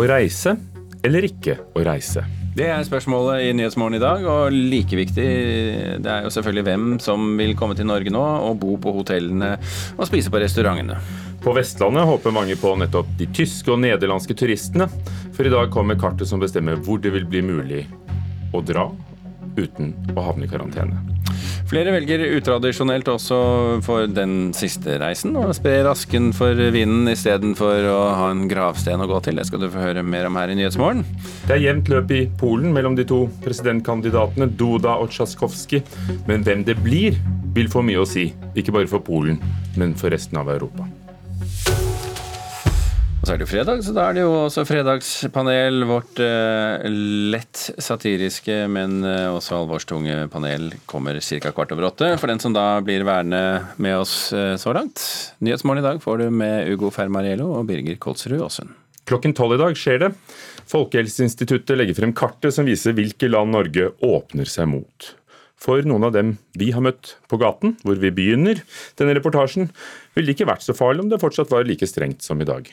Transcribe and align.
Å 0.00 0.04
reise 0.08 0.54
eller 1.04 1.26
ikke 1.26 1.58
å 1.76 1.82
reise? 1.84 2.22
Det 2.56 2.64
er 2.72 2.86
spørsmålet 2.86 3.42
i 3.44 3.50
Nyhetsmorgen 3.52 3.98
i 3.98 4.00
dag, 4.00 4.22
og 4.24 4.54
like 4.54 4.96
viktig 4.96 5.26
det 6.00 6.08
er 6.08 6.24
jo 6.24 6.30
selvfølgelig 6.32 6.64
hvem 6.66 6.86
som 7.04 7.26
vil 7.36 7.52
komme 7.58 7.76
til 7.76 7.84
Norge 7.90 8.12
nå 8.12 8.22
og 8.46 8.56
bo 8.62 8.78
på 8.80 8.94
hotellene 8.96 9.50
og 9.98 10.08
spise 10.08 10.32
på 10.32 10.40
restaurantene. 10.40 10.96
På 11.44 11.52
Vestlandet 11.56 12.08
håper 12.08 12.32
mange 12.32 12.56
på 12.60 12.72
nettopp 12.80 13.12
de 13.20 13.28
tyske 13.36 13.74
og 13.74 13.82
nederlandske 13.84 14.38
turistene, 14.40 14.88
for 15.36 15.44
i 15.44 15.52
dag 15.52 15.68
kommer 15.74 16.00
kartet 16.00 16.32
som 16.32 16.40
bestemmer 16.40 16.80
hvor 16.80 17.00
det 17.04 17.12
vil 17.18 17.28
bli 17.28 17.44
mulig 17.44 17.84
å 18.56 18.64
dra 18.64 18.88
uten 19.60 19.92
å 20.16 20.30
havne 20.30 20.48
i 20.48 20.50
karantene. 20.50 21.19
Flere 21.70 21.92
velger 21.94 22.24
utradisjonelt 22.34 23.06
også 23.12 23.36
for 23.86 24.10
den 24.10 24.50
siste 24.58 24.96
reisen, 24.98 25.36
og 25.38 25.52
sprer 25.54 25.86
asken 25.86 26.32
for 26.34 26.58
vinden 26.74 27.06
istedenfor 27.12 27.86
å 27.86 27.98
ha 28.18 28.26
en 28.32 28.48
gravsten 28.50 28.98
å 28.98 29.06
gå 29.06 29.20
til. 29.22 29.38
Det 29.38 29.46
skal 29.46 29.62
du 29.62 29.68
få 29.70 29.84
høre 29.84 30.02
mer 30.02 30.26
om 30.26 30.38
her 30.40 30.50
i 30.50 30.58
Nyhetsmorgen. 30.58 31.04
Det 31.46 31.54
er 31.54 31.62
jevnt 31.68 31.92
løp 31.94 32.10
i 32.16 32.24
Polen 32.42 32.74
mellom 32.74 32.98
de 32.98 33.06
to 33.06 33.22
presidentkandidatene, 33.46 34.50
Duda 34.58 34.98
og 34.98 35.14
Tsjaskovskij. 35.14 35.84
Men 36.26 36.42
hvem 36.42 36.66
det 36.66 36.80
blir, 36.82 37.22
vil 37.54 37.70
få 37.70 37.86
mye 37.86 38.02
å 38.02 38.08
si. 38.18 38.32
Ikke 38.58 38.74
bare 38.74 38.90
for 38.90 39.06
Polen, 39.06 39.38
men 39.78 39.94
for 39.94 40.10
resten 40.10 40.42
av 40.42 40.50
Europa. 40.50 40.89
Så 43.30 43.36
er 43.36 43.38
det 43.38 43.46
jo 43.46 43.52
fredag, 43.52 43.82
så 43.86 43.92
da 43.94 44.04
er 44.10 44.16
det 44.16 44.22
jo 44.24 44.30
også 44.40 44.64
fredagspanel. 44.66 45.84
Vårt 45.86 46.18
eh, 46.18 46.82
lett 47.30 47.60
satiriske, 47.78 48.56
men 48.66 49.04
eh, 49.06 49.28
også 49.30 49.60
alvorstunge 49.60 50.24
panel 50.32 50.72
kommer 50.90 51.20
ca. 51.22 51.52
kvart 51.54 51.70
over 51.76 51.86
åtte. 51.92 52.08
For 52.18 52.26
den 52.26 52.42
som 52.42 52.56
da 52.56 52.64
blir 52.82 53.06
værende 53.06 53.68
med 53.78 54.00
oss 54.00 54.32
eh, 54.34 54.56
så 54.58 54.74
langt. 54.74 54.98
Nyhetsmorgen 55.46 55.78
i 55.78 55.86
dag 55.86 56.02
får 56.02 56.24
du 56.24 56.34
med 56.40 56.72
Ugo 56.74 56.90
Fermariello 56.90 57.52
og 57.60 57.70
Birger 57.70 58.02
Kolsrud 58.02 58.42
Aasund. 58.42 58.74
Klokken 59.06 59.38
tolv 59.38 59.60
i 59.60 59.62
dag 59.62 59.78
skjer 59.78 60.02
det. 60.08 60.10
Folkehelseinstituttet 60.74 61.78
legger 61.78 62.00
frem 62.02 62.16
kartet 62.18 62.58
som 62.58 62.66
viser 62.66 62.98
hvilke 62.98 63.30
land 63.30 63.54
Norge 63.54 63.92
åpner 64.10 64.50
seg 64.50 64.72
mot. 64.74 65.12
For 65.54 65.86
noen 65.86 66.10
av 66.10 66.18
dem 66.18 66.40
vi 66.58 66.74
har 66.74 66.82
møtt 66.82 67.14
på 67.30 67.38
gaten, 67.38 67.78
hvor 67.86 67.94
vi 67.94 68.10
begynner 68.10 68.66
denne 68.98 69.14
reportasjen, 69.22 69.70
ville 70.18 70.32
det 70.32 70.40
ikke 70.40 70.50
vært 70.50 70.66
så 70.66 70.74
farlig 70.74 71.06
om 71.06 71.14
det 71.14 71.22
fortsatt 71.22 71.54
var 71.54 71.70
like 71.70 71.86
strengt 71.86 72.26
som 72.26 72.42
i 72.42 72.50
dag. 72.56 72.66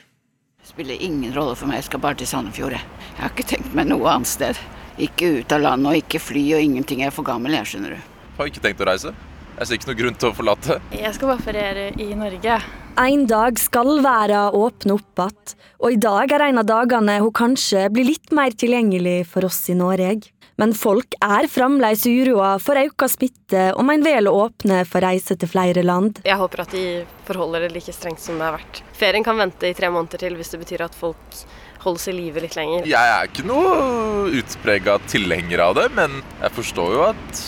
Det 0.77 0.83
spiller 0.83 1.03
ingen 1.03 1.33
rolle 1.33 1.55
for 1.57 1.65
meg, 1.65 1.79
jeg 1.79 1.87
skal 1.87 2.01
bare 2.03 2.15
til 2.19 2.27
Sandefjord. 2.29 2.75
jeg. 2.75 2.81
Har 3.17 3.31
ikke 3.31 3.45
tenkt 3.49 3.71
meg 3.73 3.87
noe 3.89 4.11
annet 4.11 4.29
sted. 4.29 4.59
Ikke 5.01 5.39
ut 5.39 5.55
av 5.55 5.63
landet 5.63 5.89
og 5.89 5.97
ikke 5.97 6.19
fly 6.21 6.43
og 6.53 6.61
ingenting. 6.61 6.99
Jeg 7.01 7.09
er 7.09 7.15
for 7.15 7.25
gammel, 7.25 7.55
jeg, 7.57 7.65
skjønner 7.71 7.95
du. 7.95 8.11
Har 8.37 8.51
ikke 8.51 8.61
tenkt 8.61 8.83
å 8.85 8.85
reise. 8.85 9.13
Jeg 9.57 9.65
ser 9.65 9.79
ikke 9.79 9.89
noe 9.89 9.97
grunn 10.03 10.19
til 10.21 10.29
å 10.29 10.35
forlate. 10.37 10.77
Jeg 10.93 11.15
skal 11.17 11.31
bare 11.31 11.45
feriere 11.47 11.87
i 11.97 12.11
Norge. 12.13 12.59
En 13.01 13.25
dag 13.25 13.57
skal 13.57 13.89
verden 14.05 14.59
åpne 14.61 14.99
opp 14.99 15.23
igjen, 15.25 15.57
og 15.81 15.97
i 15.97 15.99
dag 16.05 16.37
er 16.37 16.45
en 16.51 16.61
av 16.61 16.69
dagene 16.69 17.17
hun 17.25 17.33
kanskje 17.41 17.87
blir 17.97 18.11
litt 18.11 18.29
mer 18.29 18.53
tilgjengelig 18.53 19.23
for 19.33 19.49
oss 19.49 19.63
i 19.73 19.79
Norge. 19.81 20.29
Men 20.57 20.73
folk 20.73 21.13
er 21.21 21.45
fremdeles 21.53 22.01
uroa 22.09 22.55
for 22.57 22.79
økt 22.81 23.11
smitte 23.13 23.67
om 23.77 23.91
en 23.93 24.01
vel 24.01 24.25
å 24.25 24.33
åpne 24.47 24.79
for 24.89 25.05
reise 25.05 25.37
til 25.37 25.51
flere 25.51 25.83
land. 25.85 26.23
Jeg 26.25 26.39
håper 26.39 26.63
at 26.63 26.73
de 26.73 26.85
forholder 27.27 27.67
det 27.67 27.75
like 27.75 27.93
strengt 27.93 28.23
som 28.23 28.41
det 28.41 28.47
har 28.47 28.57
vært. 28.57 28.81
Ferien 28.97 29.25
kan 29.25 29.37
vente 29.37 29.69
i 29.69 29.77
tre 29.77 29.91
måneder 29.93 30.25
til 30.25 30.39
hvis 30.39 30.49
det 30.55 30.63
betyr 30.63 30.87
at 30.87 30.97
folk 30.97 31.45
holdes 31.85 32.09
i 32.09 32.17
live 32.17 32.41
litt 32.41 32.57
lenger. 32.57 32.89
Jeg 32.89 33.13
er 33.13 33.29
ikke 33.29 33.45
noe 33.45 34.33
utprega 34.33 34.97
tilhenger 35.05 35.61
av 35.69 35.77
det, 35.77 35.87
men 35.93 36.19
jeg 36.41 36.55
forstår 36.57 36.97
jo 36.97 37.05
at 37.11 37.45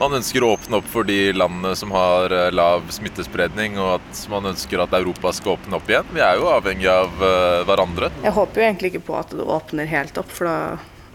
man 0.00 0.14
ønsker 0.16 0.44
å 0.46 0.54
åpne 0.54 0.78
opp 0.80 0.88
for 0.88 1.04
de 1.04 1.34
landene 1.36 1.76
som 1.76 1.92
har 1.92 2.32
eh, 2.32 2.50
lav 2.54 2.86
smittespredning, 2.94 3.76
og 3.82 3.98
at 3.98 4.26
man 4.32 4.54
ønsker 4.54 4.80
at 4.86 4.94
Europa 4.96 5.36
skal 5.36 5.58
åpne 5.58 5.76
opp 5.76 5.90
igjen. 5.90 6.12
Vi 6.14 6.22
er 6.24 6.38
jo 6.38 6.48
avhengig 6.54 6.88
av 6.88 7.10
uh, 7.18 7.64
hverandre. 7.68 8.12
Jeg 8.22 8.38
håper 8.38 8.62
jo 8.62 8.68
egentlig 8.70 8.92
ikke 8.94 9.08
på 9.10 9.18
at 9.18 9.34
det 9.34 9.44
åpner 9.44 9.90
helt 9.90 10.20
opp, 10.22 10.30
for 10.32 10.48
da 10.48 10.60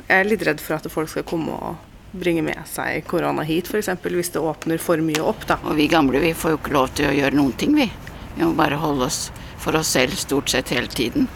jeg 0.07 0.19
er 0.19 0.29
litt 0.29 0.45
redd 0.47 0.61
for 0.61 0.77
at 0.77 0.91
folk 0.91 1.11
skal 1.11 1.25
komme 1.27 1.55
og 1.55 1.91
bringe 2.13 2.43
med 2.45 2.59
seg 2.69 3.05
korona 3.09 3.45
hit, 3.47 3.69
f.eks. 3.69 3.89
hvis 4.03 4.33
det 4.35 4.41
åpner 4.41 4.81
for 4.81 5.01
mye 5.01 5.21
opp. 5.23 5.47
da. 5.49 5.57
Og 5.65 5.77
vi 5.79 5.87
gamle 5.91 6.21
vi 6.21 6.33
får 6.37 6.55
jo 6.55 6.59
ikke 6.61 6.75
lov 6.75 6.91
til 6.97 7.09
å 7.09 7.15
gjøre 7.15 7.37
noen 7.39 7.55
ting, 7.57 7.73
vi. 7.77 7.89
Vi 8.35 8.43
må 8.45 8.53
bare 8.57 8.77
holde 8.81 9.07
oss 9.09 9.31
for 9.63 9.75
oss 9.79 9.93
selv 9.95 10.17
stort 10.19 10.51
sett 10.51 10.69
hele 10.75 10.87
tiden. 10.87 11.27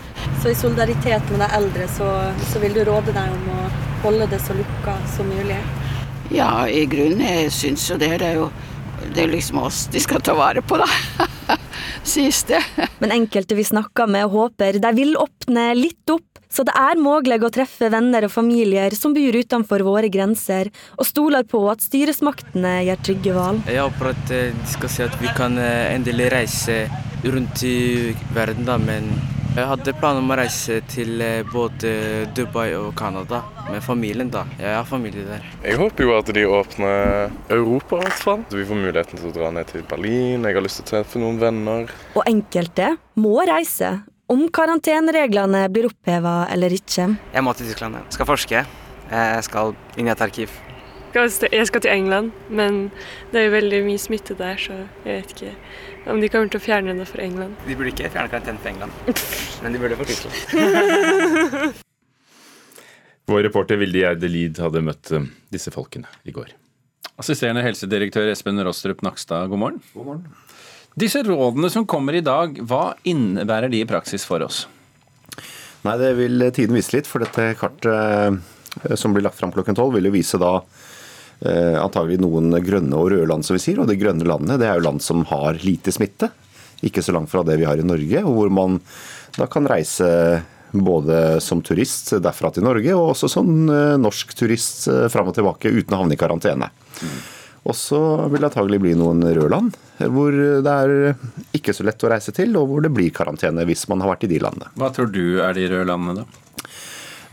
Så 0.41 0.51
i 0.51 0.55
solidaritet 0.57 1.29
med 1.31 1.41
de 1.41 1.49
eldre, 1.57 1.87
så, 1.89 2.11
så 2.51 2.61
vil 2.61 2.75
du 2.75 2.83
råde 2.85 3.15
deg 3.15 3.33
om 3.33 3.51
å 3.55 3.67
holde 4.03 4.27
det 4.33 4.41
så 4.43 4.55
lukka 4.57 4.97
som 5.15 5.29
mulig? 5.31 5.59
Ja, 6.33 6.67
i 6.67 6.83
grunnen. 6.89 7.23
Jeg 7.23 7.53
syns 7.55 7.87
jo 7.89 7.97
det. 8.01 8.17
Det 8.21 8.33
er 8.33 8.41
jo 8.41 8.49
det 9.13 9.23
er 9.23 9.31
liksom 9.31 9.61
oss 9.61 9.85
de 9.93 10.01
skal 10.01 10.21
ta 10.25 10.33
vare 10.37 10.61
på, 10.65 10.79
da. 10.81 11.57
Sies 12.07 12.43
det. 12.49 12.61
Men 12.99 13.13
enkelte 13.13 13.55
vi 13.55 13.65
snakker 13.67 14.09
med, 14.09 14.25
håper 14.33 14.79
de 14.81 14.91
vil 14.97 15.15
åpne 15.19 15.69
litt 15.77 16.13
opp 16.13 16.26
så 16.49 16.65
det 16.67 16.75
er 16.77 16.99
mulig 16.99 17.39
å 17.43 17.51
treffe 17.53 17.89
venner 17.93 18.27
og 18.27 18.33
familier 18.33 18.95
som 18.97 19.15
bor 19.15 19.39
utenfor 19.39 19.85
våre 19.87 20.11
grenser, 20.11 20.71
og 20.97 21.07
stoler 21.07 21.47
på 21.47 21.63
at 21.71 21.83
styresmaktene 21.85 22.79
gjør 22.87 23.01
trygge 23.05 23.37
valg. 23.37 23.63
Jeg 23.71 23.83
håper 23.83 24.13
at 24.13 24.35
eh, 24.35 24.53
de 24.55 24.69
skal 24.75 24.93
si 24.93 25.07
at 25.07 25.17
vi 25.21 25.31
kan 25.37 25.57
eh, 25.61 25.95
endelig 25.95 26.31
reise 26.33 26.85
rundt 27.27 27.63
i 27.65 28.13
verden, 28.35 28.67
da, 28.67 28.77
men 28.79 29.09
jeg 29.57 29.65
hadde 29.65 29.93
planer 29.97 30.21
om 30.21 30.29
å 30.29 30.35
reise 30.37 30.75
til 30.91 31.21
eh, 31.23 31.39
både 31.49 32.27
Dubai 32.37 32.67
og 32.77 32.91
Canada 32.99 33.39
med 33.71 33.81
familien. 33.81 34.29
da. 34.29 34.43
Jeg 34.59 34.75
har 34.75 34.85
familie 34.85 35.23
der. 35.25 35.47
Jeg 35.63 35.79
håper 35.79 36.05
jo 36.05 36.11
at 36.13 36.29
de 36.37 36.43
åpner 36.45 37.31
Europa, 37.49 37.97
i 37.97 38.05
hvert 38.05 38.21
fall. 38.21 38.43
Så 38.51 38.59
vi 38.59 38.67
får 38.69 38.79
muligheten 38.83 39.17
til 39.17 39.31
å 39.31 39.33
dra 39.39 39.49
ned 39.55 39.65
til 39.71 39.81
Berlin. 39.89 40.45
Jeg 40.45 40.59
har 40.59 40.65
lyst 40.65 40.83
til 40.83 40.85
å 40.85 40.91
treffe 40.91 41.23
noen 41.23 41.41
venner. 41.41 41.89
Og 42.13 42.29
enkelte 42.29 42.93
må 43.17 43.33
reise 43.49 43.95
om 44.31 44.47
karantenereglene 44.51 45.65
blir 45.71 45.87
oppheva 45.89 46.41
eller 46.51 46.73
ikke. 46.75 47.09
Jeg 47.33 47.43
må 47.45 47.53
til 47.55 47.69
Tyskland. 47.69 47.99
Jeg 47.99 48.17
skal 48.17 48.29
forske. 48.29 48.63
Jeg 49.07 49.43
skal 49.47 49.75
inn 49.95 50.09
i 50.09 50.13
et 50.13 50.23
arkiv. 50.23 50.51
Jeg 51.17 51.65
skal 51.65 51.81
til 51.81 51.89
England, 51.89 52.33
men 52.51 52.91
det 53.31 53.39
er 53.39 53.45
jo 53.47 53.53
veldig 53.55 53.79
mye 53.87 54.01
smitte 54.01 54.35
der, 54.37 54.59
så 54.59 54.75
jeg 55.07 55.23
vet 55.23 55.31
ikke 55.33 55.53
om 56.11 56.19
de 56.21 56.29
kommer 56.29 56.51
til 56.51 56.59
å 56.59 56.63
fjerne 56.63 56.93
det 56.99 57.07
for 57.09 57.23
England. 57.23 57.55
De 57.65 57.75
burde 57.79 57.89
ikke 57.93 58.11
fjerne 58.11 58.29
karantenen 58.31 58.59
for 58.61 58.69
England, 58.69 58.91
men 59.63 59.73
de 59.73 59.81
burde 59.81 59.97
for 59.97 60.11
Tyskland. 60.11 61.73
Vår 63.27 63.43
reporter 63.47 63.79
Vilde 63.81 64.03
Gjerde 64.03 64.29
Lid 64.31 64.59
hadde 64.63 64.83
møtt 64.87 65.09
eh, 65.15 65.25
disse 65.51 65.73
folkene 65.73 66.07
i 66.27 66.35
går. 66.35 66.53
Assisterende 67.19 67.63
helsedirektør 67.65 68.29
Espen 68.31 68.61
Rostrup 68.63 69.01
Nakstad, 69.03 69.49
god 69.51 69.63
morgen. 69.63 69.81
God 69.95 70.05
morgen. 70.11 70.29
Disse 70.97 71.21
rådene 71.21 71.69
som 71.69 71.85
kommer 71.85 72.15
i 72.17 72.23
dag, 72.25 72.55
hva 72.65 72.95
innebærer 73.05 73.69
de 73.69 73.83
i 73.83 73.87
praksis 73.89 74.23
for 74.25 74.41
oss? 74.41 74.63
Nei, 75.85 75.93
Det 76.01 76.13
vil 76.17 76.47
tiden 76.49 76.73
vise 76.73 76.95
litt, 76.95 77.09
for 77.09 77.21
dette 77.21 77.51
kartet 77.59 77.85
eh, 78.81 78.95
som 78.97 79.13
blir 79.13 79.21
lagt 79.27 79.37
fram 79.37 79.53
klokken 79.53 79.77
tolv, 79.77 79.93
vil 79.93 80.09
jo 80.09 80.15
vise 80.15 80.39
da 80.41 80.55
eh, 80.57 81.77
antagelig 81.77 82.17
noen 82.23 82.49
grønne 82.65 82.97
og 82.97 83.11
røde 83.13 83.29
land, 83.29 83.45
som 83.45 83.53
vi 83.53 83.61
sier. 83.61 83.83
Og 83.83 83.91
de 83.91 83.99
grønne 83.99 84.25
landene 84.25 84.57
det 84.57 84.71
er 84.71 84.81
jo 84.81 84.87
land 84.87 85.05
som 85.05 85.21
har 85.29 85.61
lite 85.61 85.93
smitte. 85.93 86.31
Ikke 86.81 87.05
så 87.05 87.13
langt 87.13 87.29
fra 87.29 87.45
det 87.45 87.59
vi 87.61 87.69
har 87.69 87.77
i 87.77 87.85
Norge, 87.85 88.25
og 88.25 88.33
hvor 88.33 88.53
man 88.57 88.81
da 89.37 89.45
kan 89.45 89.69
reise 89.69 90.09
både 90.73 91.37
som 91.45 91.61
turist 91.61 92.15
derfra 92.25 92.49
til 92.51 92.65
Norge, 92.65 92.97
og 92.97 93.13
også 93.13 93.29
som 93.37 93.53
eh, 93.69 93.95
norsk 94.01 94.33
turist 94.33 94.89
fram 95.13 95.29
og 95.29 95.37
tilbake 95.37 95.69
uten 95.69 95.93
å 95.93 96.01
havne 96.01 96.17
i 96.17 96.25
karantene. 96.25 96.73
Mm. 97.05 97.17
Og 97.67 97.75
så 97.75 97.99
vil 98.31 98.39
det 98.39 98.47
antagelig 98.47 98.79
bli 98.79 98.95
noen 98.95 99.23
røde 99.27 99.51
land 99.51 99.75
hvor 99.97 100.31
det 100.31 100.73
er 100.73 101.17
ikke 101.57 101.73
så 101.73 101.83
lett 101.87 102.03
å 102.05 102.11
reise 102.11 102.31
til, 102.35 102.53
og 102.59 102.69
hvor 102.69 102.83
det 102.85 102.93
blir 102.93 103.09
karantene 103.11 103.65
hvis 103.67 103.87
man 103.91 104.03
har 104.03 104.13
vært 104.13 104.27
i 104.27 104.31
de 104.31 104.41
landene. 104.43 104.69
Hva 104.77 104.91
tror 104.93 105.09
du 105.11 105.41
er 105.43 105.57
de 105.57 105.65
røde 105.71 105.87
landene, 105.89 106.23
da? 106.23 106.43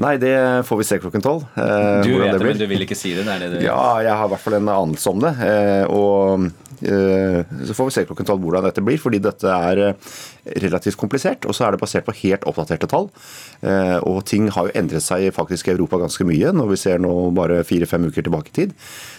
Nei, 0.03 0.17
det 0.19 0.35
får 0.67 0.81
vi 0.81 0.87
se 0.89 0.99
klokken 0.99 1.23
tolv. 1.23 1.45
Eh, 1.55 2.01
du 2.03 2.17
vet 2.19 2.35
det, 2.35 2.43
men 2.43 2.59
du 2.59 2.67
vil 2.67 2.83
ikke 2.83 2.99
si 2.99 3.13
det? 3.15 3.23
det, 3.29 3.51
det 3.53 3.63
ja, 3.63 3.79
jeg 4.03 4.11
har 4.11 4.27
i 4.27 4.33
hvert 4.33 4.43
fall 4.43 4.57
en 4.59 4.71
anelse 4.73 5.13
om 5.13 5.21
det. 5.23 5.33
Eh, 5.47 5.85
og 5.87 6.49
så 6.81 7.75
får 7.77 7.89
vi 7.89 7.95
se 7.95 8.05
klokken 8.09 8.29
tolv 8.29 8.43
hvordan 8.45 8.65
dette 8.67 8.83
blir, 8.85 8.99
fordi 9.01 9.21
dette 9.23 9.51
er 9.51 9.81
eh, 9.83 10.09
relativt 10.65 10.99
komplisert. 11.01 11.47
Og 11.49 11.57
så 11.57 11.67
er 11.67 11.75
det 11.75 11.83
basert 11.83 12.07
på 12.07 12.17
helt 12.23 12.47
oppdaterte 12.49 12.89
tall. 12.91 13.11
Eh, 13.61 13.99
og 14.07 14.25
ting 14.29 14.49
har 14.55 14.69
jo 14.69 14.75
endret 14.79 15.05
seg 15.05 15.29
faktisk 15.37 15.69
i 15.69 15.75
Europa 15.75 16.01
ganske 16.03 16.27
mye, 16.29 16.55
når 16.57 16.73
vi 16.73 16.81
ser 16.81 17.03
nå 17.03 17.13
bare 17.37 17.63
fire-fem 17.69 18.09
uker 18.11 18.27
tilbake 18.27 18.53
i 18.53 18.59
tid. 18.63 18.75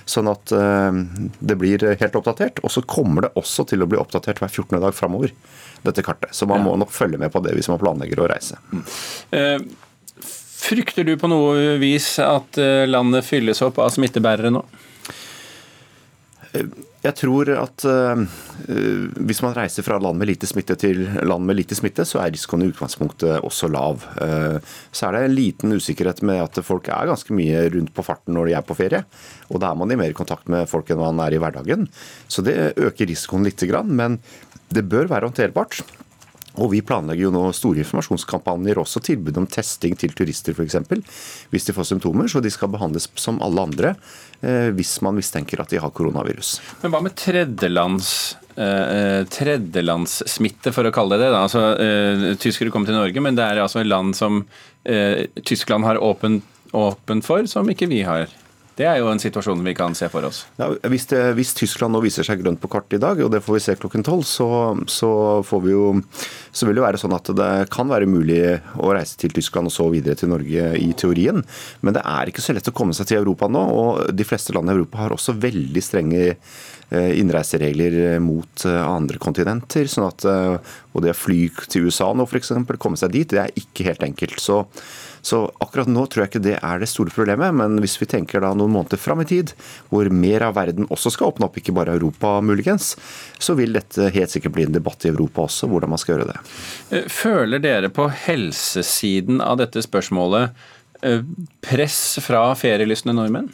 Sånn 0.10 0.32
at 0.32 0.54
eh, 0.56 1.00
det 1.40 1.60
blir 1.62 1.88
helt 1.94 2.20
oppdatert. 2.20 2.62
Og 2.66 2.74
så 2.74 2.86
kommer 2.86 3.28
det 3.28 3.34
også 3.40 3.68
til 3.72 3.86
å 3.86 3.90
bli 3.90 4.02
oppdatert 4.02 4.44
hver 4.44 4.52
14. 4.52 4.82
dag 4.82 4.98
framover, 4.98 5.34
dette 5.86 6.06
kartet. 6.06 6.36
Så 6.36 6.50
man 6.50 6.66
må 6.66 6.76
nok 6.82 6.94
følge 6.96 7.22
med 7.22 7.34
på 7.34 7.44
det 7.46 7.56
hvis 7.58 7.72
man 7.72 7.82
planlegger 7.82 8.24
å 8.24 8.30
reise. 8.32 8.60
Mm. 8.72 9.66
Frykter 10.66 11.06
du 11.06 11.14
på 11.20 11.30
noe 11.30 11.76
vis 11.82 12.16
at 12.24 12.58
eh, 12.62 12.88
landet 12.90 13.28
fylles 13.28 13.62
opp 13.66 13.78
av 13.84 13.92
smittebærere 13.94 14.50
nå? 14.54 14.64
Jeg 17.06 17.14
tror 17.20 17.52
at 17.54 17.86
uh, 17.86 18.22
hvis 19.28 19.42
man 19.46 19.54
reiser 19.54 19.86
fra 19.86 20.00
land 20.02 20.18
med 20.18 20.32
lite 20.32 20.50
smitte 20.50 20.78
til 20.82 21.04
land 21.22 21.46
med 21.46 21.60
lite 21.60 21.78
smitte, 21.78 22.06
så 22.08 22.22
er 22.24 22.32
risikoen 22.34 22.66
i 22.66 22.70
utgangspunktet 22.72 23.46
også 23.46 23.70
lav. 23.70 24.02
Uh, 24.18 24.58
så 24.90 25.08
er 25.08 25.18
det 25.18 25.24
en 25.28 25.38
liten 25.38 25.76
usikkerhet 25.76 26.24
med 26.26 26.42
at 26.48 26.62
folk 26.66 26.90
er 26.90 27.12
ganske 27.12 27.36
mye 27.36 27.68
rundt 27.76 27.94
på 27.94 28.06
farten 28.06 28.34
når 28.38 28.50
de 28.50 28.58
er 28.58 28.66
på 28.66 28.78
ferie. 28.80 29.04
Og 29.52 29.62
da 29.62 29.70
er 29.70 29.78
man 29.78 29.94
i 29.94 30.00
mer 30.00 30.18
kontakt 30.18 30.50
med 30.50 30.66
folk 30.72 30.90
enn 30.90 31.04
man 31.04 31.22
er 31.28 31.36
i 31.36 31.42
hverdagen. 31.42 31.86
Så 32.28 32.46
det 32.46 32.74
øker 32.74 33.12
risikoen 33.12 33.46
litt, 33.46 33.62
men 33.86 34.18
det 34.74 34.88
bør 34.90 35.12
være 35.12 35.30
håndterbart. 35.30 35.84
Og 36.62 36.72
Vi 36.74 36.82
planlegger 36.86 37.28
jo 37.28 37.34
nå 37.34 37.44
store 37.56 37.84
informasjonskampanjer, 37.84 38.80
også 38.82 39.02
tilbud 39.04 39.42
om 39.42 39.50
testing 39.50 39.98
til 40.00 40.16
turister 40.16 40.56
f.eks. 40.56 40.78
Hvis 41.52 41.68
de 41.68 41.76
får 41.76 41.90
symptomer, 41.92 42.30
så 42.32 42.42
de 42.44 42.54
skal 42.54 42.72
behandles 42.74 43.10
som 43.20 43.42
alle 43.44 43.68
andre 43.68 43.94
eh, 44.42 44.72
hvis 44.76 44.98
man 45.06 45.18
mistenker 45.20 45.62
at 45.62 45.74
de 45.74 45.82
har 45.82 45.94
koronavirus. 45.96 46.58
Men 46.84 46.96
hva 46.96 47.04
med 47.06 47.18
tredjelands 47.20 48.40
Uh, 48.56 49.28
tredjelandssmitte, 49.28 50.72
for 50.72 50.88
å 50.88 50.92
kalle 50.96 51.18
det 51.20 51.26
det. 51.28 51.36
Altså, 51.36 51.64
tyskere 52.40 52.72
kommer 52.72 52.88
til 52.88 52.96
Norge, 52.96 53.20
men 53.20 53.36
det 53.36 53.44
er 53.44 53.60
altså 53.60 53.84
land 53.84 54.16
som 54.16 54.46
Tyskland 55.44 55.84
har 55.84 56.00
åpent 56.00 56.46
åpen 56.76 57.24
for, 57.26 57.46
som 57.52 57.68
ikke 57.72 57.90
vi 57.92 58.02
har. 58.08 58.32
Det 58.76 58.84
er 58.84 58.98
jo 59.00 59.08
en 59.08 59.22
situasjon 59.22 59.62
vi 59.64 59.72
kan 59.76 59.94
se 59.96 60.10
for 60.12 60.28
oss. 60.28 60.42
Ja, 60.60 60.68
hvis, 60.92 61.06
det, 61.08 61.20
hvis, 61.38 61.54
Tyskland 61.56 61.96
nå 61.96 62.02
viser 62.04 62.28
seg 62.28 62.42
grønt 62.42 62.60
på 62.60 62.70
kartet 62.72 62.98
i 62.98 63.04
dag, 63.04 63.22
og 63.24 63.32
det 63.32 63.40
får 63.46 63.56
vi 63.56 63.62
se 63.64 63.76
klokken 63.80 64.04
tolv, 64.04 64.26
så, 64.28 64.48
så, 64.92 65.12
så, 65.48 65.60
vil 66.68 66.76
det 66.76 66.84
være 66.84 67.00
sånn 67.00 67.16
at 67.16 67.32
det 67.40 67.50
kan 67.72 67.88
være 67.88 68.10
mulig 68.12 68.42
å 68.76 68.92
reise 68.92 69.16
til 69.22 69.32
Tyskland 69.36 69.72
og 69.72 69.76
så 69.76 69.88
videre 69.94 70.20
til 70.20 70.34
Norge 70.34 70.68
i 70.76 70.90
teorien. 70.92 71.40
Men 71.88 71.96
det 71.96 72.04
er 72.04 72.32
ikke 72.32 72.44
så 72.44 72.56
lett 72.58 72.68
å 72.68 72.76
komme 72.76 72.96
seg 72.98 73.14
til 73.14 73.22
Europa 73.22 73.48
nå, 73.48 73.64
og 73.64 74.12
de 74.12 74.28
fleste 74.28 74.56
land 74.56 74.68
i 74.68 74.76
Europa 74.76 75.06
har 75.06 75.16
også 75.16 75.38
veldig 75.40 75.86
strenge 75.86 76.26
eh, 76.28 77.12
innreiseregler 77.22 78.20
mot 78.20 78.68
eh, 78.68 78.82
andre 78.84 79.24
kontinenter. 79.24 79.88
sånn 79.88 80.10
at 80.12 80.28
eh, 80.28 80.76
og 80.92 81.04
det 81.04 81.16
å 81.16 81.22
fly 81.24 81.42
til 81.72 81.88
USA 81.88 82.12
nå 82.12 82.28
f.eks., 82.28 82.52
komme 82.76 83.00
seg 83.00 83.16
dit, 83.16 83.32
det 83.32 83.46
er 83.46 83.60
ikke 83.60 83.88
helt 83.88 84.04
enkelt. 84.04 84.40
Så 84.44 84.66
så 85.26 85.40
akkurat 85.64 85.90
nå 85.90 86.04
tror 86.06 86.26
jeg 86.26 86.32
ikke 86.34 86.44
det 86.46 86.56
er 86.60 86.82
det 86.82 86.90
store 86.92 87.14
problemet, 87.14 87.56
men 87.58 87.80
hvis 87.82 87.98
vi 87.98 88.08
tenker 88.10 88.44
da 88.44 88.52
noen 88.54 88.76
måneder 88.76 89.02
fram 89.02 89.24
i 89.24 89.28
tid, 89.30 89.56
hvor 89.90 90.06
mer 90.14 90.46
av 90.46 90.54
verden 90.60 90.86
også 90.94 91.16
skal 91.16 91.32
åpne 91.32 91.48
opp, 91.48 91.58
ikke 91.58 91.74
bare 91.74 91.96
Europa 91.98 92.36
muligens, 92.46 92.92
så 93.42 93.58
vil 93.58 93.74
dette 93.74 94.12
helt 94.14 94.34
sikkert 94.34 94.54
bli 94.54 94.68
en 94.68 94.78
debatt 94.78 95.08
i 95.08 95.10
Europa 95.10 95.48
også, 95.48 95.70
hvordan 95.72 95.96
man 95.96 96.02
skal 96.02 96.16
gjøre 96.16 96.30
det. 96.30 96.40
Eh, 96.94 97.10
føler 97.10 97.64
dere 97.64 97.90
på 97.94 98.06
helsesiden 98.28 99.42
av 99.42 99.58
dette 99.64 99.82
spørsmålet 99.82 100.54
eh, 101.02 101.26
press 101.66 102.02
fra 102.22 102.52
ferielystne 102.60 103.18
nordmenn? 103.18 103.50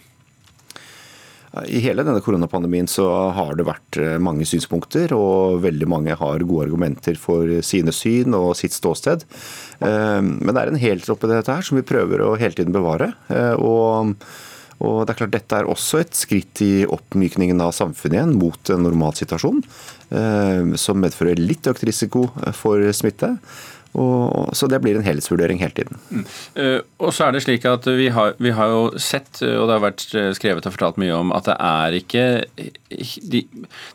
I 1.51 1.81
hele 1.83 2.05
denne 2.07 2.21
koronapandemien 2.23 2.87
så 2.87 3.05
har 3.35 3.57
det 3.59 3.65
vært 3.67 3.97
eh, 3.99 4.15
mange 4.23 4.45
synspunkter, 4.47 5.11
og 5.17 5.59
veldig 5.65 5.89
mange 5.91 6.15
har 6.15 6.45
gode 6.47 6.69
argumenter 6.69 7.19
for 7.19 7.49
sine 7.65 7.91
syn 7.95 8.37
og 8.37 8.53
sitt 8.59 8.75
ståsted. 8.77 9.25
Eh, 9.83 10.21
men 10.23 10.53
det 10.53 10.61
er 10.61 10.71
en 10.71 10.79
heltropp 10.79 11.19
oppi 11.19 11.33
dette 11.33 11.57
her 11.57 11.67
som 11.67 11.79
vi 11.79 11.87
prøver 11.87 12.23
å 12.23 12.37
hele 12.39 12.55
tiden 12.55 12.75
bevare. 12.75 13.11
Eh, 13.33 13.53
og 13.59 14.15
og 14.81 15.03
det 15.05 15.11
er 15.13 15.17
klart 15.19 15.33
Dette 15.35 15.57
er 15.61 15.67
også 15.69 15.99
et 16.01 16.15
skritt 16.17 16.57
i 16.65 16.87
oppmykningen 16.89 17.59
av 17.61 17.69
samfunnet 17.77 18.15
igjen 18.15 18.31
mot 18.33 18.71
en 18.73 18.81
normalsituasjon, 18.81 19.59
som 20.81 20.97
medfører 20.97 21.37
litt 21.37 21.69
økt 21.69 21.85
risiko 21.85 22.23
for 22.57 22.81
smitte. 22.97 23.29
Og, 23.91 24.53
så 24.55 24.69
det 24.71 24.79
blir 24.83 24.95
en 24.95 25.03
helhetsvurdering 25.03 25.59
hele 25.59 25.75
tiden. 25.75 25.99
Mm. 26.11 26.23
Uh, 26.55 26.79
og 27.03 27.11
så 27.15 27.27
er 27.27 27.35
det 27.35 27.43
slik 27.43 27.65
at 27.67 27.87
vi 27.87 28.07
har, 28.13 28.35
vi 28.39 28.53
har, 28.55 28.71
jo 28.71 28.99
sett, 29.01 29.41
og 29.43 29.67
det 29.67 29.75
har 29.75 29.83
vært 29.83 30.03
eh, 30.15 30.29
skrevet 30.37 30.67
og 30.67 30.75
fortalt 30.75 30.99
mye 31.01 31.15
om, 31.17 31.33
at 31.35 31.49
det 31.49 31.55
er 31.65 31.97
ikke 31.97 32.23
de, 33.33 33.41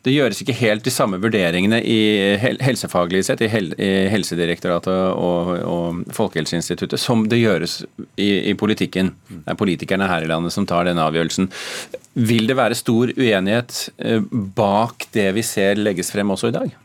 Det 0.04 0.12
gjøres 0.12 0.40
ikke 0.42 0.56
helt 0.58 0.84
de 0.84 0.92
samme 0.92 1.20
vurderingene 1.22 1.78
i 1.80 1.98
helsefaglig 2.36 3.22
sett 3.28 3.44
i, 3.46 3.50
hel, 3.52 3.70
i 3.80 3.90
Helsedirektoratet 4.12 5.14
og, 5.16 5.52
og, 5.62 6.02
Folkehelseinstituttet 6.16 7.00
som 7.00 7.24
det 7.30 7.40
gjøres 7.40 7.78
i, 8.20 8.50
i 8.50 8.54
politikken. 8.58 9.14
Det 9.30 9.54
er 9.54 9.60
politikerne 9.60 10.10
her 10.10 10.26
i 10.26 10.30
landet 10.30 10.54
som 10.54 10.68
tar 10.68 10.88
denne 10.88 11.04
avgjørelsen. 11.06 11.48
Vil 12.26 12.48
det 12.50 12.58
være 12.58 12.78
stor 12.78 13.12
uenighet 13.16 13.86
eh, 13.96 14.20
bak 14.56 15.08
det 15.16 15.30
vi 15.36 15.44
ser 15.46 15.80
legges 15.80 16.12
frem 16.12 16.36
også 16.36 16.52
i 16.52 16.56
dag? 16.58 16.76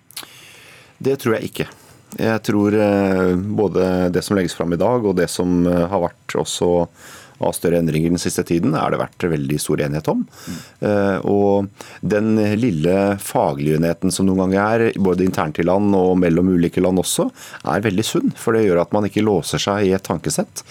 Det 1.02 1.18
tror 1.20 1.40
jeg 1.40 1.52
ikke. 1.52 1.72
Jeg 2.20 2.44
tror 2.44 2.76
eh, 2.76 3.34
både 3.36 3.88
det 4.12 4.24
som 4.26 4.36
legges 4.36 4.56
fram 4.58 4.74
i 4.76 4.80
dag 4.80 5.06
og 5.06 5.16
det 5.20 5.30
som 5.32 5.62
eh, 5.68 5.88
har 5.88 6.04
vært 6.10 6.36
også 6.42 6.72
av 7.42 7.56
større 7.58 7.80
endringer 7.82 8.12
den 8.14 8.22
siste 8.22 8.44
tiden, 8.46 8.76
er 8.78 8.92
det 8.94 9.00
vært 9.02 9.24
veldig 9.32 9.56
stor 9.58 9.82
enighet 9.82 10.12
om. 10.12 10.20
Mm. 10.30 10.58
Og 11.26 11.88
den 12.06 12.36
lille 12.62 13.16
faglige 13.18 13.80
uenigheten 13.80 14.14
som 14.14 14.28
noen 14.28 14.44
ganger 14.44 14.60
er, 14.62 15.00
både 15.02 15.26
internt 15.26 15.58
i 15.58 15.66
land 15.66 15.90
og 15.98 16.20
mellom 16.22 16.52
ulike 16.54 16.84
land 16.86 17.02
også, 17.02 17.26
er 17.66 17.82
veldig 17.82 18.06
sunn. 18.06 18.30
For 18.38 18.54
det 18.54 18.68
gjør 18.68 18.84
at 18.84 18.94
man 18.94 19.10
ikke 19.10 19.26
låser 19.26 19.64
seg 19.64 19.88
i 19.88 19.96
et 19.98 20.06
tankesett. 20.06 20.62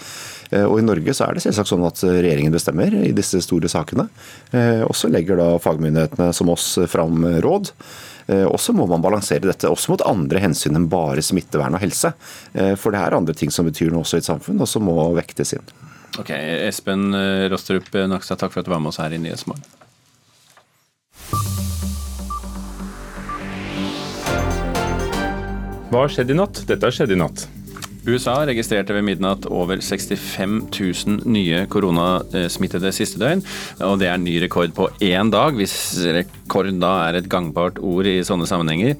Og 0.61 0.77
I 0.79 0.85
Norge 0.87 1.11
så 1.11 1.27
er 1.27 1.35
det 1.35 1.43
selvsagt 1.43 1.73
sånn 1.73 1.83
at 1.89 2.05
regjeringen 2.07 2.55
bestemmer 2.55 2.95
i 3.03 3.11
disse 3.19 3.43
store 3.43 3.67
sakene. 3.67 4.07
Og 4.87 4.95
så 4.95 5.11
legger 5.11 5.43
da 5.43 5.49
fagmyndighetene 5.59 6.31
som 6.39 6.55
oss 6.55 6.77
fram 6.87 7.27
råd. 7.43 7.73
Eh, 8.31 8.45
og 8.47 8.59
så 8.61 8.73
må 8.75 8.87
man 8.89 9.03
balansere 9.03 9.43
dette 9.43 9.69
også 9.69 9.93
mot 9.93 10.03
andre 10.07 10.41
hensyn 10.43 10.77
enn 10.77 10.89
bare 10.91 11.23
smittevern 11.25 11.75
og 11.77 11.83
helse. 11.83 12.13
Eh, 12.53 12.73
for 12.79 12.95
det 12.95 13.03
er 13.03 13.17
andre 13.17 13.35
ting 13.37 13.51
som 13.53 13.67
betyr 13.67 13.91
noe 13.91 14.05
også 14.05 14.19
i 14.19 14.23
et 14.23 14.29
samfunn, 14.29 14.61
og 14.63 14.69
som 14.69 14.87
må 14.87 14.95
vektes 15.17 15.55
inn. 15.57 15.75
Ok, 16.19 16.31
Espen 16.67 17.11
eh, 17.17 17.47
Rostrup 17.51 17.91
Nakstad, 18.07 18.39
takk 18.41 18.55
for 18.55 18.63
at 18.63 18.67
du 18.67 18.73
var 18.73 18.83
med 18.83 18.93
oss 18.93 19.01
her 19.01 19.13
i 19.15 19.21
Nyhetsmorgen. 19.21 19.63
Hva 25.91 26.05
har 26.05 26.11
skjedd 26.13 26.29
i 26.31 26.35
natt? 26.39 26.61
Dette 26.69 26.87
har 26.87 26.95
skjedd 26.95 27.11
i 27.11 27.19
natt. 27.19 27.49
USA 28.07 28.39
registrerte 28.49 28.95
ved 28.95 29.05
midnatt 29.05 29.45
over 29.45 29.77
65 29.77 30.55
000 31.05 31.19
nye 31.29 31.65
koronasmittede 31.69 32.89
siste 32.95 33.21
døgn. 33.21 33.43
Og 33.85 33.99
det 34.01 34.09
er 34.09 34.21
ny 34.21 34.39
rekord 34.41 34.73
på 34.77 34.87
én 35.05 35.29
dag, 35.33 35.53
hvis 35.57 35.75
rekord 36.15 36.71
da 36.81 36.93
er 37.07 37.19
et 37.19 37.29
gangbart 37.31 37.77
ord 37.77 38.09
i 38.09 38.23
sånne 38.25 38.47
sammenhenger. 38.49 38.97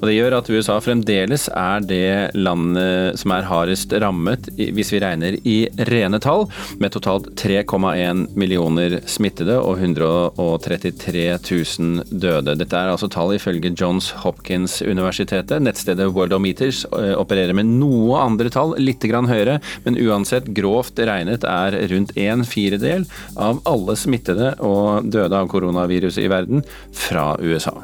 Og 0.00 0.08
Det 0.08 0.16
gjør 0.16 0.36
at 0.38 0.50
USA 0.50 0.78
fremdeles 0.82 1.46
er 1.52 1.84
det 1.84 2.34
landet 2.34 3.20
som 3.20 3.34
er 3.36 3.46
hardest 3.46 3.92
rammet, 4.02 4.48
hvis 4.56 4.92
vi 4.94 5.02
regner 5.02 5.36
i 5.44 5.58
rene 5.90 6.18
tall, 6.22 6.46
med 6.80 6.94
totalt 6.94 7.30
3,1 7.38 8.26
millioner 8.40 8.98
smittede 9.06 9.58
og 9.60 9.78
133 9.78 11.26
000 11.36 12.08
døde. 12.10 12.56
Dette 12.56 12.76
er 12.76 12.90
altså 12.90 13.10
tall 13.12 13.36
ifølge 13.36 13.74
Johns 13.76 14.10
Hopkins-universitetet. 14.24 15.62
Nettstedet 15.62 16.08
Worldometers 16.10 16.86
eh, 16.96 17.14
opererer 17.14 17.54
med 17.56 17.68
noe 17.76 18.18
andre 18.24 18.39
tall, 18.48 18.72
litt 18.80 19.04
høyere, 19.04 19.60
men 19.84 19.98
uansett 20.00 20.48
grovt 20.56 20.98
regnet 20.98 21.44
er 21.44 21.76
rundt 21.92 22.16
en 22.16 22.44
firedel 22.44 23.04
av 23.36 23.60
alle 23.68 23.96
smittede 23.96 24.54
og 24.64 25.10
døde 25.10 25.36
av 25.36 25.48
koronaviruset 25.48 26.24
i 26.24 26.30
verden 26.32 26.64
fra 26.92 27.36
USA. 27.40 27.74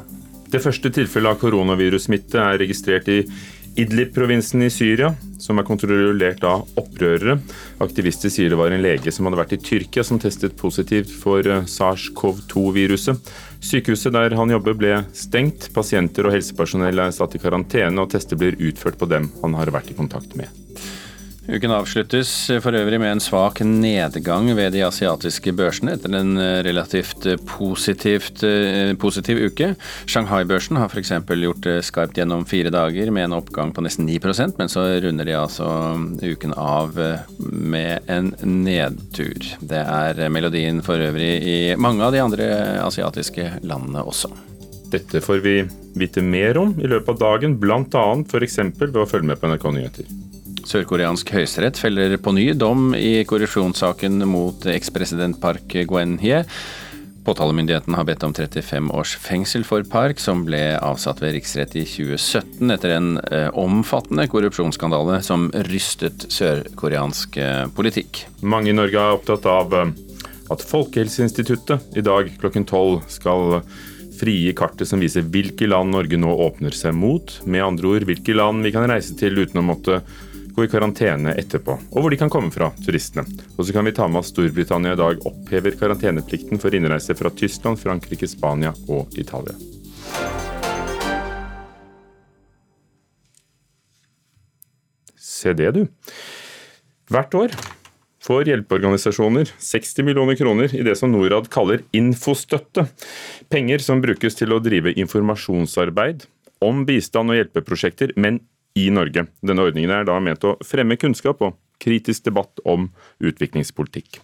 Det 0.47 0.63
første 0.63 0.89
tilfellet 0.89 1.35
av 1.35 1.39
koronavirussmitte 1.41 2.39
er 2.39 2.61
registrert 2.63 3.09
i 3.11 3.21
Idlib-provinsen 3.77 4.63
i 4.65 4.71
Syria, 4.73 5.11
som 5.37 5.59
er 5.59 5.65
kontrollert 5.67 6.41
av 6.47 6.63
opprørere. 6.81 7.35
Aktivister 7.83 8.31
sier 8.33 8.49
det 8.49 8.57
var 8.57 8.73
en 8.73 8.81
lege 8.81 9.11
som 9.13 9.27
hadde 9.27 9.37
vært 9.37 9.53
i 9.53 9.59
Tyrkia 9.61 10.05
som 10.07 10.17
testet 10.21 10.55
positivt 10.57 11.11
for 11.13 11.45
eh, 11.45 11.67
SARS-CoV-2-viruset. 11.69 13.21
Sykehuset 13.63 14.13
der 14.13 14.35
han 14.37 14.51
jobber 14.53 14.77
ble 14.77 14.93
stengt. 15.17 15.69
Pasienter 15.75 16.27
og 16.27 16.35
helsepersonell 16.35 17.01
er 17.03 17.15
satt 17.15 17.35
i 17.35 17.41
karantene, 17.41 18.01
og 18.01 18.11
tester 18.13 18.39
blir 18.39 18.59
utført 18.59 18.99
på 18.99 19.09
dem 19.09 19.31
han 19.41 19.57
har 19.57 19.73
vært 19.73 19.91
i 19.91 19.97
kontakt 19.97 20.37
med. 20.39 20.51
Uken 21.47 21.71
avsluttes 21.71 22.29
for 22.59 22.75
øvrig 22.75 22.97
med 22.99 23.13
en 23.13 23.21
svak 23.23 23.61
nedgang 23.63 24.49
ved 24.57 24.73
de 24.75 24.81
asiatiske 24.83 25.53
børsene 25.55 25.93
etter 25.95 26.11
en 26.17 26.33
eh, 26.35 26.57
relativt 26.67 27.23
eh, 27.23 27.39
positivt, 27.47 28.43
eh, 28.43 28.91
positiv 28.99 29.39
uke. 29.47 29.69
Shanghai-børsen 30.11 30.75
har 30.75 30.91
f.eks. 30.91 31.13
gjort 31.15 31.63
det 31.63 31.77
skarpt 31.87 32.19
gjennom 32.19 32.43
fire 32.45 32.73
dager 32.75 33.13
med 33.15 33.29
en 33.29 33.37
oppgang 33.39 33.71
på 33.71 33.85
nesten 33.85 34.09
9% 34.09 34.59
men 34.59 34.73
så 34.73 34.83
runder 35.05 35.23
de 35.23 35.39
altså 35.39 35.69
uken 36.19 36.57
av 36.59 36.99
med 37.39 38.11
en 38.11 38.33
nedtur. 38.43 39.39
Det 39.63 39.85
er 39.87 40.27
melodien 40.27 40.83
for 40.83 40.99
øvrig 40.99 41.31
i 41.47 41.57
mange 41.79 42.03
av 42.03 42.11
de 42.11 42.25
andre 42.27 42.51
asiatiske 42.83 43.53
landene 43.63 44.03
også. 44.03 44.35
Dette 44.91 45.23
får 45.23 45.43
vi 45.47 45.61
vite 45.95 46.19
mer 46.23 46.59
om 46.59 46.75
i 46.75 46.91
løpet 46.91 47.15
av 47.15 47.23
dagen, 47.23 47.55
bl.a. 47.59 48.07
f.eks. 48.27 48.63
ved 48.83 48.99
å 48.99 49.07
følge 49.07 49.31
med 49.31 49.39
på 49.39 49.47
NRK 49.47 49.71
Nyheter. 49.79 50.17
Sørkoreansk 50.67 51.29
høyesterett 51.31 51.79
feller 51.79 52.17
på 52.19 52.33
ny 52.35 52.49
dom 52.57 52.91
i 52.97 53.21
korrupsjonssaken 53.27 54.19
mot 54.27 54.65
ekspresident 54.67 55.39
Park 55.39 55.71
Geun-hye. 55.71 56.41
Påtalemyndigheten 57.27 57.95
har 57.95 58.07
bedt 58.07 58.23
om 58.23 58.33
35 58.35 58.91
års 58.95 59.13
fengsel 59.19 59.63
for 59.67 59.83
Park, 59.87 60.19
som 60.19 60.45
ble 60.47 60.61
avsatt 60.75 61.19
ved 61.23 61.37
riksrett 61.37 61.75
i 61.79 61.83
2017 61.87 62.75
etter 62.75 62.95
en 62.95 63.09
eh, 63.19 63.47
omfattende 63.55 64.27
korrupsjonsskandale 64.31 65.21
som 65.23 65.49
rystet 65.67 66.27
sørkoreansk 66.31 67.39
eh, 67.43 67.65
politikk. 67.75 68.25
Mange 68.43 68.71
i 68.71 68.77
Norge 68.77 68.99
er 68.99 69.17
opptatt 69.17 69.47
av 69.51 69.75
eh, 69.75 69.91
at 70.51 70.63
Folkehelseinstituttet 70.67 71.99
i 71.99 72.03
dag 72.03 72.31
klokken 72.39 72.67
tolv 72.67 73.03
skal 73.11 73.59
frie 74.17 74.55
kartet 74.57 74.89
som 74.89 75.03
viser 75.03 75.27
hvilke 75.27 75.67
land 75.67 75.91
Norge 75.95 76.19
nå 76.19 76.31
åpner 76.47 76.75
seg 76.75 76.95
mot. 76.95 77.39
Med 77.47 77.63
andre 77.63 77.91
ord 77.91 78.07
hvilke 78.07 78.35
land 78.35 78.63
vi 78.67 78.71
kan 78.75 78.87
reise 78.89 79.15
til 79.19 79.43
uten 79.43 79.61
å 79.61 79.67
måtte 79.67 80.01
gå 80.57 80.65
i 80.65 80.69
karantene 80.71 81.35
etterpå, 81.37 81.75
og 81.77 82.01
hvor 82.01 82.09
de 82.09 82.17
kan 82.17 82.31
komme 82.33 82.49
fra, 82.49 82.71
turistene. 82.81 83.27
Og 83.59 83.67
så 83.67 83.75
kan 83.75 83.85
vi 83.85 83.93
ta 83.93 84.07
med 84.09 84.23
at 84.23 84.29
Storbritannia 84.31 84.95
i 84.95 84.97
dag 84.97 85.19
opphever 85.29 85.77
karanteneplikten 85.77 86.57
for 86.57 86.73
innreise 86.73 87.13
fra 87.19 87.29
Tyskland, 87.29 87.77
Frankrike, 87.77 88.25
Spania 88.25 88.71
og 88.89 89.13
Italia. 89.21 89.53
Se 95.21 95.53
det, 95.53 95.69
du. 95.77 95.83
Hvert 97.13 97.37
år 97.37 97.53
får 98.25 98.49
hjelpeorganisasjoner 98.49 99.53
60 99.61 100.09
millioner 100.09 100.41
kroner 100.41 100.73
i 100.73 100.81
det 100.81 100.97
som 100.97 101.13
Norad 101.13 101.51
kaller 101.53 101.85
infostøtte. 101.95 102.89
Penger 103.53 103.85
som 103.85 104.01
brukes 104.01 104.41
til 104.41 104.57
å 104.57 104.63
drive 104.63 104.97
informasjonsarbeid 104.97 106.25
om 106.65 106.81
bistand 106.89 107.29
og 107.29 107.37
hjelpeprosjekter, 107.37 108.17
men 108.17 108.41
i 108.77 108.87
Norge. 108.93 109.25
Denne 109.45 109.65
ordningen 109.65 109.93
er 109.93 110.07
da 110.07 110.17
ment 110.23 110.45
å 110.45 110.57
fremme 110.65 110.99
kunnskap 110.99 111.41
og 111.45 111.57
kritisk 111.81 112.25
debatt 112.27 112.61
om 112.65 112.89
utviklingspolitikk. 113.21 114.19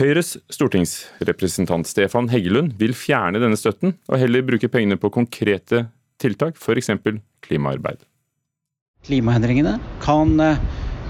Høyres 0.00 0.36
stortingsrepresentant 0.52 1.88
Stefan 1.88 2.30
Heggelund 2.32 2.76
vil 2.80 2.94
fjerne 2.96 3.42
denne 3.42 3.58
støtten, 3.58 3.96
og 4.08 4.20
heller 4.22 4.46
bruke 4.46 4.70
pengene 4.72 4.98
på 5.00 5.12
konkrete 5.14 5.84
tiltak, 6.20 6.58
f.eks. 6.60 6.92
klimaarbeid. 7.44 8.00
Klimaendringene 9.06 9.78
kan 10.04 10.34
eh, 10.44 10.60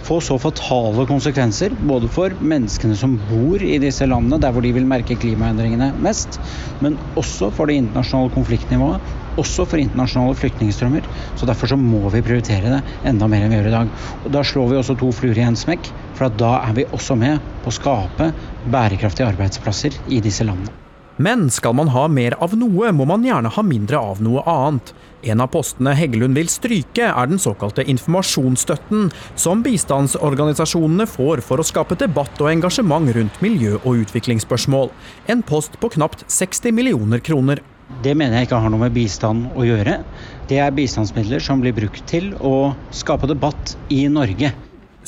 få 0.06 0.20
så 0.22 0.36
fatale 0.40 1.06
konsekvenser 1.08 1.74
både 1.88 2.10
for 2.12 2.34
menneskene 2.42 2.96
som 2.98 3.16
bor 3.30 3.62
i 3.62 3.78
disse 3.82 4.06
landene, 4.06 4.40
der 4.42 4.54
hvor 4.54 4.64
de 4.64 4.72
vil 4.76 4.86
merke 4.88 5.18
klimaendringene 5.18 5.92
mest, 6.04 6.38
men 6.84 6.98
også 7.20 7.50
for 7.54 7.70
det 7.70 7.80
internasjonale 7.80 8.32
konfliktnivået, 8.36 9.16
også 9.40 9.66
for 9.68 9.80
internasjonale 9.82 10.36
flyktningstrømmer. 10.38 11.08
Så 11.36 11.48
Derfor 11.48 11.72
så 11.72 11.78
må 11.80 12.06
vi 12.14 12.22
prioritere 12.24 12.76
det 12.76 12.82
enda 13.10 13.28
mer 13.30 13.46
enn 13.46 13.54
vi 13.54 13.60
gjør 13.60 13.70
i 13.72 13.78
dag. 13.78 13.94
Og 14.24 14.30
Da 14.36 14.44
slår 14.46 14.70
vi 14.70 14.80
også 14.80 14.98
to 15.00 15.10
fluer 15.12 15.40
i 15.40 15.46
en 15.46 15.58
smekk, 15.58 15.90
for 16.14 16.28
da 16.28 16.58
er 16.68 16.76
vi 16.76 16.88
også 16.92 17.16
med 17.18 17.40
på 17.64 17.72
å 17.72 17.78
skape 17.80 18.30
bærekraftige 18.70 19.32
arbeidsplasser 19.32 19.96
i 20.08 20.20
disse 20.20 20.46
landene. 20.46 20.76
Men 21.20 21.50
skal 21.52 21.74
man 21.76 21.90
ha 21.92 22.06
mer 22.08 22.32
av 22.40 22.54
noe, 22.56 22.88
må 22.96 23.04
man 23.04 23.24
gjerne 23.26 23.50
ha 23.52 23.62
mindre 23.66 23.98
av 24.00 24.22
noe 24.24 24.40
annet. 24.48 24.94
En 25.28 25.42
av 25.44 25.50
postene 25.52 25.92
Heggelund 25.92 26.38
vil 26.38 26.48
stryke, 26.48 27.10
er 27.10 27.28
den 27.28 27.40
såkalte 27.42 27.84
informasjonsstøtten, 27.92 29.10
som 29.36 29.60
bistandsorganisasjonene 29.66 31.04
får 31.10 31.42
for 31.44 31.60
å 31.60 31.66
skape 31.66 31.98
debatt 32.00 32.40
og 32.40 32.48
engasjement 32.54 33.12
rundt 33.12 33.42
miljø- 33.44 33.82
og 33.82 34.06
utviklingsspørsmål. 34.06 34.88
En 35.28 35.44
post 35.44 35.76
på 35.82 35.92
knapt 35.98 36.24
60 36.32 36.72
millioner 36.72 37.20
kroner. 37.20 37.60
Det 38.00 38.14
mener 38.16 38.38
jeg 38.38 38.48
ikke 38.48 38.62
har 38.62 38.72
noe 38.72 38.86
med 38.86 38.96
bistand 38.96 39.50
å 39.58 39.66
gjøre. 39.66 40.00
Det 40.48 40.58
er 40.62 40.74
bistandsmidler 40.74 41.42
som 41.44 41.60
blir 41.62 41.76
brukt 41.76 42.02
til 42.10 42.32
å 42.40 42.72
skape 42.96 43.28
debatt 43.30 43.76
i 43.92 44.06
Norge. 44.10 44.54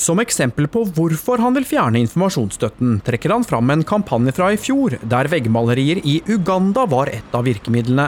Som 0.03 0.17
eksempel 0.19 0.65
på 0.73 0.81
hvorfor 0.89 1.37
han 1.39 1.53
vil 1.53 1.67
fjerne 1.69 1.99
informasjonsstøtten, 2.01 2.95
trekker 3.05 3.29
han 3.29 3.45
fram 3.45 3.69
en 3.69 3.83
kampanje 3.85 4.33
fra 4.33 4.49
i 4.51 4.57
fjor, 4.57 4.95
der 5.05 5.29
veggmalerier 5.29 6.01
i 6.01 6.15
Uganda 6.33 6.87
var 6.89 7.11
et 7.13 7.35
av 7.37 7.45
virkemidlene. 7.45 8.07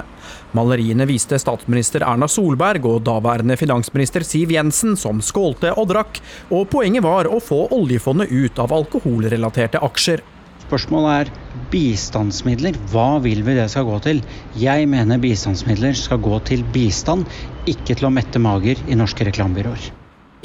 Maleriene 0.58 1.06
viste 1.06 1.38
statsminister 1.40 2.04
Erna 2.04 2.28
Solberg 2.32 2.88
og 2.90 3.04
daværende 3.06 3.58
finansminister 3.62 4.26
Siv 4.26 4.52
Jensen 4.56 4.98
som 4.98 5.22
skålte 5.22 5.76
og 5.78 5.92
drakk, 5.94 6.20
og 6.50 6.66
poenget 6.74 7.06
var 7.06 7.30
å 7.30 7.38
få 7.44 7.68
oljefondet 7.78 8.34
ut 8.34 8.66
av 8.66 8.74
alkoholrelaterte 8.74 9.84
aksjer. 9.86 10.26
Spørsmålet 10.66 11.12
er 11.14 11.34
bistandsmidler. 11.70 12.78
Hva 12.90 13.20
vil 13.22 13.44
vi 13.46 13.54
det 13.54 13.68
skal 13.70 13.86
gå 13.86 14.00
til? 14.02 14.24
Jeg 14.58 14.88
mener 14.90 15.22
bistandsmidler 15.22 15.94
skal 15.98 16.18
gå 16.26 16.40
til 16.48 16.66
bistand, 16.74 17.28
ikke 17.70 17.94
til 17.94 18.10
å 18.10 18.14
mette 18.14 18.42
mager 18.42 18.82
i 18.90 18.98
norske 18.98 19.28
reklamebyråer. 19.28 19.92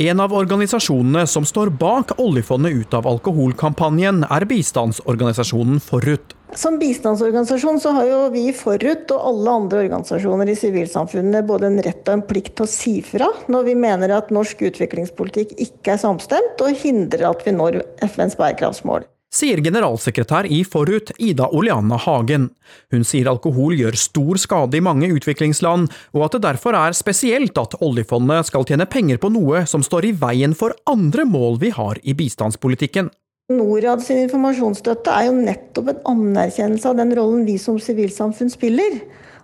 En 0.00 0.20
av 0.20 0.32
organisasjonene 0.32 1.26
som 1.28 1.44
står 1.44 1.72
bak 1.76 2.14
oljefondet 2.20 2.72
ut 2.72 2.94
av 2.96 3.08
alkoholkampanjen, 3.08 4.22
er 4.32 4.46
bistandsorganisasjonen 4.48 5.80
Forut. 5.84 6.32
Som 6.56 6.78
bistandsorganisasjon 6.80 7.80
så 7.82 7.92
har 7.96 8.08
jo 8.08 8.22
vi 8.32 8.46
Forut 8.56 9.12
og 9.12 9.28
alle 9.32 9.56
andre 9.60 9.84
organisasjoner 9.84 10.52
i 10.52 10.56
sivilsamfunnet 10.56 11.48
både 11.48 11.68
en 11.68 11.80
rett 11.84 12.00
og 12.08 12.16
en 12.16 12.26
plikt 12.32 12.56
til 12.58 12.68
å 12.68 12.72
si 12.72 12.96
fra 13.04 13.28
når 13.52 13.68
vi 13.68 13.76
mener 13.84 14.16
at 14.16 14.32
norsk 14.32 14.64
utviklingspolitikk 14.70 15.56
ikke 15.60 15.94
er 15.94 16.04
samstemt 16.04 16.64
og 16.64 16.80
hindrer 16.80 17.28
at 17.34 17.44
vi 17.44 17.56
når 17.56 17.82
FNs 18.08 18.40
bærekraftsmål 18.40 19.09
sier 19.30 19.62
generalsekretær 19.62 20.48
i 20.50 20.60
Forut, 20.66 21.12
Ida 21.22 21.46
Oleana 21.54 21.98
Hagen. 22.02 22.48
Hun 22.90 23.06
sier 23.06 23.30
alkohol 23.30 23.76
gjør 23.78 23.98
stor 23.98 24.40
skade 24.42 24.78
i 24.78 24.82
mange 24.84 25.10
utviklingsland, 25.14 25.88
og 26.14 26.26
at 26.26 26.36
det 26.36 26.42
derfor 26.48 26.76
er 26.78 26.96
spesielt 26.98 27.58
at 27.60 27.78
oljefondet 27.80 28.50
skal 28.50 28.66
tjene 28.66 28.88
penger 28.90 29.22
på 29.22 29.30
noe 29.32 29.64
som 29.70 29.86
står 29.86 30.10
i 30.10 30.12
veien 30.18 30.56
for 30.58 30.74
andre 30.90 31.26
mål 31.28 31.60
vi 31.62 31.72
har 31.76 32.02
i 32.02 32.16
bistandspolitikken. 32.18 33.10
Norad 33.50 34.02
sin 34.06 34.20
informasjonsstøtte 34.26 35.10
er 35.10 35.26
jo 35.26 35.38
nettopp 35.38 35.90
en 35.90 36.04
anerkjennelse 36.12 36.86
av 36.90 37.00
den 37.00 37.10
rollen 37.18 37.42
vi 37.48 37.56
som 37.58 37.80
sivilsamfunn 37.82 38.52
spiller. 38.52 39.00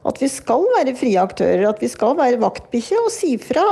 At 0.07 0.21
vi 0.23 0.28
skal 0.31 0.62
være 0.76 0.95
frie 0.99 1.19
aktører, 1.19 1.64
at 1.66 1.83
vi 1.83 1.90
skal 1.90 2.14
være 2.19 2.38
vaktbikkje 2.43 3.02
og 3.02 3.11
si 3.11 3.35
fra 3.43 3.64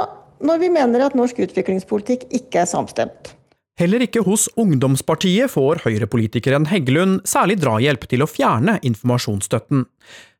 når 0.44 0.58
vi 0.60 0.74
mener 0.74 1.06
at 1.06 1.14
norsk 1.14 1.38
utviklingspolitikk 1.46 2.26
ikke 2.34 2.64
er 2.64 2.70
samstemt. 2.70 3.30
Heller 3.74 4.04
ikke 4.04 4.22
hos 4.22 4.44
ungdomspartiet 4.54 5.50
får 5.50 5.80
høyrepolitikeren 5.82 6.68
Heggelund 6.70 7.24
særlig 7.26 7.56
drahjelp 7.58 8.04
til 8.06 8.22
å 8.22 8.28
fjerne 8.30 8.76
informasjonsstøtten. 8.86 9.82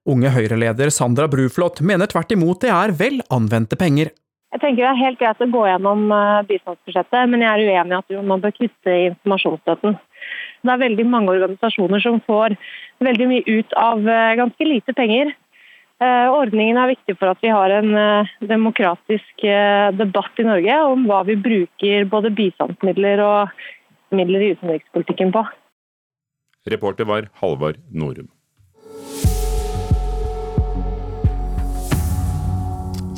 Unge 0.07 0.31
Høyre-leder 0.31 0.93
Sandra 0.95 1.27
Bruflot 1.33 1.81
mener 1.83 2.07
tvert 2.13 2.31
imot 2.37 2.63
det 2.63 2.71
er 2.71 2.95
vel 2.95 3.19
anvendte 3.35 3.75
penger. 3.81 4.13
Jeg 4.55 4.63
tenker 4.63 4.85
Det 4.85 4.91
er 4.93 5.01
helt 5.01 5.19
greit 5.19 5.43
å 5.43 5.51
gå 5.51 5.65
gjennom 5.67 6.07
eh, 6.15 6.45
bistandsbudsjettet, 6.47 7.31
men 7.33 7.43
jeg 7.43 7.51
er 7.51 7.75
uenig 7.75 7.97
i 7.97 7.99
at 7.99 8.27
man 8.31 8.45
bør 8.45 8.55
kutte 8.55 8.95
i 8.95 9.09
informasjonsstøtten. 9.11 9.97
Det 10.63 10.71
er 10.71 10.85
veldig 10.85 11.07
mange 11.11 11.35
organisasjoner 11.35 12.05
som 12.05 12.21
får 12.23 12.55
veldig 13.03 13.27
mye 13.33 13.43
ut 13.51 13.75
av 13.75 14.07
eh, 14.07 14.37
ganske 14.39 14.69
lite 14.69 14.95
penger. 14.95 15.35
Eh, 16.03 16.29
ordningen 16.35 16.79
er 16.81 16.91
viktig 16.91 17.15
for 17.21 17.31
at 17.31 17.43
vi 17.45 17.53
har 17.55 17.71
en 17.71 17.93
eh, 17.95 18.33
demokratisk 18.51 19.45
eh, 19.47 19.93
debatt 19.95 20.41
i 20.43 20.47
Norge 20.47 20.79
om 20.91 21.05
hva 21.07 21.21
vi 21.29 21.37
bruker 21.39 22.09
både 22.11 22.33
bistandsmidler 22.35 23.23
og 23.23 24.15
midler 24.15 24.43
i 24.43 24.51
utenrikspolitikken 24.57 25.31
på. 25.37 25.45
Reporter 26.71 27.07
var 27.07 27.29
Halvard 27.39 27.79
Norum. 27.95 28.27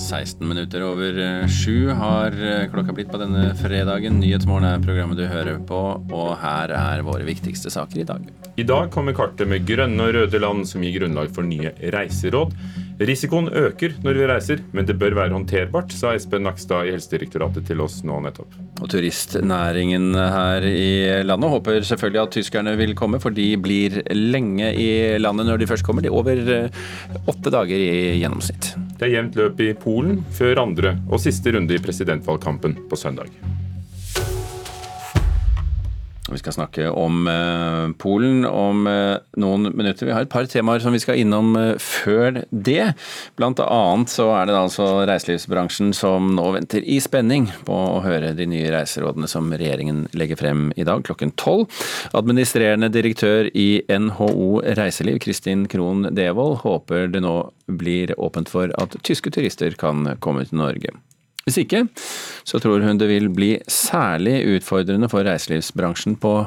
16 0.07 0.47
minutter 0.47 0.85
over 0.87 1.19
sju 1.51 1.91
har 1.91 2.35
klokka 2.71 2.95
blitt 2.95 3.11
på 3.11 3.19
denne 3.19 3.49
fredagen. 3.59 4.21
Nyhetsmorgen 4.23 4.69
er 4.69 4.85
programmet 4.85 5.19
du 5.19 5.27
hører 5.27 5.59
på, 5.67 5.81
og 6.15 6.29
her 6.41 6.71
er 6.77 7.03
våre 7.07 7.27
viktigste 7.27 7.73
saker 7.75 8.05
i 8.05 8.07
dag. 8.07 8.29
I 8.57 8.67
dag 8.67 8.93
kommer 8.95 9.17
kartet 9.17 9.51
med 9.51 9.67
grønne 9.69 10.07
og 10.07 10.15
røde 10.15 10.41
land 10.41 10.63
som 10.71 10.85
gir 10.87 11.01
grunnlag 11.01 11.33
for 11.35 11.47
nye 11.47 11.75
reiseråd. 11.93 12.55
Risikoen 12.97 13.51
øker 13.53 13.93
når 14.01 14.17
vi 14.17 14.29
reiser, 14.31 14.61
men 14.73 14.87
det 14.89 14.97
bør 14.97 15.17
være 15.19 15.35
håndterbart, 15.35 15.93
sa 15.93 16.15
Espen 16.17 16.47
Nakstad 16.47 16.89
i 16.89 16.95
Helsedirektoratet 16.95 17.67
til 17.69 17.83
oss 17.85 17.99
nå 18.09 18.23
nettopp. 18.25 18.57
Og 18.81 18.89
Turistnæringen 18.93 20.17
her 20.17 20.65
i 20.65 20.89
landet 21.27 21.53
håper 21.53 21.85
selvfølgelig 21.85 22.23
at 22.23 22.33
tyskerne 22.39 22.77
vil 22.81 22.97
komme, 22.97 23.21
for 23.21 23.37
de 23.37 23.51
blir 23.61 24.01
lenge 24.17 24.73
i 24.73 24.89
landet 25.21 25.51
når 25.51 25.61
de 25.61 25.69
først 25.69 25.85
kommer. 25.85 26.05
De 26.05 26.09
er 26.09 26.17
over 26.17 26.41
eh, 26.57 26.81
åtte 27.29 27.53
dager 27.53 27.85
i 27.85 28.17
gjennomsnitt. 28.23 28.73
Det 28.97 29.11
er 29.11 29.19
jevnt 29.19 29.37
løp 29.37 29.61
i 29.61 29.71
Polen 29.77 30.23
før 30.33 30.65
andre 30.65 30.97
og 31.11 31.21
siste 31.21 31.53
runde 31.53 31.77
i 31.77 31.83
presidentvalgkampen 31.85 32.81
på 32.89 33.01
søndag. 33.01 33.29
Vi 36.33 36.39
skal 36.39 36.53
snakke 36.57 36.89
om 36.91 37.29
eh, 37.31 37.93
Polen 38.03 38.45
om 38.49 38.87
eh, 38.91 39.19
noen 39.39 39.69
minutter. 39.71 40.09
Vi 40.09 40.15
har 40.15 40.25
et 40.27 40.33
par 40.33 40.49
temaer 40.51 40.83
som 40.83 40.95
vi 40.95 41.01
skal 41.03 41.21
innom 41.23 41.55
eh, 41.59 41.77
før 41.79 42.41
det. 42.51 42.97
Blant 43.39 43.63
annet 43.63 44.11
så 44.11 44.27
er 44.35 44.49
det 44.49 44.57
altså 44.59 44.89
reiselivsbransjen 45.07 45.95
som 45.95 46.33
nå 46.35 46.49
venter 46.57 46.83
i 46.83 46.99
spenning 47.03 47.47
på 47.69 47.79
å 47.95 48.03
høre 48.03 48.35
de 48.39 48.49
nye 48.51 48.73
reiserådene 48.75 49.31
som 49.31 49.53
regjeringen 49.55 50.07
legger 50.19 50.41
frem 50.43 50.71
i 50.75 50.87
dag 50.89 51.07
klokken 51.07 51.35
tolv. 51.39 51.71
Administrerende 52.17 52.91
direktør 52.91 53.51
i 53.55 53.85
NHO 53.87 54.65
Reiseliv, 54.79 55.21
Kristin 55.23 55.69
Krohn 55.71 56.09
Devold, 56.17 56.63
håper 56.67 57.07
det 57.13 57.23
nå 57.23 57.39
blir 57.67 58.15
åpent 58.19 58.51
for 58.51 58.75
at 58.83 58.99
tyske 59.07 59.31
turister 59.35 59.79
kan 59.79 60.17
komme 60.23 60.47
til 60.47 60.59
Norge. 60.59 60.99
Hvis 61.47 61.61
ikke, 61.63 61.85
så 62.43 62.59
tror 62.59 62.83
hun 62.83 62.99
det 62.99 63.07
vil 63.07 63.29
bli 63.31 63.53
særlig 63.71 64.41
utfordrende 64.57 65.07
for 65.13 65.23
reiselivsbransjen 65.23 66.17
på 66.19 66.41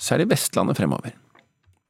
særlig 0.00 0.30
Vestlandet 0.30 0.78
fremover. 0.78 1.12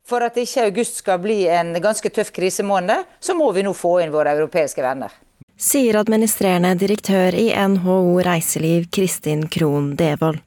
For 0.06 0.23
at 0.23 0.38
ikke 0.38 0.64
august 0.66 1.00
skal 1.02 1.20
bli 1.23 1.44
en 1.50 1.73
ganske 1.82 2.11
tøff 2.14 2.32
krisemåned, 2.35 3.06
så 3.23 3.35
må 3.38 3.52
vi 3.54 3.62
nå 3.66 3.73
få 3.75 4.00
inn 4.02 4.14
våre 4.14 4.35
europeiske 4.35 4.82
venner. 4.82 5.14
Sier 5.56 5.96
administrerende 6.02 6.75
direktør 6.78 7.35
i 7.38 7.49
NHO 7.54 8.18
Reiseliv 8.26 8.90
Kristin 8.92 9.46
Krohn 9.49 9.94
Devold. 9.99 10.42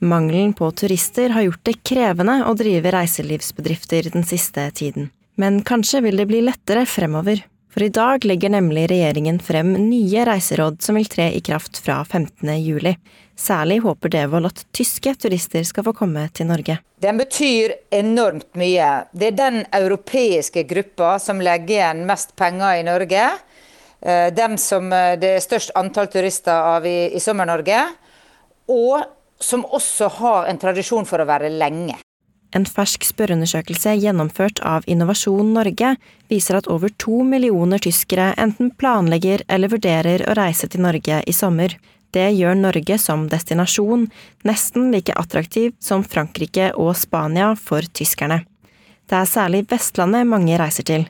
Mangelen 0.00 0.52
på 0.56 0.70
turister 0.72 1.36
har 1.36 1.46
gjort 1.46 1.64
det 1.68 1.76
krevende 1.86 2.40
å 2.46 2.56
drive 2.58 2.90
reiselivsbedrifter 2.94 4.10
den 4.14 4.24
siste 4.26 4.68
tiden. 4.74 5.12
Men 5.38 5.60
kanskje 5.66 6.02
vil 6.08 6.18
det 6.18 6.28
bli 6.30 6.42
lettere 6.48 6.84
fremover. 6.86 7.44
For 7.78 7.84
i 7.84 7.92
dag 7.94 8.24
legger 8.26 8.50
nemlig 8.50 8.88
regjeringen 8.90 9.36
frem 9.38 9.68
nye 9.78 10.24
reiseråd 10.26 10.80
som 10.82 10.96
vil 10.98 11.04
tre 11.06 11.28
i 11.30 11.40
kraft 11.46 11.78
fra 11.78 12.00
15. 12.02 12.48
juli. 12.58 12.96
Særlig 13.38 13.76
håper 13.84 14.10
Devold 14.10 14.48
at 14.48 14.64
tyske 14.74 15.12
turister 15.14 15.62
skal 15.62 15.86
få 15.86 15.92
komme 15.94 16.24
til 16.34 16.48
Norge. 16.48 16.80
Den 16.98 17.20
betyr 17.22 17.76
enormt 17.94 18.48
mye. 18.58 18.88
Det 19.14 19.28
er 19.28 19.36
den 19.38 19.60
europeiske 19.78 20.66
gruppa 20.66 21.12
som 21.22 21.38
legger 21.38 21.76
igjen 21.76 22.02
mest 22.10 22.34
penger 22.34 22.80
i 22.80 22.82
Norge. 22.88 23.28
Eh, 24.02 24.26
dem 24.34 24.58
som 24.58 24.90
eh, 24.90 25.14
det 25.22 25.36
er 25.36 25.46
størst 25.46 25.76
antall 25.78 26.10
turister 26.10 26.58
av 26.74 26.90
i, 26.90 27.12
i 27.14 27.22
Sommer-Norge. 27.22 27.84
Og 28.74 29.06
som 29.38 29.62
også 29.62 30.10
har 30.18 30.50
en 30.50 30.58
tradisjon 30.58 31.06
for 31.06 31.22
å 31.22 31.30
være 31.30 31.54
lenge. 31.54 32.00
En 32.56 32.64
fersk 32.64 33.04
spørreundersøkelse 33.04 33.92
gjennomført 34.00 34.62
av 34.64 34.86
Innovasjon 34.88 35.50
Norge 35.52 35.94
viser 36.32 36.56
at 36.56 36.68
over 36.72 36.92
to 36.96 37.20
millioner 37.28 37.82
tyskere 37.84 38.30
enten 38.40 38.70
planlegger 38.80 39.44
eller 39.52 39.72
vurderer 39.72 40.24
å 40.24 40.36
reise 40.38 40.70
til 40.72 40.84
Norge 40.86 41.20
i 41.20 41.34
sommer. 41.36 41.76
Det 42.16 42.30
gjør 42.32 42.56
Norge 42.56 42.96
som 42.96 43.26
destinasjon 43.28 44.06
nesten 44.48 44.88
like 44.94 45.12
attraktiv 45.12 45.74
som 45.78 46.04
Frankrike 46.04 46.72
og 46.72 46.94
Spania 46.96 47.52
for 47.60 47.84
tyskerne. 47.84 48.46
Det 49.08 49.16
er 49.16 49.28
særlig 49.28 49.66
Vestlandet 49.68 50.28
mange 50.28 50.56
reiser 50.60 50.88
til. 50.88 51.08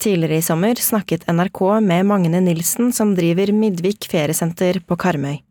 Tidligere 0.00 0.40
i 0.40 0.44
sommer 0.44 0.80
snakket 0.80 1.28
NRK 1.28 1.60
med 1.84 2.08
Magne 2.08 2.40
Nilsen 2.40 2.90
som 2.96 3.12
driver 3.16 3.52
Midvik 3.52 4.08
feriesenter 4.10 4.80
på 4.88 4.96
Karmøy. 4.96 5.42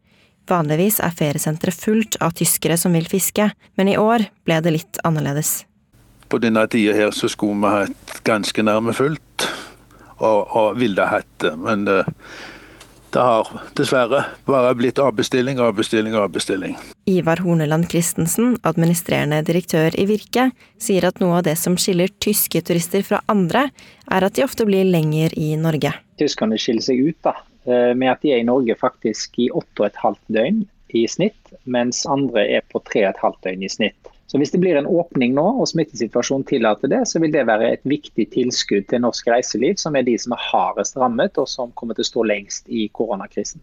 Vanligvis 0.50 1.00
er 1.04 1.14
feriesenteret 1.16 1.78
fullt 1.78 2.18
av 2.24 2.34
tyskere 2.38 2.78
som 2.80 2.96
vil 2.98 3.08
fiske, 3.10 3.52
men 3.78 3.92
i 3.92 3.98
år 4.00 4.26
ble 4.48 4.62
det 4.64 4.74
litt 4.78 5.02
annerledes. 5.08 5.62
På 6.32 6.40
denne 6.42 6.64
tida 6.72 6.96
her 6.96 7.12
så 7.16 7.30
skulle 7.30 7.60
vi 7.60 7.74
hatt 7.76 8.24
ganske 8.28 8.64
nærme 8.64 8.96
fullt, 8.96 9.48
og, 10.18 10.40
og 10.48 10.80
ville 10.80 11.06
hatt 11.08 11.30
det. 11.44 11.52
Men 11.60 11.86
det, 11.86 12.00
det 13.12 13.26
har 13.28 13.52
dessverre 13.76 14.24
bare 14.48 14.72
blitt 14.80 15.00
avbestilling, 15.04 15.60
avbestilling, 15.60 16.16
avbestilling. 16.16 16.78
Ivar 17.12 17.44
Horneland 17.44 17.90
Christensen, 17.92 18.56
administrerende 18.64 19.42
direktør 19.46 19.98
i 20.00 20.08
Virke, 20.08 20.50
sier 20.80 21.10
at 21.10 21.20
noe 21.20 21.42
av 21.42 21.46
det 21.50 21.58
som 21.60 21.76
skiller 21.76 22.14
tyske 22.24 22.64
turister 22.64 23.04
fra 23.04 23.22
andre, 23.32 23.68
er 24.08 24.28
at 24.28 24.40
de 24.40 24.48
ofte 24.48 24.68
blir 24.68 24.88
lenger 24.88 25.36
i 25.36 25.54
Norge. 25.60 25.94
Tyskerne 26.22 26.60
skiller 26.62 26.88
seg 26.88 27.04
ut, 27.12 27.20
da 27.28 27.36
Eh, 27.36 27.51
med 27.66 28.08
at 28.10 28.22
de 28.24 28.32
er 28.34 28.42
i 28.42 28.48
Norge 28.48 28.76
faktisk 28.80 29.38
i 29.40 29.50
8,5 29.54 30.18
døgn 30.34 30.64
i 30.98 31.04
snitt, 31.08 31.54
mens 31.64 32.04
andre 32.10 32.44
er 32.58 32.66
på 32.72 32.82
3,5 32.90 33.38
døgn 33.46 33.64
i 33.64 33.70
snitt. 33.70 34.12
Så 34.32 34.40
Hvis 34.40 34.54
det 34.54 34.62
blir 34.64 34.78
en 34.80 34.88
åpning 34.88 35.34
nå 35.36 35.44
og 35.60 35.68
smittesituasjonen 35.68 36.46
tillater 36.48 36.88
det, 36.88 37.02
så 37.10 37.20
vil 37.20 37.34
det 37.34 37.44
være 37.50 37.74
et 37.74 37.82
viktig 37.84 38.30
tilskudd 38.32 38.88
til 38.88 39.04
norsk 39.04 39.28
reiseliv, 39.28 39.76
som 39.76 39.98
er 40.00 40.08
de 40.08 40.16
som 40.16 40.32
er 40.32 40.46
hardest 40.46 40.96
rammet 40.96 41.36
og 41.42 41.50
som 41.52 41.74
kommer 41.76 41.98
til 41.98 42.06
å 42.06 42.12
stå 42.14 42.24
lengst 42.30 42.72
i 42.72 42.88
koronakrisen. 42.96 43.60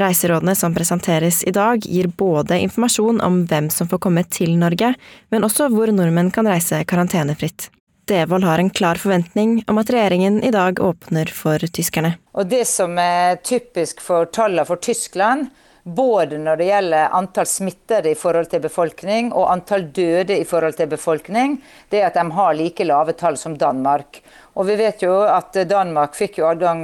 Reiserådene 0.00 0.56
som 0.58 0.74
presenteres 0.74 1.44
i 1.46 1.54
dag 1.54 1.86
gir 1.86 2.10
både 2.10 2.58
informasjon 2.64 3.22
om 3.22 3.44
hvem 3.46 3.70
som 3.70 3.86
får 3.90 4.02
komme 4.02 4.26
til 4.26 4.56
Norge, 4.58 4.96
men 5.30 5.46
også 5.46 5.70
hvor 5.70 5.94
nordmenn 5.94 6.34
kan 6.34 6.50
reise 6.50 6.82
karantenefritt. 6.90 7.70
Devold 8.10 8.44
har 8.44 8.58
en 8.58 8.70
klar 8.70 8.98
forventning 8.98 9.60
om 9.70 9.78
at 9.78 9.90
regjeringen 9.94 10.40
i 10.42 10.50
dag 10.50 10.80
åpner 10.82 11.30
for 11.30 11.62
tyskerne. 11.62 12.16
Og 12.34 12.48
Det 12.50 12.64
som 12.66 12.98
er 12.98 13.38
typisk 13.46 14.02
for 14.02 14.26
tallene 14.34 14.66
for 14.66 14.82
Tyskland, 14.82 15.46
både 15.84 16.38
når 16.42 16.58
det 16.58 16.66
gjelder 16.68 17.14
antall 17.16 17.46
smittede 17.46 18.10
i 18.10 18.18
forhold 18.18 18.50
til 18.50 18.64
befolkning 18.64 19.30
og 19.30 19.46
antall 19.52 19.86
døde 19.94 20.36
i 20.40 20.44
forhold 20.44 20.74
til 20.80 20.90
befolkning, 20.90 21.60
det 21.90 22.02
er 22.02 22.10
at 22.10 22.18
de 22.18 22.26
har 22.34 22.58
like 22.58 22.84
lave 22.84 23.14
tall 23.14 23.38
som 23.38 23.54
Danmark. 23.56 24.20
Og 24.60 24.66
vi 24.68 24.74
vet 24.76 25.00
jo 25.00 25.14
at 25.24 25.56
Danmark 25.64 26.12
fikk 26.18 26.36
jo 26.42 26.48
adgang 26.50 26.82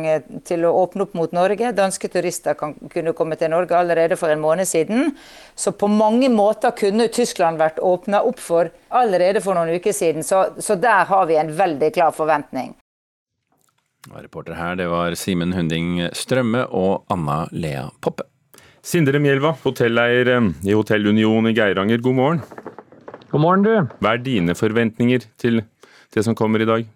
til 0.49 0.63
å 0.65 0.71
åpne 0.81 1.05
opp 1.05 1.17
mot 1.19 1.35
Norge. 1.37 1.75
Danske 1.77 2.09
turister 2.09 2.57
kan, 2.57 2.73
kunne 2.89 3.13
komme 3.17 3.37
til 3.37 3.53
Norge 3.53 3.77
allerede 3.77 4.17
for 4.17 4.33
en 4.33 4.41
måned 4.41 4.65
siden. 4.65 5.11
Så 5.53 5.75
på 5.77 5.91
mange 5.93 6.31
måter 6.33 6.73
kunne 6.79 7.11
Tyskland 7.13 7.61
vært 7.61 7.83
åpna 7.85 8.23
opp 8.25 8.41
for 8.41 8.73
allerede 8.89 9.45
for 9.45 9.59
noen 9.59 9.77
uker 9.77 9.93
siden. 9.93 10.25
Så, 10.25 10.57
så 10.57 10.79
der 10.81 11.05
har 11.11 11.29
vi 11.29 11.37
en 11.37 11.53
veldig 11.59 11.93
klar 11.99 12.17
forventning. 12.17 12.73
Reporter 14.15 14.57
her, 14.57 14.81
det 14.81 14.89
var 14.89 15.13
Simen 15.19 15.53
Hunding 15.53 16.07
Strømme 16.17 16.65
og 16.73 17.05
Anna 17.13 17.43
Lea 17.53 17.91
Poppe. 18.01 18.25
Sindre 18.87 19.21
Mjelva, 19.21 19.51
hotelleier 19.67 20.31
eh, 20.31 20.53
i 20.71 20.77
Hotell 20.79 21.11
Union 21.11 21.51
i 21.51 21.57
Geiranger, 21.59 22.01
god 22.01 22.21
morgen. 22.23 22.45
God 23.33 23.43
morgen, 23.43 23.67
du. 23.67 23.97
Hva 24.01 24.15
er 24.15 24.23
dine 24.23 24.55
forventninger 24.57 25.27
til 25.37 25.67
det 26.15 26.23
som 26.25 26.39
kommer 26.39 26.63
i 26.63 26.69
dag? 26.71 26.87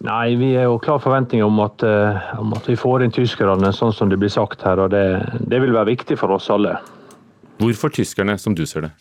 Nei, 0.00 0.36
vi 0.40 0.54
er 0.56 0.64
jo 0.64 0.78
klar 0.80 1.00
forventning 1.02 1.42
om 1.44 1.58
at, 1.60 1.82
uh, 1.84 2.32
om 2.40 2.54
at 2.56 2.68
vi 2.68 2.78
får 2.78 3.04
inn 3.04 3.12
tyskerne, 3.12 3.72
sånn 3.76 3.92
som 3.92 4.08
det 4.08 4.16
blir 4.20 4.32
sagt 4.32 4.64
her. 4.64 4.80
og 4.80 4.94
det, 4.94 5.04
det, 5.44 5.60
vil 5.60 5.76
være 5.76 5.90
viktig 5.92 6.16
for 6.16 6.32
oss 6.32 6.48
alle. 6.50 6.78
Hvorfor 7.60 7.92
tyskerne, 7.92 8.38
som 8.40 8.56
du 8.56 8.64
ser 8.66 8.88
det? 8.88 8.94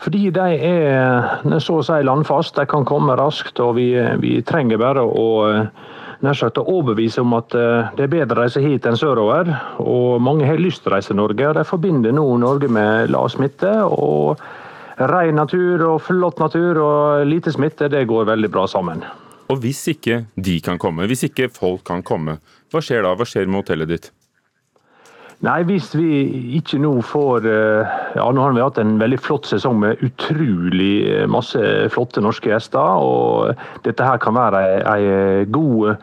Fordi 0.00 0.30
de 0.32 0.46
er 0.68 1.60
så 1.60 1.78
å 1.80 1.84
si 1.84 2.00
landfast. 2.04 2.56
De 2.56 2.64
kan 2.68 2.84
komme 2.88 3.16
raskt. 3.20 3.60
og 3.60 3.76
Vi, 3.76 3.90
vi 4.20 4.40
trenger 4.48 4.80
bare 4.80 5.04
å 5.04 5.28
nær 6.24 6.36
sagt 6.36 6.60
overbevise 6.60 7.20
om 7.20 7.34
at 7.36 7.54
eh, 7.56 7.90
det 7.96 8.06
er 8.06 8.12
bedre 8.12 8.38
å 8.38 8.44
reise 8.44 8.62
hit 8.64 8.86
enn 8.88 8.96
sørover. 8.96 9.50
Og 9.82 10.22
mange 10.24 10.48
har 10.48 10.60
lyst 10.60 10.84
til 10.84 10.92
å 10.92 10.96
reise 10.96 11.12
til 11.12 11.20
Norge. 11.20 11.52
De 11.58 11.66
forbinder 11.68 12.16
nå 12.16 12.24
Norge 12.40 12.70
med 12.72 13.12
lav 13.12 13.28
smitte. 13.34 13.72
og 13.84 14.40
Ren 14.96 15.36
natur 15.36 15.82
og 15.90 16.00
flott 16.06 16.40
natur 16.40 16.80
og 16.80 17.26
lite 17.28 17.52
smitte, 17.52 17.90
det 17.92 18.06
går 18.08 18.30
veldig 18.30 18.48
bra 18.52 18.64
sammen. 18.70 19.04
Og 19.52 19.62
hvis 19.62 19.84
ikke 19.92 20.24
de 20.34 20.58
kan 20.64 20.78
komme, 20.82 21.06
hvis 21.06 21.26
ikke 21.28 21.50
folk 21.54 21.84
kan 21.86 22.02
komme, 22.06 22.38
hva 22.72 22.82
skjer 22.82 23.04
da? 23.06 23.14
Hva 23.14 23.26
skjer 23.28 23.46
med 23.46 23.62
hotellet 23.62 23.92
ditt? 23.92 24.08
Nei, 25.44 25.60
Hvis 25.68 25.90
vi 25.92 26.08
ikke 26.56 26.78
nå 26.80 26.94
får 27.04 27.44
eh, 27.44 27.96
ja 28.16 28.24
Nå 28.32 28.40
har 28.40 28.54
vi 28.56 28.62
hatt 28.64 28.78
en 28.80 28.94
veldig 28.96 29.18
flott 29.20 29.44
sesong 29.44 29.76
med 29.82 30.00
utrolig 30.06 31.10
eh, 31.12 31.26
masse 31.28 31.60
flotte 31.92 32.22
norske 32.24 32.48
gjester. 32.48 32.80
og 32.80 33.52
Dette 33.84 34.06
her 34.06 34.22
kan 34.22 34.36
være 34.38 34.62
ei 34.94 35.44
god 35.52 36.00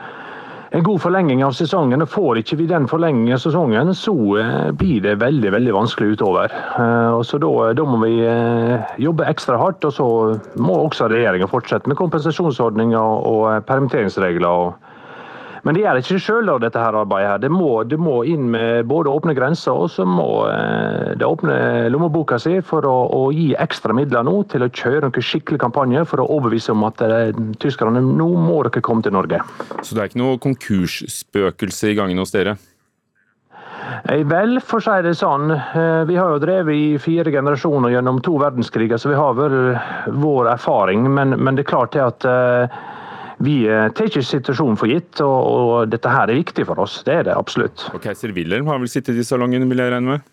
en 0.74 0.84
god 0.84 1.02
forlenging 1.02 1.44
av 1.46 1.54
sesongen. 1.54 2.02
og 2.02 2.10
Får 2.10 2.40
ikke 2.42 2.58
vi 2.58 2.66
den 2.70 2.88
forlengingen 2.90 3.36
av 3.36 3.42
sesongen, 3.44 3.94
så 3.98 4.14
eh, 4.42 4.72
blir 4.78 5.04
det 5.06 5.20
veldig 5.22 5.52
veldig 5.54 5.76
vanskelig 5.76 6.16
utover. 6.18 6.54
Og 7.14 7.22
så 7.30 7.38
da, 7.42 7.52
da, 7.78 7.86
må 7.86 8.00
vi 8.02 8.16
eh, 8.26 8.96
jobbe 9.06 9.28
ekstra 9.30 9.60
hardt. 9.62 9.86
Og 9.86 9.94
så 9.94 10.08
må 10.58 10.80
også 10.82 11.12
regjeringa 11.14 11.50
fortsette 11.52 11.90
med 11.92 12.00
kompensasjonsordninger 12.02 13.30
og 13.30 13.68
permitteringsregler. 13.70 14.50
og 14.50 14.93
men 15.64 15.76
det 15.76 15.84
gjør 15.84 16.00
ikke 16.02 16.20
sjøl, 16.20 16.50
dette 16.60 16.80
her 16.80 16.96
arbeidet. 17.00 17.30
her. 17.32 17.40
Det 17.40 17.52
må, 17.52 17.70
det 17.88 18.00
må, 18.00 18.18
inn 18.28 18.50
med 18.52 18.84
både 18.90 19.12
åpne 19.14 19.36
grenser 19.38 19.72
og 19.86 19.92
så 19.94 20.04
må 20.08 20.44
eh, 20.52 21.14
det 21.20 21.28
åpne 21.28 21.88
lommeboka 21.94 22.40
si 22.42 22.58
for 22.68 22.84
å, 22.88 22.96
å, 23.08 23.22
gi 23.32 23.54
ekstra 23.56 23.96
midler 23.96 24.28
nå 24.28 24.36
til 24.52 24.66
å 24.66 24.72
kjøre 24.72 25.08
noen 25.08 25.28
skikkelig 25.30 25.62
kampanje 25.64 26.04
for 26.10 26.20
å 26.20 26.28
overbevise 26.36 26.76
om 26.76 26.84
at 26.90 27.00
eh, 27.08 27.32
tyskerne 27.64 28.04
nå 28.04 28.30
må 28.44 28.60
dere 28.68 28.84
komme 28.84 29.06
til 29.06 29.16
Norge. 29.16 29.40
Så 29.80 29.96
det 29.96 30.04
er 30.04 30.12
ikke 30.12 30.24
noe 30.26 30.44
konkursspøkelse 30.44 31.94
i 31.94 31.98
gangen 32.02 32.20
hos 32.20 32.36
dere? 32.36 32.58
Eh, 34.12 34.26
vel, 34.28 34.60
for 34.60 34.84
å 34.84 34.84
si 34.84 35.00
det 35.08 35.16
sånn. 35.16 35.48
Vi 35.48 36.20
har 36.20 36.34
jo 36.34 36.42
drevet 36.44 36.76
i 36.76 36.98
fire 37.00 37.32
generasjoner 37.32 37.96
gjennom 37.96 38.20
to 38.26 38.36
verdenskriger, 38.42 39.00
så 39.00 39.14
vi 39.14 39.22
har 39.22 39.40
vel 39.40 39.78
vår 40.12 40.58
erfaring. 40.58 41.08
Men, 41.08 41.38
men 41.40 41.56
det 41.56 41.64
er 41.64 41.72
klart 41.72 41.96
det 41.96 42.04
at 42.04 42.28
vi 43.44 43.64
eh, 43.68 43.90
tar 43.96 44.08
ikke 44.10 44.24
situasjonen 44.26 44.78
for 44.80 44.92
gitt, 44.92 45.20
og, 45.24 45.40
og, 45.48 45.74
dette 45.92 46.12
her 46.12 46.32
er 46.32 46.40
viktig 46.40 46.68
for 46.70 46.80
oss. 46.84 47.02
Det 47.08 47.18
er 47.20 47.28
det 47.28 47.36
absolutt. 47.36 47.88
Og 47.94 48.04
Keiser 48.04 48.32
Wilhelm 48.36 48.70
har 48.72 48.80
vel 48.82 48.92
sittet 48.92 49.20
i 49.20 49.26
salongen, 49.28 49.68
vil 49.72 49.84
jeg 49.84 49.94
regne 49.94 50.16
med? 50.16 50.30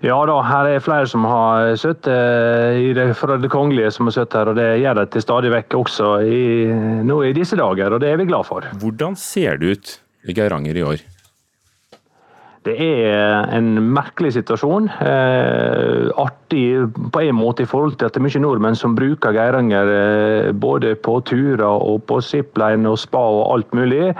Ja 0.00 0.16
da, 0.24 0.38
her 0.46 0.68
er 0.70 0.80
flere 0.80 1.08
som 1.10 1.26
har 1.28 1.74
sittet 1.76 2.94
det, 2.96 3.10
fra 3.18 3.36
det 3.36 3.50
kongelige 3.52 3.90
som 3.92 4.08
har 4.08 4.16
sittet 4.16 4.38
her, 4.38 4.50
og 4.52 4.56
det 4.56 4.68
gjør 4.80 4.96
de 4.96 5.06
til 5.12 5.24
stadig 5.26 5.50
vekk 5.52 5.76
også 5.76 6.12
i, 6.24 6.42
nå 7.04 7.20
i 7.28 7.34
disse 7.36 7.58
dager, 7.60 7.92
og 7.92 8.00
det 8.00 8.08
er 8.08 8.20
vi 8.20 8.28
glad 8.30 8.48
for. 8.48 8.64
Hvordan 8.80 9.18
ser 9.20 9.60
det 9.60 9.74
ut 9.74 9.96
i 10.24 10.36
Geiranger 10.36 10.78
i 10.80 10.86
år? 10.94 11.04
Det 12.68 12.74
er 12.76 13.46
en 13.56 13.70
merkelig 13.94 14.34
situasjon. 14.34 14.90
Eh, 15.00 16.10
artig 16.20 16.64
på 17.12 17.22
en 17.24 17.38
måte 17.38 17.64
i 17.64 17.68
forhold 17.68 17.94
til 17.96 18.10
at 18.10 18.12
det 18.12 18.20
er 18.20 18.26
mye 18.26 18.42
nordmenn 18.44 18.76
som 18.76 18.96
bruker 18.98 19.32
Geiranger 19.32 19.92
eh, 19.94 20.50
både 20.52 20.92
på 21.00 21.14
turer 21.24 21.64
og 21.64 22.02
på 22.10 22.20
zipline 22.20 22.84
og 22.90 23.00
spa 23.00 23.22
og 23.38 23.46
alt 23.54 23.72
mulig. 23.72 24.10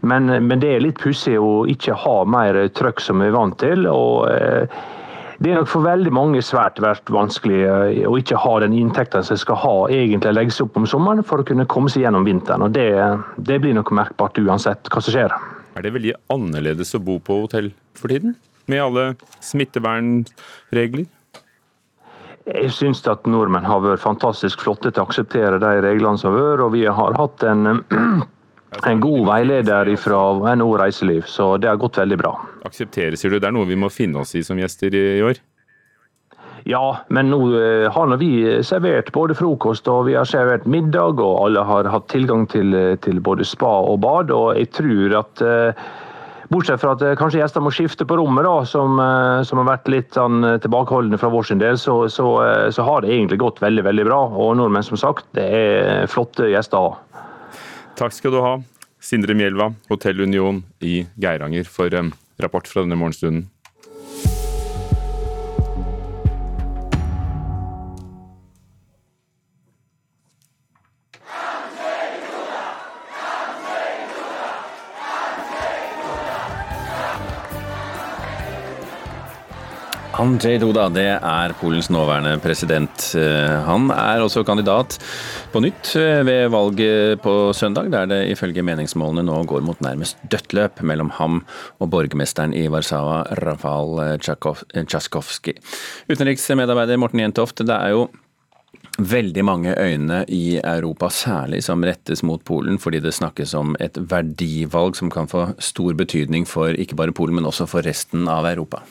Men, 0.00 0.32
men 0.32 0.62
det 0.64 0.70
er 0.72 0.84
litt 0.84 1.00
pussig 1.00 1.36
å 1.36 1.66
ikke 1.68 1.96
ha 2.06 2.16
mer 2.24 2.56
trøkk 2.72 3.04
som 3.04 3.20
vi 3.20 3.28
er 3.28 3.36
vant 3.36 3.58
til. 3.60 3.84
og 3.90 4.30
eh, 4.32 4.80
det 5.44 5.50
er 5.50 5.58
nok 5.58 5.68
for 5.68 5.84
veldig 5.84 6.12
mange 6.14 6.40
svært 6.46 6.78
svært 6.80 7.10
vanskelig 7.12 7.58
eh, 7.66 8.04
å 8.08 8.14
ikke 8.16 8.40
ha 8.40 8.54
den 8.64 8.76
inntekten 8.78 9.26
som 9.28 9.36
skal 9.36 9.60
ha 9.60 9.74
egentlig 9.92 10.32
legges 10.38 10.62
opp 10.64 10.78
om 10.80 10.88
sommeren 10.88 11.26
for 11.26 11.42
å 11.42 11.48
kunne 11.48 11.68
komme 11.68 11.92
seg 11.92 12.06
gjennom 12.06 12.24
vinteren. 12.24 12.64
og 12.64 12.72
Det, 12.72 12.88
det 13.36 13.60
blir 13.60 13.76
nok 13.76 13.92
merkbart 13.92 14.40
uansett 14.40 14.88
hva 14.88 15.04
som 15.04 15.12
skjer. 15.12 15.36
Er 15.74 15.82
det 15.82 15.94
veldig 15.96 16.14
annerledes 16.30 16.94
å 16.94 17.02
bo 17.02 17.18
på 17.22 17.40
hotell 17.44 17.72
for 17.98 18.12
tiden? 18.12 18.36
Med 18.70 18.82
alle 18.84 19.04
smittevernregler? 19.44 21.08
Jeg 22.44 22.70
syns 22.76 23.00
at 23.08 23.24
nordmenn 23.26 23.64
har 23.64 23.80
vært 23.80 24.02
fantastisk 24.04 24.62
flotte 24.62 24.92
til 24.92 25.02
å 25.02 25.06
akseptere 25.08 25.58
de 25.62 25.72
reglene 25.84 26.20
som 26.20 26.30
har 26.30 26.42
vært. 26.42 26.62
Og 26.66 26.74
vi 26.76 26.84
har 26.86 27.16
hatt 27.18 27.44
en, 27.48 27.80
en 28.90 29.02
god 29.02 29.26
veileder 29.30 29.90
fra 30.00 30.20
NHO 30.54 30.76
Reiseliv, 30.82 31.24
så 31.30 31.54
det 31.58 31.72
har 31.72 31.80
gått 31.80 31.98
veldig 32.02 32.20
bra. 32.20 32.34
Akseptere, 32.68 33.18
sier 33.18 33.34
du. 33.34 33.40
Det 33.40 33.48
er 33.48 33.56
noe 33.56 33.68
vi 33.68 33.80
må 33.80 33.90
finne 33.92 34.22
oss 34.22 34.36
i 34.38 34.44
som 34.46 34.60
gjester 34.60 34.94
i 34.94 35.22
år? 35.24 35.40
Ja, 36.64 36.84
men 37.12 37.28
nå 37.28 37.40
eh, 37.58 37.90
har 37.92 38.16
vi 38.20 38.30
servert 38.64 39.12
både 39.12 39.36
frokost 39.36 39.88
og 39.92 40.06
vi 40.08 40.16
har 40.16 40.28
servert 40.28 40.64
middag, 40.64 41.20
og 41.20 41.42
alle 41.44 41.64
har 41.68 41.90
hatt 41.92 42.08
tilgang 42.12 42.46
til, 42.48 42.72
til 43.04 43.20
både 43.20 43.44
spa 43.44 43.76
og 43.84 44.00
bad. 44.04 44.32
Og 44.32 44.56
jeg 44.56 44.72
tror 44.72 45.18
at 45.20 45.44
Bortsett 46.52 46.80
fra 46.82 46.92
at 46.94 47.02
eh, 47.02 47.16
kanskje 47.18 47.40
gjester 47.40 47.62
må 47.64 47.72
skifte 47.74 48.06
på 48.08 48.18
rommet, 48.20 48.44
da, 48.46 48.54
som, 48.68 48.98
eh, 49.00 49.40
som 49.48 49.60
har 49.62 49.68
vært 49.72 49.88
litt 49.92 50.16
sånn, 50.16 50.44
eh, 50.44 50.58
tilbakeholdne 50.62 51.18
fra 51.20 51.30
vår 51.32 51.48
sin 51.48 51.62
del, 51.62 51.78
så, 51.80 51.96
så, 52.12 52.28
så, 52.74 52.84
har 52.86 53.02
det 53.02 53.14
egentlig 53.14 53.40
gått 53.42 53.62
veldig 53.64 53.86
veldig 53.86 54.04
bra. 54.06 54.20
Og 54.28 54.52
nordmenn, 54.60 54.86
som 54.86 55.00
sagt, 55.00 55.26
det 55.38 55.46
er 55.58 56.10
flotte 56.10 56.50
gjester. 56.52 57.00
Takk 57.98 58.14
skal 58.14 58.34
du 58.34 58.40
ha, 58.44 58.54
Sindre 59.02 59.36
Mjelva, 59.38 59.70
Hotell 59.90 60.22
Union 60.24 60.62
i 60.84 61.00
Geiranger, 61.20 61.66
for 61.68 61.92
rapport 62.40 62.68
fra 62.68 62.84
denne 62.84 62.98
morgenstunden. 63.00 63.48
Andrzej 80.14 80.60
Duda 80.62 80.84
det 80.94 81.08
er 81.18 81.52
Polens 81.58 81.88
nåværende 81.90 82.36
president. 82.38 83.06
Eh, 83.18 83.54
han 83.66 83.88
er 83.90 84.22
også 84.22 84.44
kandidat 84.46 84.94
på 85.50 85.62
nytt 85.64 85.90
eh, 85.98 86.20
ved 86.22 86.52
valget 86.54 87.22
på 87.24 87.50
søndag, 87.56 87.90
der 87.90 88.06
det 88.06 88.20
ifølge 88.30 88.62
meningsmålene 88.62 89.24
nå 89.26 89.40
går 89.50 89.66
mot 89.66 89.82
nærmest 89.82 90.20
dødt 90.30 90.54
mellom 90.86 91.10
ham 91.18 91.42
og 91.82 91.90
borgermesteren 91.90 92.54
i 92.54 92.68
Warszawa, 92.70 93.24
Rafal 93.42 94.20
Tsjaskovskij. 94.22 95.58
Utenriksmedarbeider 96.06 97.00
Morten 97.00 97.24
Jentoft, 97.24 97.66
det 97.66 97.74
er 97.74 97.96
jo 97.96 98.06
veldig 98.98 99.44
mange 99.44 99.74
øyne 99.74 100.24
i 100.30 100.60
Europa 100.62 101.10
særlig 101.10 101.64
som 101.66 101.82
rettes 101.82 102.22
mot 102.22 102.44
Polen, 102.44 102.78
fordi 102.78 103.02
det 103.02 103.16
snakkes 103.18 103.54
om 103.58 103.74
et 103.82 103.98
verdivalg 103.98 104.94
som 104.94 105.10
kan 105.10 105.26
få 105.26 105.48
stor 105.58 105.98
betydning 105.98 106.46
for 106.46 106.70
ikke 106.70 106.94
bare 106.94 107.12
Polen, 107.12 107.34
men 107.34 107.50
også 107.50 107.66
for 107.66 107.82
resten 107.82 108.28
av 108.30 108.46
Europa. 108.46 108.84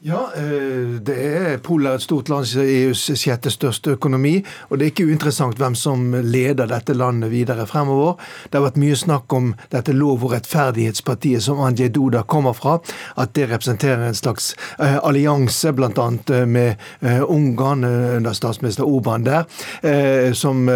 Ja, 0.00 0.30
eh, 0.36 1.00
det 1.02 1.14
er 1.26 1.56
Polen 1.58 1.88
er 1.90 1.96
et 1.98 2.04
stort 2.04 2.28
land, 2.30 2.46
EUs 2.62 3.00
sjette 3.18 3.50
største 3.50 3.96
økonomi. 3.96 4.36
Og 4.70 4.78
det 4.78 4.84
er 4.84 4.92
ikke 4.92 5.06
uinteressant 5.10 5.58
hvem 5.58 5.74
som 5.74 6.12
leder 6.22 6.68
dette 6.70 6.94
landet 6.94 7.32
videre 7.32 7.64
fremover. 7.66 8.14
Det 8.46 8.60
har 8.60 8.68
vært 8.68 8.78
mye 8.78 8.98
snakk 8.98 9.34
om 9.34 9.48
dette 9.74 9.96
lov- 9.96 10.22
og 10.22 10.36
rettferdighetspartiet 10.36 11.42
som 11.42 11.58
Andrzej 11.66 11.90
Duda 11.96 12.22
kommer 12.22 12.54
fra. 12.54 12.76
At 13.18 13.34
det 13.34 13.48
representerer 13.50 14.04
en 14.06 14.14
slags 14.14 14.52
uh, 14.78 15.00
allianse, 15.02 15.72
bl.a. 15.74 15.90
Uh, 15.90 16.46
med 16.46 16.78
uh, 17.02 17.26
Ungarn 17.26 17.82
under 17.82 18.38
statsminister 18.38 18.86
Oban 18.86 19.26
der, 19.26 19.48
som 20.34 20.68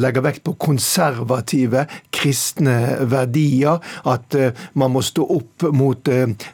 legger 0.00 0.22
vekt 0.24 0.42
på 0.46 0.54
konservative, 0.60 1.84
kristne 2.14 3.04
verdier. 3.10 3.80
At 4.08 4.34
man 4.78 4.94
må 4.94 5.02
stå 5.04 5.26
opp 5.36 5.66
mot 5.76 6.08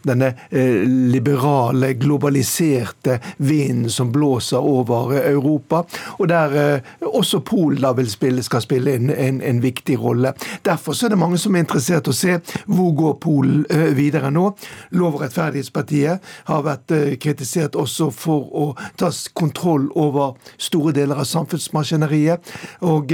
denne 0.07 0.33
liberale 0.51 1.76
globale, 1.77 1.95
globaliserte 1.95 3.21
vinden 3.37 3.91
som 3.91 4.13
blåser 4.13 4.59
over 4.59 5.13
Europa. 5.13 5.85
Og 6.19 6.29
der 6.29 6.75
eh, 6.75 6.81
også 7.01 7.41
Polen 7.41 8.09
spille, 8.09 8.43
skal 8.43 8.63
spille 8.63 8.95
en, 8.95 9.11
en, 9.11 9.43
en, 9.43 9.63
viktig 9.63 9.99
rolle. 10.01 10.33
Derfor 10.65 11.05
er 11.05 11.09
det 11.09 11.19
mange 11.19 11.39
som 11.39 11.55
er 11.55 11.65
interessert 11.65 12.07
i 12.07 12.11
å 12.11 12.17
se 12.17 12.39
hvor 12.67 12.95
går 12.97 13.15
Polen 13.21 13.67
eh, 13.71 13.93
videre 13.97 14.31
nå. 14.31 14.57
Lov- 14.91 15.15
og 15.15 15.23
rettferdighetspartiet 15.23 16.21
har 16.47 16.63
vært 16.63 16.91
eh, 16.91 17.17
kritisert 17.19 17.77
også 17.77 18.11
for 18.11 18.51
å 18.53 18.67
ta 18.97 19.11
kontroll 19.35 19.91
over 19.95 20.37
store 20.59 20.93
deler 20.93 21.17
av 21.17 21.25
samfunnsmaskineriet. 21.25 22.41
og 22.81 23.13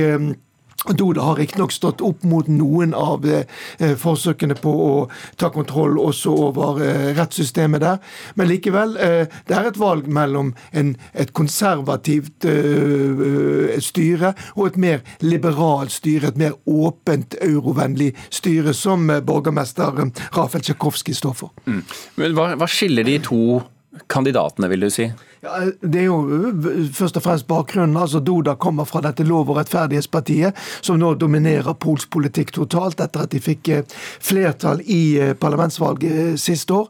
Doda 0.89 1.23
har 1.23 1.37
riktignok 1.37 1.73
stått 1.73 2.01
opp 2.03 2.25
mot 2.27 2.49
noen 2.51 2.95
av 2.95 3.27
eh, 3.29 3.95
forsøkene 3.99 4.57
på 4.59 4.73
å 4.73 4.93
ta 5.39 5.53
kontroll 5.55 5.99
også 6.03 6.33
over 6.49 6.83
eh, 6.83 7.13
rettssystemet 7.17 7.85
der. 7.85 8.01
Men 8.35 8.51
likevel, 8.51 8.97
eh, 8.99 9.31
det 9.47 9.57
er 9.59 9.71
et 9.71 9.79
valg 9.79 10.09
mellom 10.11 10.53
en, 10.73 10.95
et 11.15 11.31
konservativt 11.39 12.49
eh, 12.51 13.79
styre 13.83 14.35
og 14.57 14.73
et 14.73 14.81
mer 14.83 15.05
liberalt 15.23 15.95
styre, 15.95 16.33
et 16.33 16.41
mer 16.41 16.59
åpent 16.67 17.39
eurovennlig 17.43 18.13
styre, 18.31 18.75
som 18.75 19.07
eh, 19.11 19.23
borgermester 19.23 20.03
Rafael 20.35 20.67
Tsjajkovskij 20.67 21.21
står 21.23 21.39
for. 21.45 21.55
Mm. 21.67 21.85
Men 22.19 22.35
hva, 22.39 22.53
hva 22.59 22.71
skiller 22.71 23.07
de 23.07 23.21
to 23.23 23.61
kandidatene, 24.11 24.71
vil 24.73 24.89
du 24.89 24.91
si? 24.91 25.13
Ja, 25.43 25.65
det 25.83 25.99
er 25.99 26.05
jo 26.05 26.17
øh, 26.31 26.85
først 26.95 27.17
og 27.19 27.23
fremst 27.25 27.47
bakgrunnen. 27.51 27.97
altså 27.97 28.21
Duda 28.21 28.55
kommer 28.55 28.85
fra 28.85 29.01
dette 29.03 29.25
lov- 29.27 29.49
og 29.51 29.57
rettferdighetspartiet, 29.57 30.55
som 30.81 31.01
nå 31.03 31.15
dominerer 31.19 31.73
polsk 31.75 32.13
politikk 32.15 32.53
totalt, 32.55 33.01
etter 33.03 33.25
at 33.25 33.33
de 33.33 33.41
fikk 33.43 33.71
øh, 33.75 33.81
flertall 34.23 34.85
i 34.87 35.19
øh, 35.19 35.33
parlamentsvalget 35.35 36.39
siste 36.41 36.75
år. 36.75 36.89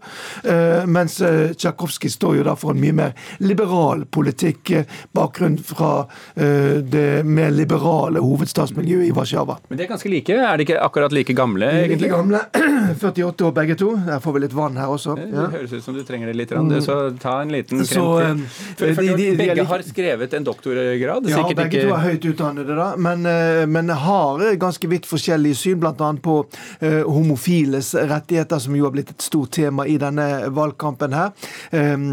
Mens 0.86 1.14
Tsjajkovskij 1.56 2.10
står 2.10 2.34
jo 2.36 2.44
da 2.44 2.52
for 2.58 2.74
en 2.74 2.80
mye 2.82 2.92
mer 2.92 3.14
liberal 3.40 4.04
politikk, 4.04 4.72
bakgrunn 5.14 5.56
fra 5.64 6.06
det 6.36 7.24
mer 7.24 7.50
liberale 7.50 8.20
hovedstadsmiljøet 8.20 9.06
i 9.06 9.12
Warszawa. 9.16 9.56
Men 9.70 9.78
de 9.78 9.84
er 9.84 9.90
ganske 9.94 10.10
like? 10.10 10.32
Er 10.32 10.56
de 10.56 10.66
ikke 10.66 10.80
akkurat 10.80 11.12
like 11.12 11.34
gamle? 11.34 11.70
egentlig? 11.70 12.00
Like 12.02 12.16
gamle. 12.16 12.40
48 13.00 13.46
år 13.46 13.52
begge 13.52 13.76
to. 13.80 13.94
Der 14.06 14.20
får 14.20 14.36
vi 14.36 14.44
litt 14.44 14.56
vann 14.56 14.76
her 14.76 14.92
også. 14.92 15.16
Ja. 15.18 15.46
Det 15.46 15.50
høres 15.56 15.72
ut 15.72 15.84
som 15.84 15.96
du 15.96 16.02
trenger 16.04 16.32
det 16.32 16.36
litt. 16.36 16.84
Så 16.84 16.98
ta 17.22 17.40
en 17.42 17.52
liten 17.54 17.84
krem 17.86 18.41
til. 18.41 18.41
For 18.78 19.02
de, 19.02 19.14
de, 19.18 19.28
begge 19.38 19.66
har 19.68 19.84
skrevet 19.86 20.34
en 20.38 20.46
doktorgrad? 20.46 21.28
Ja, 21.30 21.42
begge 21.48 21.68
ikke... 21.68 21.84
to 21.86 21.94
er 21.96 22.04
høyt 22.06 22.26
utdannede, 22.32 22.76
da, 22.78 22.88
men, 22.96 23.26
eh, 23.28 23.62
men 23.70 23.92
har 24.02 24.42
ganske 24.60 24.90
vidt 24.90 25.08
forskjellige 25.10 25.58
syn, 25.58 25.80
bl.a. 25.82 25.94
på 26.22 26.36
uh, 26.46 27.02
homofiles 27.06 27.94
rettigheter, 27.94 28.60
som 28.62 28.76
jo 28.76 28.88
har 28.88 28.94
blitt 28.94 29.14
et 29.14 29.24
stort 29.24 29.54
tema 29.56 29.86
i 29.88 29.98
denne 30.00 30.28
valgkampen 30.54 31.16
her. 31.16 31.32
Um, 31.70 32.12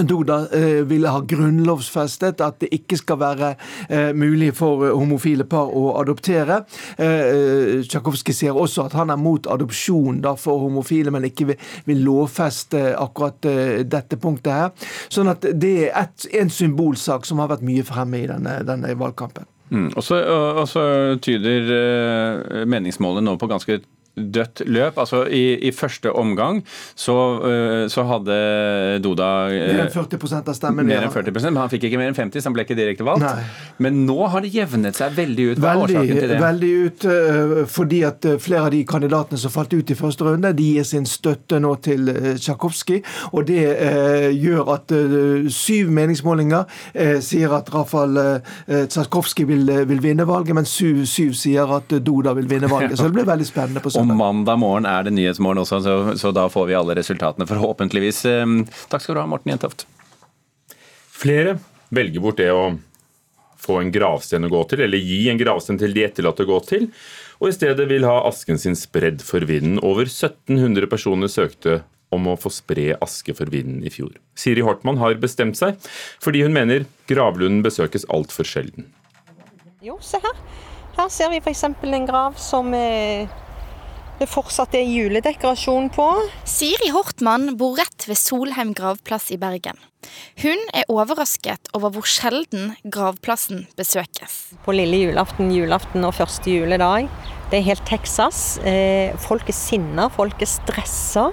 Duda 0.00 0.46
eh, 0.52 0.82
ville 0.88 1.10
ha 1.12 1.20
grunnlovsfestet 1.28 2.40
at 2.40 2.60
det 2.62 2.70
ikke 2.72 2.96
skal 2.96 3.18
være 3.20 3.52
eh, 3.90 4.12
mulig 4.16 4.52
for 4.56 4.86
eh, 4.86 4.94
homofile 4.96 5.44
par 5.48 5.68
å 5.68 5.92
adoptere. 6.00 6.62
Eh, 6.96 7.82
Tsjajkovskij 7.84 8.38
sier 8.38 8.56
også 8.56 8.86
at 8.88 8.96
han 8.96 9.12
er 9.12 9.20
mot 9.20 9.46
adopsjon 9.52 10.22
for 10.40 10.64
homofile, 10.64 11.12
men 11.12 11.28
ikke 11.28 11.52
vil, 11.52 12.02
lovfeste 12.02 12.94
akkurat 12.98 13.44
dette 13.86 14.16
punktet 14.20 14.52
her. 14.52 14.90
Sånn 15.12 15.30
at 15.30 15.44
det 15.44 15.74
er 15.86 15.96
et, 16.00 16.26
en 16.40 16.50
symbolsak 16.50 17.28
som 17.28 17.42
har 17.42 17.52
vært 17.52 17.64
mye 17.66 17.84
fremme 17.86 18.22
i 18.22 18.28
denne, 18.30 18.62
denne 18.66 18.94
valgkampen. 18.98 19.46
Mm. 19.72 19.90
Og 19.96 20.04
så 20.04 20.84
tyder 21.24 22.64
meningsmålene 22.68 23.28
nå 23.28 23.36
på 23.40 23.48
ganske 23.50 23.78
dødt 24.16 24.62
løp. 24.66 24.98
Altså 25.00 25.24
i, 25.24 25.54
i 25.66 25.72
første 25.72 26.12
omgang 26.12 26.60
så, 26.94 27.14
uh, 27.40 27.88
så, 27.88 28.04
hadde 28.08 28.36
Doda 29.04 29.28
uh, 29.48 29.54
Mer 29.54 29.86
enn 29.86 29.92
40 29.94 30.42
av 30.42 30.56
stemmen. 30.56 30.86
Mer 30.88 31.06
enn 31.06 31.12
40 31.14 31.38
Men 31.48 31.62
han 31.62 31.72
fikk 31.72 31.86
ikke 31.88 32.00
mer 32.00 32.12
enn 32.12 32.18
50, 32.18 32.42
så 32.42 32.50
han 32.50 32.56
ble 32.56 32.66
ikke 32.66 32.76
direkte 32.78 33.06
valgt. 33.06 33.24
Nei. 33.24 33.46
Men 33.82 34.02
nå 34.06 34.18
har 34.32 34.44
det 34.44 34.52
jevnet 34.52 34.98
seg 34.98 35.16
veldig 35.16 35.48
ut. 35.52 35.62
Hva 35.62 35.72
er 35.72 35.84
årsaken 35.86 36.20
til 36.20 36.34
det? 36.34 36.40
Veldig 36.42 36.72
ut 36.82 37.06
uh, 37.08 37.54
fordi 37.72 38.02
at 38.08 38.28
flere 38.42 38.66
av 38.66 38.74
de 38.74 38.82
kandidatene 38.88 39.40
som 39.40 39.54
falt 39.54 39.72
ut 39.72 39.94
i 39.94 39.96
første 39.96 40.26
runde, 40.28 40.52
de 40.58 40.68
gir 40.74 40.86
sin 40.86 41.08
støtte 41.08 41.60
nå 41.62 41.72
til 41.84 42.12
Tsjajkovskij. 42.36 43.02
Og 43.32 43.46
det 43.48 43.64
gjør 44.36 44.74
at 44.74 44.92
syv 45.52 45.90
meningsmålinger 45.94 46.68
sier 47.24 47.54
at 47.56 47.70
Rafal 47.72 48.18
Tsjajkovskij 48.66 49.46
vil, 49.48 49.72
vil, 49.88 50.02
vinne 50.04 50.26
valget, 50.28 50.54
mens 50.56 50.74
syv, 50.76 51.02
syv 51.08 51.32
sier 51.38 51.72
at 51.78 51.92
Doda 52.04 52.34
vil 52.36 52.48
vinne 52.50 52.70
valget. 52.70 52.96
Så 52.98 53.08
det 53.08 53.16
blir 53.16 53.28
veldig 53.28 53.48
spennende 53.48 53.82
på 53.82 53.90
søndag. 53.90 54.01
Og 54.02 54.16
mandag 54.18 54.58
morgen 54.58 54.86
er 54.88 55.06
det 55.06 55.14
Nyhetsmorgen 55.14 55.62
også, 55.62 55.78
så, 55.84 55.96
så, 56.18 56.32
da 56.34 56.48
får 56.50 56.66
vi 56.70 56.78
alle 56.78 56.96
resultatene, 56.98 57.46
forhåpentligvis. 57.46 58.24
Takk 58.90 59.04
skal 59.04 59.14
du 59.14 59.22
ha, 59.22 59.28
Morten 59.30 59.54
Jentoft. 59.54 59.86
Flere 61.22 61.58
velger 61.94 62.24
bort 62.24 62.40
det 62.40 62.50
å 62.50 62.72
få 63.62 63.78
en 63.78 63.92
gravsten 63.94 64.48
å 64.48 64.50
gå 64.50 64.64
til, 64.70 64.82
eller 64.86 64.98
gi 64.98 65.28
en 65.30 65.38
gravsten 65.38 65.78
til 65.78 65.94
de 65.94 66.02
etterlatte 66.08 66.42
å 66.42 66.50
gå 66.50 66.58
til, 66.66 66.88
og 67.38 67.50
i 67.50 67.54
stedet 67.54 67.86
vil 67.90 68.06
ha 68.08 68.24
asken 68.26 68.58
sin 68.58 68.74
spredd 68.78 69.22
for 69.22 69.46
vinden. 69.46 69.78
Over 69.86 70.08
1700 70.10 70.90
personer 70.90 71.30
søkte 71.30 71.82
om 72.12 72.26
å 72.28 72.36
få 72.36 72.50
spre 72.52 72.96
aske 73.02 73.34
for 73.38 73.50
vinden 73.52 73.84
i 73.86 73.92
fjor. 73.92 74.12
Siri 74.38 74.64
Hortmann 74.66 75.00
har 75.00 75.14
bestemt 75.22 75.58
seg, 75.58 75.78
fordi 76.22 76.42
hun 76.44 76.54
mener 76.54 76.84
gravlunden 77.10 77.62
besøkes 77.64 78.06
altfor 78.12 78.48
sjelden. 78.48 78.90
Jo, 79.82 79.96
se 80.04 80.20
her. 80.22 80.36
Her 80.98 81.08
ser 81.10 81.32
vi 81.32 81.40
f.eks. 81.40 81.64
en 81.64 82.06
grav 82.06 82.36
som 82.38 82.68
er 82.76 83.30
det 84.22 84.30
fortsatt 84.30 84.74
er 84.78 84.86
juledekorasjon 84.86 85.88
på. 85.94 86.06
Siri 86.46 86.92
Hortmann 86.94 87.56
bor 87.58 87.74
rett 87.80 88.06
ved 88.06 88.18
Solheim 88.20 88.70
gravplass 88.76 89.32
i 89.34 89.38
Bergen. 89.40 89.80
Hun 90.42 90.60
er 90.74 90.86
overrasket 90.92 91.70
over 91.74 91.90
hvor 91.94 92.06
sjelden 92.06 92.76
gravplassen 92.84 93.66
besøkes. 93.78 94.54
På 94.62 94.74
lille 94.76 95.00
julaften, 95.04 95.50
julaften 95.54 96.06
og 96.06 96.14
første 96.20 96.54
juledag. 96.54 97.08
Det 97.50 97.58
er 97.58 97.66
helt 97.66 97.86
Texas. 97.88 98.60
Eh, 98.62 99.14
folk 99.26 99.50
er 99.50 99.58
sinna, 99.58 100.06
folk 100.12 100.42
er 100.42 100.50
stressa. 100.50 101.30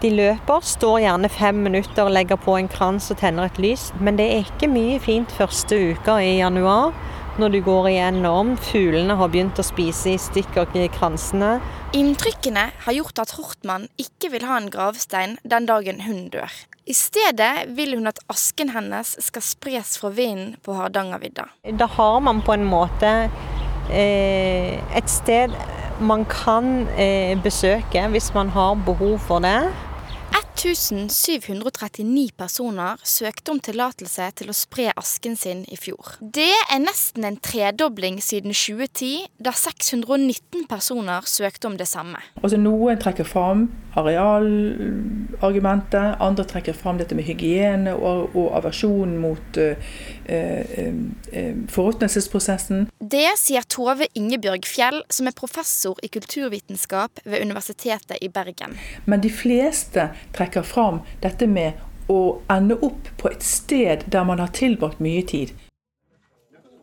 De 0.00 0.12
løper, 0.14 0.64
står 0.64 1.02
gjerne 1.02 1.28
fem 1.32 1.60
minutter, 1.66 2.08
legger 2.08 2.40
på 2.40 2.56
en 2.56 2.70
krans 2.70 3.10
og 3.12 3.20
tenner 3.20 3.50
et 3.50 3.60
lys. 3.60 3.90
Men 4.00 4.16
det 4.16 4.30
er 4.32 4.48
ikke 4.48 4.70
mye 4.70 4.96
fint 5.02 5.32
første 5.34 5.76
uka 5.92 6.20
i 6.22 6.38
januar. 6.38 6.94
Når 7.38 7.54
du 7.54 7.58
går 7.64 7.88
igjennom. 7.92 8.56
Fuglene 8.68 9.16
har 9.18 9.30
begynt 9.32 9.58
å 9.60 9.66
spise 9.66 10.12
i 10.14 10.20
stykker 10.20 10.68
kransene. 10.94 11.58
Inntrykkene 11.96 12.68
har 12.84 12.96
gjort 12.96 13.22
at 13.22 13.36
Hortmann 13.38 13.88
ikke 14.00 14.32
vil 14.34 14.44
ha 14.48 14.58
en 14.58 14.70
gravstein 14.72 15.38
den 15.44 15.68
dagen 15.70 16.02
hun 16.04 16.26
dør. 16.34 16.52
I 16.88 16.96
stedet 16.96 17.68
vil 17.76 17.94
hun 17.98 18.08
at 18.08 18.20
asken 18.32 18.72
hennes 18.72 19.14
skal 19.20 19.44
spres 19.44 19.96
fra 20.00 20.10
vinden 20.14 20.56
på 20.64 20.76
Hardangervidda. 20.78 21.48
Da 21.76 21.88
har 21.98 22.20
man 22.24 22.40
på 22.44 22.56
en 22.56 22.64
måte 22.68 23.10
eh, 23.92 24.78
et 24.96 25.12
sted 25.12 25.52
man 26.00 26.24
kan 26.30 26.86
eh, 26.96 27.34
besøke 27.42 28.04
hvis 28.12 28.32
man 28.34 28.52
har 28.54 28.78
behov 28.86 29.18
for 29.26 29.44
det. 29.44 29.60
1739 30.58 32.34
personer 32.34 32.98
søkte 33.06 33.52
om 33.52 33.60
tillatelse 33.62 34.24
til 34.40 34.48
å 34.50 34.54
spre 34.56 34.88
asken 34.98 35.36
sin 35.38 35.60
i 35.70 35.76
fjor. 35.78 36.16
Det 36.18 36.50
er 36.50 36.80
nesten 36.82 37.22
en 37.28 37.36
tredobling 37.38 38.18
siden 38.24 38.50
2010, 38.50 39.28
da 39.38 39.52
619 39.54 40.66
personer 40.66 41.22
søkte 41.30 41.70
om 41.70 41.78
det 41.78 41.86
samme. 41.86 42.18
Altså 42.42 42.58
Noen 42.58 42.98
trekker 42.98 43.22
fram 43.28 43.68
arealargumentet, 43.98 46.16
andre 46.18 46.44
trekker 46.50 46.74
fram 46.74 46.98
dette 46.98 47.14
med 47.14 47.24
hygiene 47.28 47.94
og, 47.94 48.30
og 48.34 48.56
aversjon 48.58 49.14
mot 49.22 49.58
uh, 49.62 49.78
forråtnelsesprosessen. 50.28 52.88
Det 53.00 53.30
sier 53.40 53.64
Tove 53.70 54.08
Ingebjørg 54.18 54.66
Fjell, 54.68 55.02
som 55.12 55.30
er 55.30 55.36
professor 55.36 55.98
i 56.04 56.10
kulturvitenskap 56.12 57.22
ved 57.24 57.42
Universitetet 57.42 58.20
i 58.20 58.28
Bergen. 58.32 58.76
Men 59.06 59.22
de 59.24 59.30
fleste 59.32 60.10
trekker 60.36 60.66
fram 60.66 61.00
dette 61.24 61.48
med 61.48 61.72
å 62.08 62.40
ende 62.52 62.76
opp 62.84 63.08
på 63.20 63.32
et 63.32 63.44
sted 63.44 64.04
der 64.08 64.24
man 64.28 64.40
har 64.40 64.52
tilbrakt 64.56 65.00
mye 65.04 65.24
tid. 65.28 65.52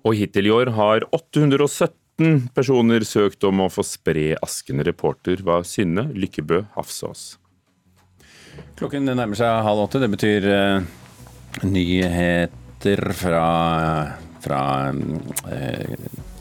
Og 0.05 0.17
hittil 0.19 0.49
i 0.49 0.53
år 0.53 0.73
har 0.77 1.07
817 1.15 2.49
personer 2.55 3.05
søkt 3.07 3.43
om 3.47 3.63
å 3.65 3.71
få 3.73 3.83
spre 3.85 4.35
asken. 4.45 4.83
Reporter 4.85 5.41
var 5.45 5.65
Synne 5.67 6.07
Lykkebø 6.13 6.61
Hafsås. 6.75 7.39
Klokken 8.79 9.09
nærmer 9.09 9.37
seg 9.39 9.65
halv 9.65 9.87
åtte. 9.87 10.01
Det 10.03 10.11
betyr 10.13 10.45
uh, 10.45 10.85
nyheter 12.85 13.13
fra, 13.13 14.07
fra 14.39 14.93
eh, 15.51 15.95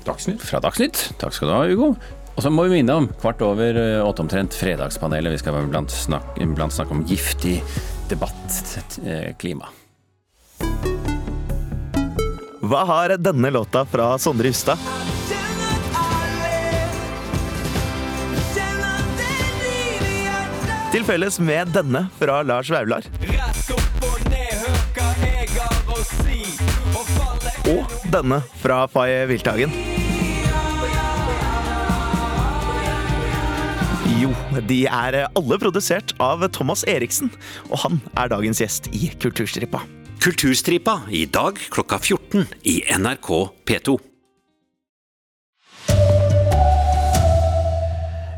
Dagsnytt. 0.04 0.42
Fra 0.42 0.60
Dagsnytt. 0.60 1.14
Takk 1.18 1.32
skal 1.32 1.48
du 1.48 1.54
ha, 1.54 1.64
Hugo. 1.66 1.94
Og 2.34 2.42
så 2.42 2.50
må 2.50 2.64
vi 2.66 2.80
minne 2.80 2.92
om 2.98 3.08
kvart 3.20 3.40
over 3.42 3.78
åtte 4.02 4.22
omtrent 4.22 4.54
Fredagspanelet. 4.54 5.32
Vi 5.32 5.38
skal 5.38 5.68
blant 5.70 5.90
snakke, 5.90 6.46
blant 6.54 6.74
snakke 6.74 6.92
om 6.92 7.04
giftig 7.06 7.62
debatt, 8.10 8.58
klima. 9.38 9.70
Hva 12.64 12.82
har 12.88 13.16
denne 13.20 13.50
låta 13.54 13.84
fra 13.86 14.16
Sondre 14.18 14.50
Justad? 14.50 14.80
Til 20.94 21.06
felles 21.06 21.40
med 21.42 21.74
denne 21.74 22.06
fra 22.18 22.42
Lars 22.46 22.70
Vaular. 22.70 23.06
Og 27.70 27.98
denne 28.12 28.40
fra 28.60 28.84
Faye 28.90 29.24
Wilthagen. 29.30 29.72
Jo, 34.20 34.30
de 34.68 34.84
er 34.86 35.18
alle 35.26 35.58
produsert 35.60 36.14
av 36.22 36.44
Thomas 36.54 36.84
Eriksen, 36.88 37.32
og 37.70 37.80
han 37.84 38.00
er 38.20 38.30
dagens 38.32 38.62
gjest 38.62 38.90
i 38.94 39.10
Kulturstripa. 39.20 39.82
Kulturstripa 40.24 41.02
i 41.12 41.26
dag 41.28 41.58
klokka 41.74 41.98
14 42.00 42.46
i 42.70 42.78
NRK 42.96 43.30
P2. 43.68 43.96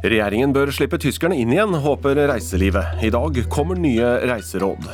Regjeringen 0.06 0.52
bør 0.54 0.70
slippe 0.74 0.98
tyskerne 1.02 1.38
inn 1.38 1.54
igjen, 1.54 1.74
håper 1.82 2.18
reiselivet. 2.30 3.02
I 3.02 3.10
dag 3.14 3.42
kommer 3.50 3.78
nye 3.78 4.16
reiseråd. 4.26 4.86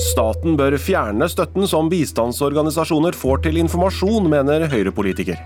Staten 0.00 0.54
bør 0.56 0.78
fjerne 0.80 1.26
støtten 1.28 1.66
som 1.68 1.90
bistandsorganisasjoner 1.92 3.16
får 3.16 3.42
til 3.44 3.58
informasjon, 3.60 4.28
mener 4.30 4.64
Høyre-politiker. 4.72 5.36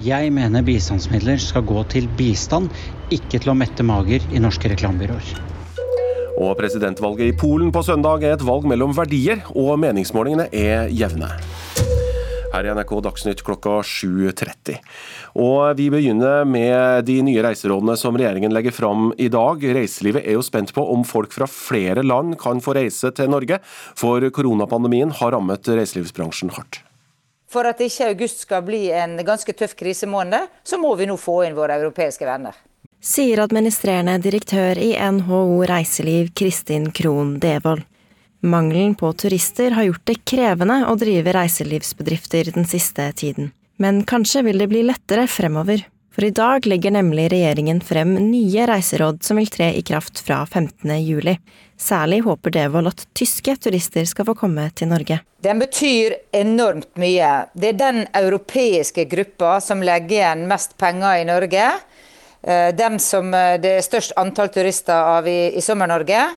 Jeg 0.00 0.30
mener 0.32 0.62
bistandsmidler 0.64 1.40
skal 1.42 1.66
gå 1.66 1.82
til 1.90 2.06
bistand, 2.16 2.70
ikke 3.10 3.40
til 3.42 3.50
å 3.50 3.56
mette 3.58 3.84
mager 3.84 4.22
i 4.30 4.40
norske 4.40 4.70
reklamebyråer. 4.72 5.32
Og 6.40 6.54
presidentvalget 6.56 7.32
i 7.32 7.36
Polen 7.36 7.72
på 7.74 7.82
søndag 7.84 8.22
er 8.24 8.38
et 8.38 8.46
valg 8.46 8.64
mellom 8.70 8.94
verdier, 8.96 9.42
og 9.52 9.74
meningsmålingene 9.82 10.48
er 10.54 10.88
jevne. 10.94 11.28
Her 12.50 12.66
i 12.66 12.70
NRK 12.74 12.96
Dagsnytt 13.04 13.42
klokka 13.46 13.76
7.30. 13.86 14.80
Og 15.38 15.76
vi 15.78 15.86
begynner 15.92 16.42
med 16.48 17.06
de 17.06 17.20
nye 17.22 17.44
reiserådene 17.46 17.94
som 17.98 18.16
regjeringen 18.18 18.50
legger 18.50 18.74
fram 18.74 19.12
i 19.22 19.28
dag. 19.30 19.62
Reiselivet 19.62 20.26
er 20.26 20.34
jo 20.34 20.42
spent 20.42 20.72
på 20.74 20.82
om 20.92 21.04
folk 21.06 21.30
fra 21.36 21.46
flere 21.46 22.02
land 22.02 22.34
kan 22.42 22.58
få 22.62 22.74
reise 22.74 23.12
til 23.14 23.30
Norge, 23.30 23.60
for 23.94 24.26
koronapandemien 24.34 25.14
har 25.20 25.36
rammet 25.36 25.70
reiselivsbransjen 25.70 26.50
hardt. 26.56 26.80
For 27.50 27.66
at 27.66 27.82
ikke 27.82 28.10
august 28.10 28.42
skal 28.46 28.66
bli 28.66 28.88
en 28.94 29.14
ganske 29.26 29.54
tøff 29.54 29.76
krisemåned, 29.78 30.50
så 30.66 30.78
må 30.78 30.96
vi 30.98 31.06
nå 31.10 31.18
få 31.18 31.44
inn 31.46 31.58
våre 31.58 31.78
europeiske 31.78 32.26
venner. 32.26 32.58
Sier 33.00 33.40
administrerende 33.46 34.18
direktør 34.22 34.78
i 34.78 34.90
NHO 34.98 35.62
Reiseliv 35.70 36.34
Kristin 36.36 36.90
Krohn 36.94 37.38
Devold. 37.42 37.86
Mangelen 38.40 38.94
på 38.94 39.12
turister 39.12 39.70
har 39.76 39.82
gjort 39.82 40.06
det 40.08 40.20
krevende 40.24 40.82
å 40.88 40.96
drive 40.96 41.32
reiselivsbedrifter 41.36 42.52
den 42.54 42.64
siste 42.68 43.10
tiden. 43.12 43.50
Men 43.76 44.04
kanskje 44.08 44.42
vil 44.46 44.60
det 44.60 44.70
bli 44.72 44.84
lettere 44.88 45.26
fremover. 45.28 45.84
For 46.10 46.26
i 46.26 46.32
dag 46.34 46.66
legger 46.66 46.90
nemlig 46.96 47.28
regjeringen 47.30 47.78
frem 47.84 48.16
nye 48.18 48.64
reiseråd 48.66 49.20
som 49.24 49.38
vil 49.38 49.50
tre 49.52 49.70
i 49.78 49.82
kraft 49.86 50.18
fra 50.24 50.40
15. 50.46 50.90
juli. 51.04 51.36
Særlig 51.80 52.22
håper 52.26 52.52
Devold 52.56 52.90
at 52.90 53.04
tyske 53.16 53.54
turister 53.56 54.08
skal 54.08 54.26
få 54.28 54.34
komme 54.36 54.66
til 54.74 54.90
Norge. 54.90 55.20
Den 55.40 55.62
betyr 55.62 56.16
enormt 56.36 56.90
mye. 57.00 57.30
Det 57.54 57.74
er 57.74 57.78
den 57.78 58.02
europeiske 58.16 59.06
gruppa 59.08 59.58
som 59.64 59.84
legger 59.86 60.16
igjen 60.18 60.44
mest 60.50 60.76
penger 60.80 61.22
i 61.22 61.28
Norge. 61.28 61.70
Dem 62.76 62.98
som 63.00 63.30
det 63.30 63.76
er 63.78 63.84
størst 63.84 64.16
antall 64.20 64.48
turister 64.52 64.96
av 64.96 65.28
i, 65.28 65.52
i 65.56 65.64
Sommer-Norge. 65.64 66.30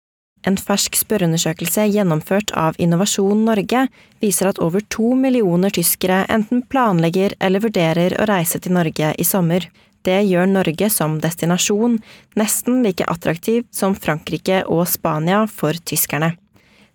En 0.44 0.58
fersk 0.60 0.98
spørreundersøkelse 1.00 1.86
gjennomført 1.88 2.52
av 2.60 2.76
Innovasjon 2.82 3.46
Norge 3.48 3.86
viser 4.24 4.50
at 4.50 4.60
over 4.64 4.84
to 4.92 5.14
millioner 5.16 5.72
tyskere 5.72 6.26
enten 6.32 6.66
planlegger 6.68 7.38
eller 7.40 7.64
vurderer 7.64 8.18
å 8.20 8.28
reise 8.28 8.60
til 8.60 8.76
Norge 8.76 9.14
i 9.16 9.28
sommer. 9.28 9.70
Det 10.04 10.20
gjør 10.28 10.50
Norge 10.52 10.90
som 10.92 11.16
destinasjon 11.24 11.96
nesten 12.40 12.84
like 12.84 13.08
attraktiv 13.08 13.64
som 13.72 13.96
Frankrike 13.96 14.66
og 14.68 14.84
Spania 14.92 15.46
for 15.48 15.80
tyskerne. 15.80 16.34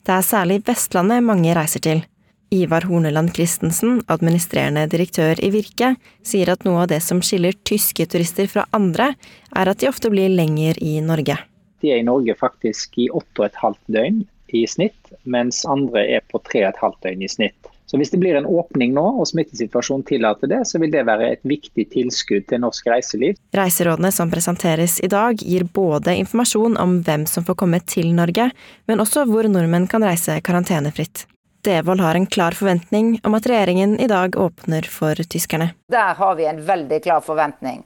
Det 0.05 0.13
er 0.13 0.29
særlig 0.29 0.61
Vestlandet 0.69 1.25
mange 1.25 1.57
reiser 1.57 1.85
til. 1.85 2.05
Ivar 2.53 2.85
Horneland 2.89 3.35
Christensen, 3.37 4.03
administrerende 4.09 4.87
direktør 4.89 5.41
i 5.45 5.51
Virke, 5.53 5.95
sier 6.25 6.53
at 6.53 6.65
noe 6.65 6.85
av 6.85 6.93
det 6.93 7.03
som 7.05 7.21
skiller 7.25 7.57
tyske 7.69 8.07
turister 8.09 8.49
fra 8.49 8.65
andre, 8.77 9.15
er 9.53 9.69
at 9.69 9.81
de 9.81 9.89
ofte 9.89 10.13
blir 10.13 10.33
lenger 10.33 10.81
i 10.81 10.99
Norge. 11.05 11.37
De 11.83 11.93
er 11.93 12.03
i 12.03 12.07
Norge 12.07 12.35
faktisk 12.39 12.99
i 12.99 13.09
8,5 13.11 13.79
døgn 13.95 14.23
i 14.57 14.65
snitt, 14.67 15.13
mens 15.29 15.65
andre 15.69 16.05
er 16.17 16.25
på 16.31 16.41
3,5 16.51 17.03
døgn 17.05 17.25
i 17.25 17.31
snitt. 17.31 17.75
Så 17.89 17.97
Hvis 17.97 18.11
det 18.13 18.19
blir 18.21 18.37
en 18.37 18.47
åpning 18.47 18.93
nå, 18.93 19.05
og 19.17 19.25
smittesituasjonen 19.31 20.05
tillater 20.05 20.51
det, 20.51 20.61
så 20.69 20.77
vil 20.81 20.93
det 20.93 21.07
være 21.09 21.31
et 21.33 21.47
viktig 21.49 21.87
tilskudd 21.95 22.45
til 22.51 22.61
norsk 22.61 22.91
reiseliv. 22.93 23.39
Reiserådene 23.57 24.11
som 24.13 24.29
presenteres 24.29 24.99
i 25.01 25.09
dag, 25.09 25.41
gir 25.41 25.65
både 25.65 26.19
informasjon 26.21 26.77
om 26.77 26.99
hvem 27.07 27.25
som 27.31 27.49
får 27.49 27.57
komme 27.65 27.81
til 27.89 28.13
Norge, 28.13 28.51
men 28.85 29.01
også 29.01 29.25
hvor 29.31 29.49
nordmenn 29.49 29.89
kan 29.89 30.05
reise 30.05 30.37
karantenefritt. 30.45 31.25
Devold 31.65 32.05
har 32.05 32.15
en 32.15 32.29
klar 32.29 32.53
forventning 32.53 33.17
om 33.25 33.35
at 33.35 33.49
regjeringen 33.49 33.97
i 34.01 34.07
dag 34.07 34.37
åpner 34.37 34.85
for 34.85 35.17
tyskerne. 35.25 35.73
Der 35.89 36.13
har 36.21 36.37
vi 36.37 36.45
en 36.45 36.61
veldig 36.69 37.01
klar 37.09 37.25
forventning. 37.25 37.83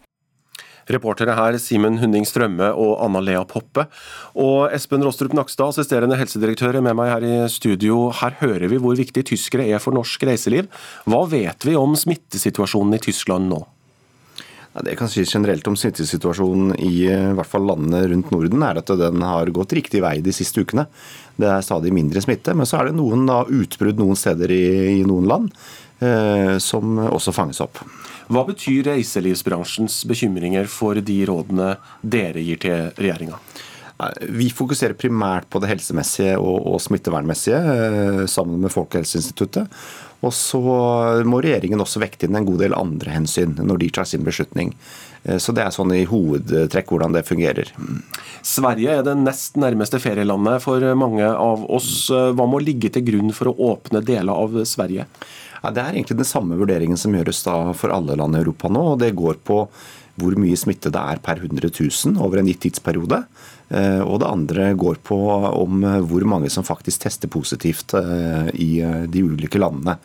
Reportere 0.90 1.36
her 1.36 1.58
Simen 1.62 2.00
Hunding 2.02 2.26
Strømme 2.28 2.72
og 2.74 2.96
Anna 3.04 3.22
Lea 3.22 3.42
Poppe. 3.48 3.86
Og 4.34 4.72
Espen 4.74 5.04
Rostrup 5.06 5.36
Nakstad, 5.36 5.74
assisterende 5.74 6.18
helsedirektør, 6.18 6.78
er 6.78 6.86
med 6.86 6.96
meg 6.98 7.12
her 7.12 7.26
i 7.26 7.36
studio. 7.52 8.08
Her 8.22 8.38
hører 8.40 8.66
vi 8.72 8.80
hvor 8.82 8.98
viktig 8.98 9.26
tyskere 9.30 9.68
er 9.68 9.82
for 9.82 9.94
norsk 9.94 10.26
reiseliv. 10.26 10.70
Hva 11.06 11.22
vet 11.30 11.68
vi 11.68 11.78
om 11.78 11.94
smittesituasjonen 11.98 12.98
i 12.98 13.04
Tyskland 13.10 13.50
nå? 13.52 13.62
Det 14.72 14.94
kan 14.96 15.10
sies 15.12 15.28
generelt 15.34 15.66
om 15.68 15.74
smittesituasjonen 15.76 16.72
i, 16.80 17.04
i 17.04 17.32
hvert 17.36 17.48
fall 17.48 17.66
landene 17.68 18.06
rundt 18.08 18.30
Norden, 18.32 18.62
er 18.64 18.80
at 18.80 18.88
den 18.96 19.20
har 19.20 19.50
gått 19.52 19.74
riktig 19.76 20.00
vei 20.00 20.14
de 20.24 20.32
siste 20.32 20.64
ukene. 20.64 20.86
Det 21.36 21.50
er 21.50 21.64
stadig 21.64 21.92
mindre 21.92 22.22
smitte, 22.24 22.54
men 22.56 22.68
så 22.68 22.80
er 22.80 22.88
det 22.88 22.96
noen 22.96 23.26
da, 23.28 23.42
utbrudd 23.44 24.00
noen 24.00 24.16
steder 24.16 24.54
i, 24.54 24.64
i 24.94 25.02
noen 25.04 25.28
land 25.28 25.52
eh, 26.00 26.56
som 26.56 26.96
også 27.04 27.36
fanges 27.36 27.60
opp. 27.64 27.82
Hva 28.32 28.46
betyr 28.48 28.86
reiselivsbransjens 28.88 30.06
bekymringer 30.08 30.68
for 30.70 30.96
de 31.04 31.18
rådene 31.28 31.74
dere 32.00 32.40
gir 32.40 32.60
til 32.62 32.88
regjeringa? 32.96 33.36
Vi 34.32 34.48
fokuserer 34.50 34.96
primært 34.98 35.50
på 35.52 35.60
det 35.62 35.68
helsemessige 35.70 36.38
og, 36.40 36.64
og 36.72 36.80
smittevernmessige 36.82 37.58
eh, 37.58 38.22
sammen 38.30 38.64
med 38.64 38.72
Folkehelseinstituttet. 38.72 39.68
Og 40.22 40.32
så 40.34 40.62
må 41.28 41.42
regjeringen 41.42 41.82
også 41.82 42.00
vekte 42.02 42.26
inn 42.26 42.38
en 42.38 42.46
god 42.46 42.62
del 42.64 42.74
andre 42.78 43.12
hensyn 43.14 43.54
når 43.58 43.82
de 43.82 43.90
tar 43.94 44.08
sin 44.08 44.24
beslutning. 44.26 44.72
Eh, 45.28 45.36
så 45.36 45.54
det 45.54 45.66
er 45.66 45.76
sånn 45.76 45.92
i 45.94 46.06
hovedtrekk 46.08 46.90
hvordan 46.94 47.14
det 47.14 47.26
fungerer. 47.28 47.70
Sverige 48.40 48.96
er 48.96 49.06
det 49.06 49.18
nest 49.20 49.60
nærmeste 49.60 50.00
ferielandet 50.02 50.64
for 50.64 50.88
mange 50.98 51.28
av 51.28 51.68
oss. 51.68 52.08
Hva 52.10 52.48
må 52.48 52.64
ligge 52.64 52.90
til 52.96 53.06
grunn 53.12 53.36
for 53.36 53.52
å 53.52 53.72
åpne 53.74 54.02
deler 54.08 54.32
av 54.32 54.62
Sverige? 54.66 55.06
Ja, 55.62 55.70
det 55.70 55.82
er 55.82 55.94
egentlig 55.94 56.18
den 56.18 56.28
samme 56.28 56.58
vurderingen 56.58 56.98
som 56.98 57.14
gjøres 57.14 57.44
for 57.78 57.94
alle 57.94 58.16
land 58.18 58.34
i 58.34 58.42
Europa 58.42 58.70
nå. 58.72 58.92
og 58.94 59.02
Det 59.02 59.14
går 59.14 59.38
på 59.46 59.64
hvor 60.20 60.36
mye 60.36 60.58
smitte 60.58 60.90
det 60.92 61.00
er 61.00 61.22
per 61.24 61.40
100 61.40 61.70
000 61.72 62.18
over 62.20 62.40
en 62.40 62.50
gitt 62.50 62.60
tidsperiode. 62.66 63.22
Eh, 63.72 64.00
og 64.04 64.20
det 64.20 64.28
andre 64.28 64.72
går 64.76 65.00
på 65.06 65.16
om 65.48 65.84
hvor 66.04 66.26
mange 66.28 66.50
som 66.52 66.64
faktisk 66.66 67.06
tester 67.06 67.30
positivt 67.32 67.94
eh, 67.96 68.50
i 68.60 68.70
eh, 68.84 69.04
de 69.08 69.24
ulike 69.24 69.60
landene. 69.60 69.96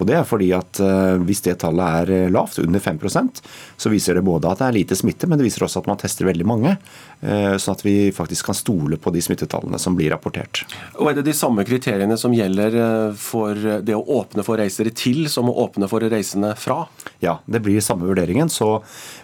Og 0.00 0.08
Det 0.08 0.16
er 0.16 0.24
fordi 0.24 0.48
at 0.56 0.80
hvis 1.20 1.42
det 1.44 1.58
tallet 1.60 2.08
er 2.08 2.30
lavt, 2.32 2.56
under 2.62 2.80
5% 2.80 3.42
så 3.76 3.90
viser 3.92 4.16
det 4.16 4.24
både 4.24 4.48
at 4.48 4.62
det 4.62 4.68
er 4.70 4.76
lite 4.78 4.96
smitte, 4.96 5.28
men 5.28 5.36
det 5.36 5.44
viser 5.44 5.66
også 5.66 5.82
at 5.82 5.90
man 5.90 5.98
tester 6.00 6.24
veldig 6.24 6.46
mange. 6.48 6.72
Sånn 7.20 7.74
at 7.74 7.82
vi 7.84 8.08
faktisk 8.16 8.48
kan 8.48 8.56
stole 8.56 8.96
på 8.96 9.12
de 9.12 9.20
smittetallene 9.20 9.76
som 9.80 9.98
blir 9.98 10.08
rapportert. 10.14 10.62
Og 10.96 11.10
Er 11.10 11.18
det 11.18 11.26
de 11.28 11.34
samme 11.36 11.66
kriteriene 11.68 12.16
som 12.16 12.32
gjelder 12.32 12.78
for 13.20 13.60
det 13.84 13.96
å 13.96 14.00
åpne 14.22 14.44
for 14.46 14.56
reisere 14.56 14.94
til, 14.96 15.26
som 15.28 15.52
å 15.52 15.56
åpne 15.66 15.90
for 15.90 16.00
reisende 16.00 16.54
fra? 16.56 16.86
Ja, 17.20 17.36
det 17.44 17.60
blir 17.66 17.84
samme 17.84 18.08
vurderingen. 18.08 18.48
Så 18.48 18.78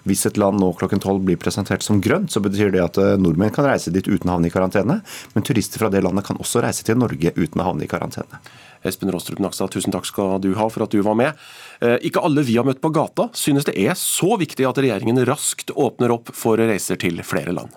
hvis 0.04 0.26
et 0.28 0.37
land 0.37 0.61
nå 0.61 0.74
klokken 0.76 1.00
tolv 1.00 1.24
blir 1.24 1.40
presentert 1.40 1.87
som 1.87 2.02
grønt, 2.04 2.28
så 2.37 2.44
betyr 2.44 2.74
det 2.76 2.85
at 2.85 3.00
nordmenn 3.16 3.54
kan 3.56 3.64
reise 3.70 3.86
reise 3.87 3.94
dit 3.94 4.09
uten 4.09 4.31
å 4.31 4.37
havne 4.37 4.49
i 4.49 4.53
karantene. 4.53 5.01
Men 5.35 5.44
turister 5.44 5.79
fra 5.79 5.90
det 5.90 6.03
landet 6.03 6.27
kan 6.27 6.38
også 6.38 6.62
reise 6.62 6.85
til 6.85 6.99
Norge 6.99 7.33
uten 7.37 7.61
å 7.61 7.66
havne 7.70 7.85
i 7.85 7.88
karantene. 7.88 8.40
Espen 8.85 9.11
Rostrup 9.11 9.40
Nakstad, 9.40 9.70
tusen 9.70 9.92
takk 9.92 10.07
skal 10.07 10.40
du 10.40 10.55
ha 10.55 10.68
for 10.68 10.85
at 10.85 10.92
du 10.92 11.03
var 11.03 11.16
med. 11.16 11.35
Eh, 11.81 11.99
ikke 12.07 12.22
alle 12.22 12.44
vi 12.46 12.57
har 12.57 12.66
møtt 12.66 12.81
på 12.83 12.92
gata 12.92 13.31
synes 13.35 13.66
det 13.66 13.77
er 13.77 13.94
så 13.94 14.37
viktig 14.37 14.66
at 14.66 14.79
regjeringen 14.79 15.25
raskt 15.27 15.72
åpner 15.75 16.11
opp 16.14 16.33
for 16.35 16.57
reiser 16.59 16.96
til 16.96 17.22
flere 17.25 17.53
land. 17.53 17.75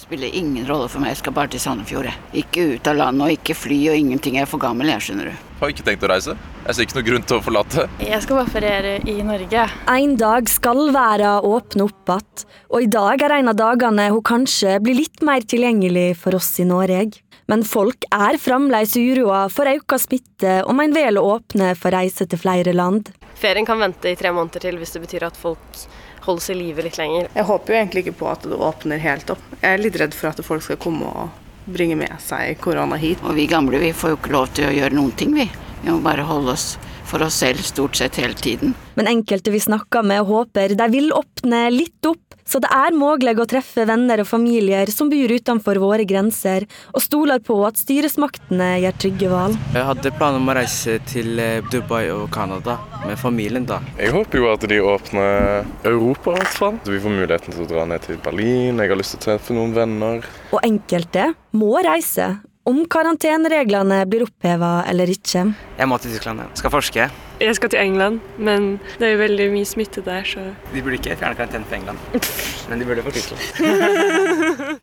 Spiller 0.00 0.32
ingen 0.32 0.64
rolle 0.64 0.86
for 0.88 1.02
meg, 1.02 1.10
jeg 1.12 1.18
skal 1.20 1.34
bare 1.36 1.50
til 1.52 1.60
Sandefjord. 1.60 2.06
Ikke 2.32 2.62
ut 2.72 2.88
av 2.88 2.96
landet 2.96 3.26
og 3.26 3.34
ikke 3.34 3.56
fly 3.58 3.76
og 3.92 3.98
ingenting. 4.00 4.38
Jeg 4.38 4.46
er 4.46 4.48
for 4.48 4.62
gammel, 4.62 4.88
jeg, 4.88 5.04
skjønner 5.04 5.28
du. 5.28 5.42
Har 5.60 5.74
ikke 5.74 5.84
tenkt 5.84 6.06
å 6.06 6.08
reise. 6.08 6.36
Jeg 6.64 6.76
ser 6.76 6.86
ikke 6.86 6.96
noe 6.96 7.06
grunn 7.10 7.26
til 7.28 7.36
å 7.36 7.44
forlate. 7.44 7.84
Jeg 8.00 8.24
skal 8.24 8.40
bare 8.40 8.54
feriere 8.54 8.94
i 9.04 9.18
Norge. 9.28 9.66
En 9.92 10.16
dag 10.22 10.48
skal 10.48 10.80
verden 10.96 11.44
åpne 11.50 11.84
opp 11.84 12.14
igjen, 12.14 12.46
og 12.72 12.86
i 12.86 12.90
dag 12.96 13.26
er 13.26 13.36
en 13.36 13.52
av 13.52 13.60
dagene 13.60 14.08
hun 14.14 14.24
kanskje 14.24 14.78
blir 14.80 14.96
litt 15.02 15.20
mer 15.26 15.44
tilgjengelig 15.44 16.14
for 16.22 16.40
oss 16.40 16.54
i 16.64 16.68
Norge. 16.70 17.20
Men 17.52 17.66
folk 17.68 18.08
er 18.14 18.40
fremdeles 18.40 18.96
uroa 18.96 19.48
for 19.52 19.68
økt 19.68 20.00
smitte 20.00 20.62
om 20.70 20.80
en 20.80 20.96
vel 20.96 21.20
åpne 21.20 21.74
for 21.76 21.92
reise 21.92 22.24
til 22.24 22.40
flere 22.40 22.72
land. 22.72 23.12
Ferien 23.36 23.68
kan 23.68 23.84
vente 23.84 24.08
i 24.08 24.16
tre 24.16 24.32
måneder 24.32 24.64
til 24.64 24.80
hvis 24.80 24.96
det 24.96 25.04
betyr 25.04 25.28
at 25.28 25.36
folk 25.36 25.84
holdes 26.24 26.50
i 26.50 26.56
live 26.58 26.84
litt 26.84 26.98
lenger. 27.00 27.28
Jeg 27.34 27.48
håper 27.48 27.72
jo 27.72 27.78
egentlig 27.80 28.04
ikke 28.06 28.18
på 28.20 28.30
at 28.30 28.44
det 28.48 28.58
åpner 28.58 29.02
helt 29.02 29.30
opp. 29.32 29.44
Jeg 29.60 29.72
er 29.72 29.82
litt 29.82 29.98
redd 30.00 30.16
for 30.16 30.32
at 30.32 30.44
folk 30.44 30.64
skal 30.66 30.80
komme 30.80 31.08
og 31.08 31.70
bringe 31.70 31.96
med 31.98 32.12
seg 32.24 32.58
korona 32.62 32.98
hit. 33.00 33.22
Og 33.24 33.36
vi 33.38 33.48
gamle 33.50 33.80
vi 33.82 33.92
får 33.96 34.14
jo 34.14 34.20
ikke 34.20 34.34
lov 34.34 34.52
til 34.56 34.68
å 34.68 34.74
gjøre 34.74 34.96
noen 34.96 35.12
ting, 35.16 35.34
vi. 35.36 35.48
Vi 35.80 35.90
må 35.90 36.00
bare 36.04 36.26
holde 36.28 36.54
oss 36.56 36.74
for 37.10 37.26
oss 37.26 37.40
selv 37.42 37.62
stort 37.66 37.98
sett 37.98 38.20
hele 38.22 38.38
tiden. 38.38 38.74
Men 38.94 39.10
enkelte 39.10 39.52
vi 39.54 39.62
snakker 39.62 40.06
med 40.06 40.22
håper 40.28 40.76
de 40.78 40.90
vil 40.92 41.10
åpne 41.16 41.66
litt 41.74 42.06
opp 42.06 42.30
så 42.50 42.58
det 42.58 42.70
er 42.74 42.96
mulig 42.98 43.36
å 43.38 43.46
treffe 43.46 43.84
venner 43.86 44.24
og 44.24 44.26
familier 44.26 44.90
som 44.90 45.06
bor 45.10 45.30
utenfor 45.30 45.78
våre 45.78 46.02
grenser, 46.08 46.64
og 46.90 47.04
stoler 47.04 47.38
på 47.46 47.54
at 47.62 47.78
styresmaktene 47.78 48.72
gjør 48.82 48.96
trygge 49.04 49.28
valg. 49.30 49.60
Jeg 49.76 49.86
hadde 49.86 50.12
planer 50.16 50.42
om 50.42 50.50
å 50.50 50.56
reise 50.58 50.96
til 51.06 51.38
eh, 51.38 51.62
Dubai 51.70 52.08
og 52.10 52.26
Canada 52.34 52.80
med 53.04 53.20
familien 53.22 53.68
da. 53.70 53.78
Jeg 54.00 54.10
håper 54.16 54.42
jo 54.42 54.50
at 54.50 54.66
de 54.66 54.80
åpner 54.82 55.62
Europa, 55.86 56.34
i 56.34 56.40
hvert 56.40 56.58
fall. 56.58 56.82
Så 56.82 56.96
vi 56.96 57.02
får 57.04 57.18
muligheten 57.20 57.54
til 57.54 57.68
å 57.68 57.70
dra 57.70 57.86
ned 57.92 58.02
til 58.08 58.18
Berlin. 58.24 58.82
Jeg 58.82 58.94
har 58.96 58.98
lyst 58.98 59.14
til 59.14 59.22
å 59.22 59.26
treffe 59.28 59.54
noen 59.54 59.76
venner. 59.76 60.26
Og 60.50 60.58
enkelte 60.66 61.30
må 61.54 61.76
reise, 61.86 62.32
om 62.70 62.84
karantenereglene 62.90 64.02
blir 64.10 64.24
oppheva 64.26 64.80
eller 64.90 65.10
ikke. 65.10 65.46
Jeg 65.78 65.90
må 65.90 65.98
til 66.00 66.14
Tyskland, 66.14 66.44
jeg. 66.44 66.60
Skal 66.62 66.74
forske. 66.74 67.08
Jeg 67.40 67.56
skal 67.56 67.72
til 67.72 67.80
England, 67.82 68.20
men 68.38 68.74
det 69.00 69.08
er 69.08 69.14
jo 69.14 69.22
veldig 69.24 69.48
mye 69.54 69.68
smitte 69.68 70.04
der, 70.06 70.26
så 70.28 70.50
De 70.74 70.82
burde 70.84 71.00
ikke 71.00 71.16
fjerne 71.16 71.38
karantene 71.38 71.66
for 71.66 71.80
England, 71.80 71.98
men 72.70 72.82
de 72.82 72.88
burde 72.88 73.04
for 73.06 73.16
Tyskland. 73.16 74.80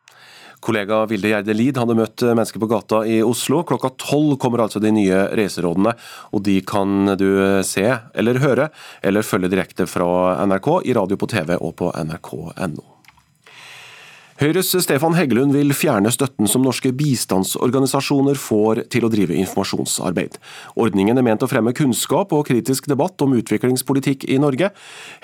Kollega 0.67 1.03
Vilde 1.05 1.29
Gjerde 1.29 1.53
Lid 1.53 1.77
hadde 1.77 1.95
møtt 1.95 2.23
mennesker 2.25 2.59
på 2.59 2.69
gata 2.71 3.03
i 3.05 3.19
Oslo. 3.23 3.61
Klokka 3.67 3.91
tolv 4.01 4.39
kommer 4.41 4.65
altså 4.65 4.81
de 4.81 4.89
nye 4.91 5.21
reiserådene, 5.37 5.93
og 6.33 6.43
de 6.47 6.57
kan 6.65 7.13
du 7.19 7.29
se 7.67 7.85
eller 8.17 8.41
høre, 8.41 8.69
eller 9.05 9.27
følge 9.27 9.53
direkte 9.53 9.87
fra 9.87 10.09
NRK 10.49 10.71
i 10.89 10.97
radio 10.97 11.19
på 11.21 11.29
TV 11.29 11.55
og 11.61 11.75
på 11.77 11.93
nrk.no. 11.93 12.96
Høyres 14.37 14.67
Stefan 14.83 15.15
Heggelund 15.17 15.55
vil 15.55 15.73
fjerne 15.73 16.11
støtten 16.13 16.45
som 16.45 16.61
norske 16.61 16.91
bistandsorganisasjoner 16.93 18.37
får 18.37 18.83
til 18.93 19.07
å 19.07 19.09
drive 19.09 19.33
informasjonsarbeid. 19.33 20.37
Ordningen 20.77 21.17
er 21.17 21.25
ment 21.25 21.41
å 21.41 21.49
fremme 21.49 21.73
kunnskap 21.73 22.35
og 22.37 22.43
kritisk 22.45 22.85
debatt 22.91 23.17
om 23.25 23.33
utviklingspolitikk 23.39 24.27
i 24.29 24.37
Norge. 24.37 24.69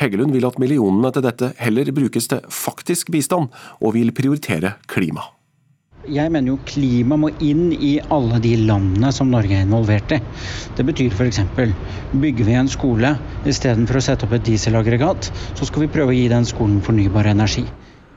Heggelund 0.02 0.34
vil 0.34 0.47
at 0.49 0.58
millionene 0.58 1.13
til 1.13 1.28
dette 1.28 1.52
heller 1.62 1.93
brukes 1.93 2.32
til 2.32 2.41
faktisk 2.49 3.13
bistand, 3.13 3.54
og 3.86 3.93
vil 3.99 4.10
prioritere 4.17 4.80
klima. 4.89 5.28
Jeg 6.10 6.34
mener 6.34 6.56
jo 6.56 6.65
klima 6.65 7.13
må 7.13 7.30
inn 7.38 7.69
i 7.69 7.93
alle 8.10 8.41
de 8.41 8.56
landene 8.65 9.13
som 9.13 9.30
Norge 9.30 9.60
er 9.60 9.67
involvert 9.67 10.17
i. 10.17 10.21
Det 10.73 10.89
betyr 10.89 11.13
f.eks. 11.13 11.43
bygger 12.17 12.49
vi 12.49 12.58
en 12.58 12.73
skole 12.80 13.13
istedenfor 13.45 14.02
å 14.02 14.06
sette 14.10 14.26
opp 14.26 14.34
et 14.39 14.49
dieselaggregat, 14.49 15.30
så 15.54 15.69
skal 15.69 15.86
vi 15.86 15.93
prøve 15.93 16.17
å 16.17 16.17
gi 16.17 16.26
den 16.34 16.49
skolen 16.49 16.82
fornybar 16.82 17.30
energi. 17.30 17.69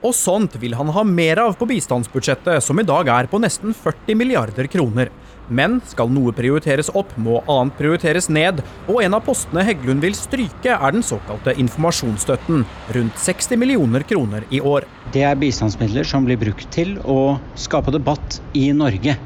Og 0.04 0.12
sånt 0.14 0.56
vil 0.61 0.76
han 0.76 0.90
ha 0.92 1.02
mer 1.09 1.40
av 1.40 1.54
på 1.56 1.68
bistandsbudsjettet, 1.70 2.62
som 2.64 2.78
i 2.80 2.85
dag 2.87 3.09
er 3.09 3.28
på 3.30 3.40
nesten 3.40 3.72
40 3.74 4.18
milliarder 4.20 4.68
kroner. 4.68 5.09
Men 5.48 5.78
skal 5.88 6.11
noe 6.12 6.35
prioriteres 6.37 6.90
opp, 6.98 7.14
må 7.16 7.38
annet 7.48 7.78
prioriteres 7.78 8.28
ned, 8.28 8.61
og 8.90 9.00
en 9.02 9.16
av 9.16 9.24
postene 9.26 9.64
Heggelund 9.66 10.04
vil 10.04 10.16
stryke, 10.18 10.74
er 10.74 10.94
den 10.94 11.06
såkalte 11.06 11.54
informasjonsstøtten, 11.56 12.66
rundt 12.98 13.20
60 13.22 13.62
millioner 13.62 14.04
kroner 14.06 14.46
i 14.50 14.61
år. 14.61 14.88
Det 15.14 15.24
er 15.26 15.38
bistandsmidler 15.40 16.06
som 16.06 16.26
blir 16.26 16.40
brukt 16.40 16.68
til 16.74 16.98
å 17.06 17.38
skape 17.59 17.94
debatt 17.94 18.40
i 18.59 18.68
Norge. 18.76 19.16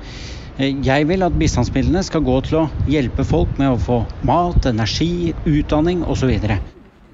Jeg 0.61 1.07
vil 1.09 1.25
at 1.25 1.39
bistandsmidlene 1.41 2.03
skal 2.05 2.25
gå 2.27 2.37
til 2.45 2.63
å 2.63 2.67
hjelpe 2.91 3.25
folk 3.25 3.57
med 3.59 3.73
å 3.75 3.81
få 3.81 4.03
mat, 4.29 4.69
energi, 4.69 5.33
utdanning 5.49 6.05
osv. 6.05 6.37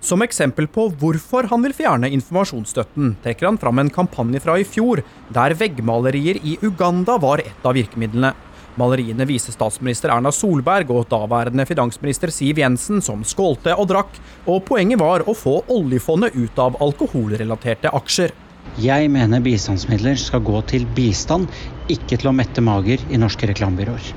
Som 0.07 0.23
eksempel 0.23 0.69
på 0.71 0.85
hvorfor 1.01 1.49
han 1.51 1.65
vil 1.67 1.73
fjerne 1.75 2.07
informasjonsstøtten, 2.15 3.17
trekker 3.25 3.49
han 3.49 3.57
fram 3.59 3.81
en 3.83 3.89
kampanje 3.91 4.39
fra 4.45 4.55
i 4.55 4.63
fjor, 4.63 5.01
der 5.35 5.55
veggmalerier 5.59 6.39
i 6.47 6.53
Uganda 6.63 7.17
var 7.19 7.43
et 7.43 7.67
av 7.67 7.75
virkemidlene. 7.75 8.31
Maleriene 8.79 9.27
viser 9.27 9.57
statsminister 9.57 10.13
Erna 10.15 10.31
Solberg 10.31 10.93
og 10.95 11.09
daværende 11.11 11.67
finansminister 11.67 12.31
Siv 12.31 12.61
Jensen 12.63 13.03
som 13.03 13.27
skålte 13.27 13.75
og 13.75 13.89
drakk, 13.91 14.15
og 14.47 14.63
poenget 14.69 15.03
var 15.03 15.27
å 15.27 15.35
få 15.35 15.59
oljefondet 15.75 16.39
ut 16.39 16.63
av 16.63 16.79
alkoholrelaterte 16.87 17.91
aksjer. 17.99 18.31
Jeg 18.79 19.11
mener 19.11 19.43
bistandsmidler 19.43 20.21
skal 20.23 20.45
gå 20.47 20.61
til 20.71 20.87
bistand, 20.95 21.51
ikke 21.91 22.21
til 22.21 22.31
å 22.31 22.37
mette 22.37 22.63
mager 22.63 23.03
i 23.11 23.19
norske 23.19 23.51
reklamebyråer. 23.51 24.13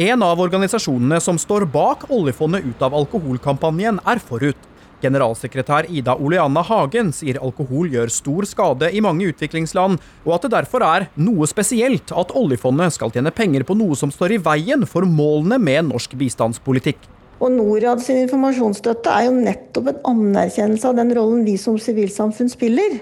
En 0.00 0.22
av 0.24 0.40
organisasjonene 0.40 1.18
som 1.20 1.40
står 1.40 1.64
bak 1.68 2.10
oljefondet 2.12 2.66
ut 2.68 2.84
av 2.84 2.94
alkoholkampanjen, 3.00 4.04
er 4.04 4.20
Forut. 4.20 4.68
Generalsekretær 5.00 5.88
Ida 5.88 6.14
Oleana 6.20 6.62
Hagen 6.66 7.12
sier 7.16 7.40
alkohol 7.40 7.88
gjør 7.92 8.12
stor 8.12 8.48
skade 8.48 8.90
i 8.92 9.00
mange 9.04 9.30
utviklingsland, 9.30 10.00
og 10.26 10.34
at 10.36 10.44
det 10.44 10.52
derfor 10.54 10.84
er 10.84 11.06
noe 11.20 11.48
spesielt 11.48 12.12
at 12.12 12.34
oljefondet 12.36 12.96
skal 12.96 13.12
tjene 13.14 13.32
penger 13.34 13.64
på 13.68 13.76
noe 13.80 13.96
som 13.96 14.12
står 14.12 14.36
i 14.36 14.42
veien 14.44 14.84
for 14.88 15.08
målene 15.08 15.60
med 15.62 15.88
norsk 15.88 16.18
bistandspolitikk. 16.20 17.00
Og 17.40 17.54
Norad 17.54 18.02
sin 18.04 18.20
informasjonsstøtte 18.26 19.12
er 19.16 19.30
jo 19.30 19.36
nettopp 19.38 19.88
en 19.88 20.00
anerkjennelse 20.12 20.90
av 20.90 20.98
den 20.98 21.14
rollen 21.16 21.46
vi 21.46 21.56
som 21.60 21.78
sivilsamfunn 21.80 22.52
spiller. 22.52 22.98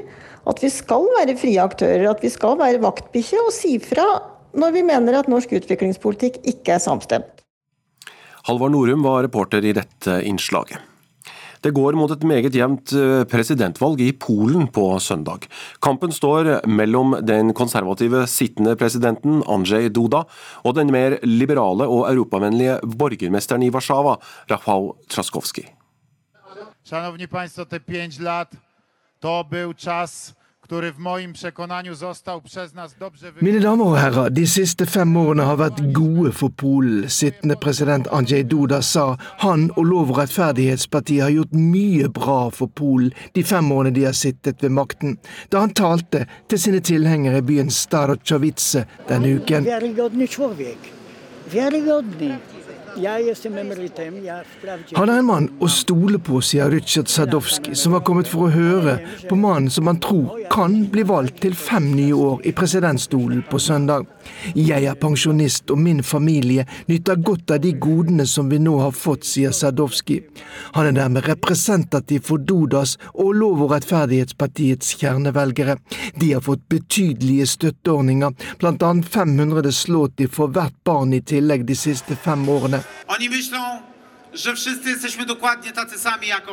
At 0.49 0.63
vi 0.63 0.71
skal 0.71 1.09
være 1.19 1.35
frie 1.37 1.59
aktører, 1.59 2.07
at 2.13 2.23
vi 2.23 2.31
skal 2.31 2.55
være 2.61 2.83
vaktbikkje 2.85 3.41
og 3.43 3.51
si 3.55 3.75
fra 3.83 4.07
når 4.59 4.77
vi 4.79 4.85
mener 4.87 5.19
at 5.19 5.29
norsk 5.29 5.51
utviklingspolitikk 5.59 6.39
ikke 6.55 6.77
er 6.79 6.85
samstemt. 6.85 7.43
Halvard 8.47 8.73
Norum 8.73 9.03
var 9.05 9.27
reporter 9.27 9.67
i 9.67 9.75
dette 9.77 10.21
innslaget. 10.25 10.79
Det 11.63 11.75
går 11.75 11.97
mot 11.99 12.11
et 12.11 12.25
meget 12.25 12.55
jevnt 12.55 12.93
eh, 12.93 13.25
presidentvalg 13.29 14.01
i 14.01 14.13
Polen 14.13 14.69
på 14.69 14.99
søndag. 15.03 15.49
Kampen 15.83 16.13
står 16.13 16.67
mellom 16.67 17.17
den 17.23 17.55
konservative 17.55 18.27
sittende 18.27 18.77
presidenten 18.77 19.43
Andrzej 19.49 19.89
Duda 19.89 20.25
og 20.65 20.77
den 20.79 20.93
mer 20.93 21.19
liberale 21.23 21.89
og 21.89 22.07
europavennlige 22.13 22.79
borgermesteren 22.99 23.63
i 23.63 23.71
Warszawa, 23.71 24.19
Rafał 24.51 24.95
Traskowski. 25.09 25.67
Szanowni 26.85 27.29
Państwo, 27.29 27.67
te 27.67 27.81
pięć 27.81 28.19
lat 28.19 28.57
to 29.21 29.45
był 29.51 29.75
czas 29.75 30.35
który 30.69 30.93
w 30.93 30.99
moim 30.99 31.33
przekonaniu 31.33 31.95
został 31.95 32.43
przez 32.43 32.75
nas 32.75 32.95
dobrze 33.01 33.33
Mine 33.43 33.61
damer 33.61 33.87
og 33.87 33.97
herrer, 33.97 34.33
de 34.33 34.47
siste 34.47 34.87
fem 34.87 35.17
årene 35.17 35.47
har 35.49 35.57
vært 35.57 35.81
gode 35.93 36.33
for 36.33 36.51
Polen. 36.51 37.09
Sittende 37.09 37.57
president 37.57 38.09
Andrzej 38.13 38.45
Duda 38.45 38.83
sa 38.83 39.17
han 39.39 39.71
og 39.77 39.85
Lov- 39.85 40.11
og 40.11 40.19
rettferdighetspartiet 40.19 41.23
har 41.23 41.31
gjort 41.31 41.53
mye 41.53 42.09
bra 42.09 42.51
for 42.51 42.69
Polen 42.69 43.17
de 43.35 43.45
fem 43.45 43.73
årene 43.73 43.95
de 43.97 44.05
har 44.05 44.13
sittet 44.13 44.63
ved 44.63 44.69
makten, 44.71 45.17
da 45.53 45.65
han 45.65 45.73
talte 45.73 46.27
til 46.49 46.61
sine 46.61 46.81
tilhengere 46.81 47.39
i 47.39 47.47
byen 47.49 47.71
Starochowice 47.71 48.85
denne 49.09 49.35
uken. 49.41 49.65
Wiarygodny 49.65 50.29
człowiek. 50.29 50.79
Han 54.97 55.09
er 55.09 55.19
en 55.19 55.27
mann 55.27 55.49
å 55.61 55.69
stole 55.73 56.19
på, 56.19 56.41
sier 56.45 56.71
Rytsjat 56.73 57.11
Sadowski, 57.13 57.75
som 57.79 57.97
har 57.97 58.05
kommet 58.07 58.31
for 58.31 58.47
å 58.47 58.53
høre 58.55 58.99
på 59.29 59.39
mannen 59.39 59.71
som 59.73 59.91
han 59.91 60.01
tror 60.03 60.47
kan 60.53 60.81
bli 60.93 61.05
valgt 61.09 61.43
til 61.45 61.55
fem 61.59 61.91
nye 61.97 62.15
år 62.17 62.47
i 62.49 62.55
presidentstolen 62.57 63.45
på 63.51 63.61
søndag. 63.63 64.07
Jeg 64.55 64.85
er 64.85 64.95
pensjonist, 64.95 65.71
og 65.71 65.79
min 65.79 66.03
familie 66.03 66.67
nyter 66.89 67.17
godt 67.25 67.51
av 67.51 67.63
de 67.65 67.73
godene 67.73 68.27
som 68.27 68.51
vi 68.51 68.59
nå 68.63 68.77
har 68.81 68.95
fått, 68.97 69.27
sier 69.29 69.53
Sadowski. 69.53 70.21
Han 70.77 70.91
er 70.91 70.97
dermed 70.97 71.27
representativ 71.29 72.27
for 72.29 72.39
Dodas 72.39 72.97
og 73.15 73.35
Lov- 73.35 73.63
og 73.67 73.73
rettferdighetspartiets 73.75 74.95
kjernevelgere. 75.01 75.79
De 76.21 76.33
har 76.33 76.45
fått 76.45 76.69
betydelige 76.69 77.47
støtteordninger, 77.47 78.35
bl.a. 78.59 78.93
500 79.03 79.73
slåti 79.73 80.27
for 80.27 80.53
hvert 80.55 80.77
barn 80.85 81.15
i 81.15 81.21
tillegg 81.21 81.67
de 81.69 81.77
siste 81.77 82.17
fem 82.17 82.49
årene. 82.49 82.83
Oni 83.09 83.29
myślą, 83.29 83.59
że 84.35 84.55
wszyscy 84.55 84.91
jesteśmy 84.91 85.27
dokładnie 85.27 85.73
tacy 85.73 85.99
sami 85.99 86.27
jak. 86.27 86.47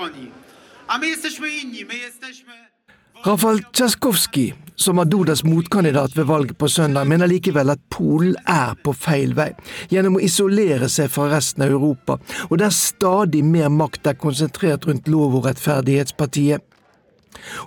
Rafal 3.23 3.59
Tsjaskowski, 3.73 4.53
som 4.75 4.95
var 4.95 5.05
Dudas 5.05 5.43
motkandidat 5.43 6.17
ved 6.17 6.25
valget 6.25 6.57
på 6.57 6.67
søndag, 6.69 7.05
mener 7.07 7.27
likevel 7.27 7.69
at 7.69 7.79
Polen 7.89 8.35
er 8.47 8.75
på 8.83 8.93
feil 8.93 9.31
vei, 9.37 9.53
gjennom 9.89 10.17
å 10.19 10.23
isolere 10.25 10.89
seg 10.91 11.09
fra 11.13 11.29
resten 11.31 11.63
av 11.63 11.71
Europa, 11.71 12.17
og 12.49 12.59
der 12.59 12.73
stadig 12.75 13.43
mer 13.45 13.71
makt 13.71 14.11
er 14.11 14.19
konsentrert 14.19 14.85
rundt 14.87 15.07
Lov- 15.07 15.39
og 15.39 15.47
rettferdighetspartiet. 15.47 16.61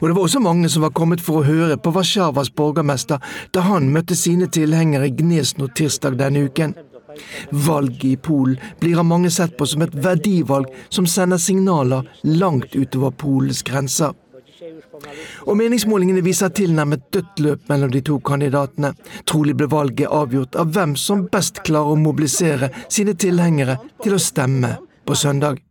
Og 0.01 0.09
det 0.09 0.15
var 0.17 0.23
også 0.23 0.41
mange 0.41 0.69
som 0.69 0.85
var 0.85 0.95
kommet 0.97 1.25
for 1.25 1.41
å 1.41 1.49
høre 1.49 1.81
på 1.81 1.93
Warszawas 1.97 2.51
borgermester 2.51 3.25
da 3.53 3.65
han 3.67 3.91
møtte 3.93 4.17
sine 4.17 4.49
tilhengere 4.53 5.09
i 5.09 5.17
Gnesno 5.17 5.69
tirsdag 5.69 6.17
denne 6.21 6.47
uken. 6.49 6.77
Valget 7.51 8.05
i 8.05 8.17
Polen 8.17 8.61
blir 8.81 9.01
av 9.01 9.09
mange 9.09 9.31
sett 9.33 9.57
på 9.59 9.67
som 9.67 9.83
et 9.85 9.97
verdivalg 9.97 10.69
som 10.89 11.07
sender 11.09 11.41
signaler 11.41 12.09
langt 12.25 12.77
utover 12.77 13.17
Polens 13.17 13.63
grenser. 13.65 14.13
Og 15.47 15.57
meningsmålingene 15.59 16.23
viser 16.25 16.53
tilnærmet 16.55 17.09
dødt 17.15 17.43
løp 17.45 17.71
mellom 17.71 17.93
de 17.95 18.03
to 18.05 18.19
kandidatene. 18.25 18.93
Trolig 19.29 19.57
ble 19.59 19.71
valget 19.71 20.13
avgjort 20.13 20.59
av 20.59 20.75
hvem 20.75 20.97
som 20.99 21.27
best 21.33 21.63
klarer 21.67 21.95
å 21.95 22.03
mobilisere 22.03 22.73
sine 22.89 23.15
tilhengere 23.15 23.79
til 24.03 24.17
å 24.17 24.23
stemme 24.23 24.77
på 25.07 25.17
søndag. 25.17 25.63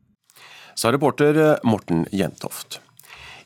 Sa 0.78 0.91
reporter 0.93 1.57
Morten 1.65 2.05
Jentoft. 2.13 2.82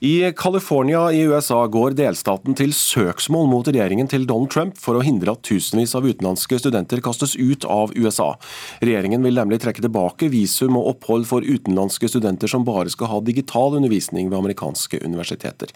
I 0.04 0.32
California 0.32 1.12
i 1.14 1.20
USA 1.30 1.68
går 1.70 1.94
delstaten 1.94 2.56
til 2.58 2.72
søksmål 2.74 3.44
mot 3.52 3.68
regjeringen 3.70 4.08
til 4.10 4.24
Donald 4.26 4.50
Trump 4.50 4.80
for 4.82 4.98
å 4.98 5.04
hindre 5.06 5.36
at 5.36 5.44
tusenvis 5.46 5.94
av 5.94 6.08
utenlandske 6.10 6.58
studenter 6.58 7.04
kastes 7.06 7.36
ut 7.38 7.68
av 7.70 7.94
USA. 7.94 8.32
Regjeringen 8.82 9.22
vil 9.22 9.38
nemlig 9.38 9.60
trekke 9.62 9.84
tilbake 9.86 10.32
visum 10.34 10.80
og 10.80 10.90
opphold 10.96 11.30
for 11.30 11.46
utenlandske 11.46 12.10
studenter 12.10 12.50
som 12.50 12.66
bare 12.66 12.90
skal 12.90 13.12
ha 13.14 13.22
digital 13.30 13.78
undervisning 13.78 14.34
ved 14.34 14.40
amerikanske 14.40 15.04
universiteter. 15.06 15.70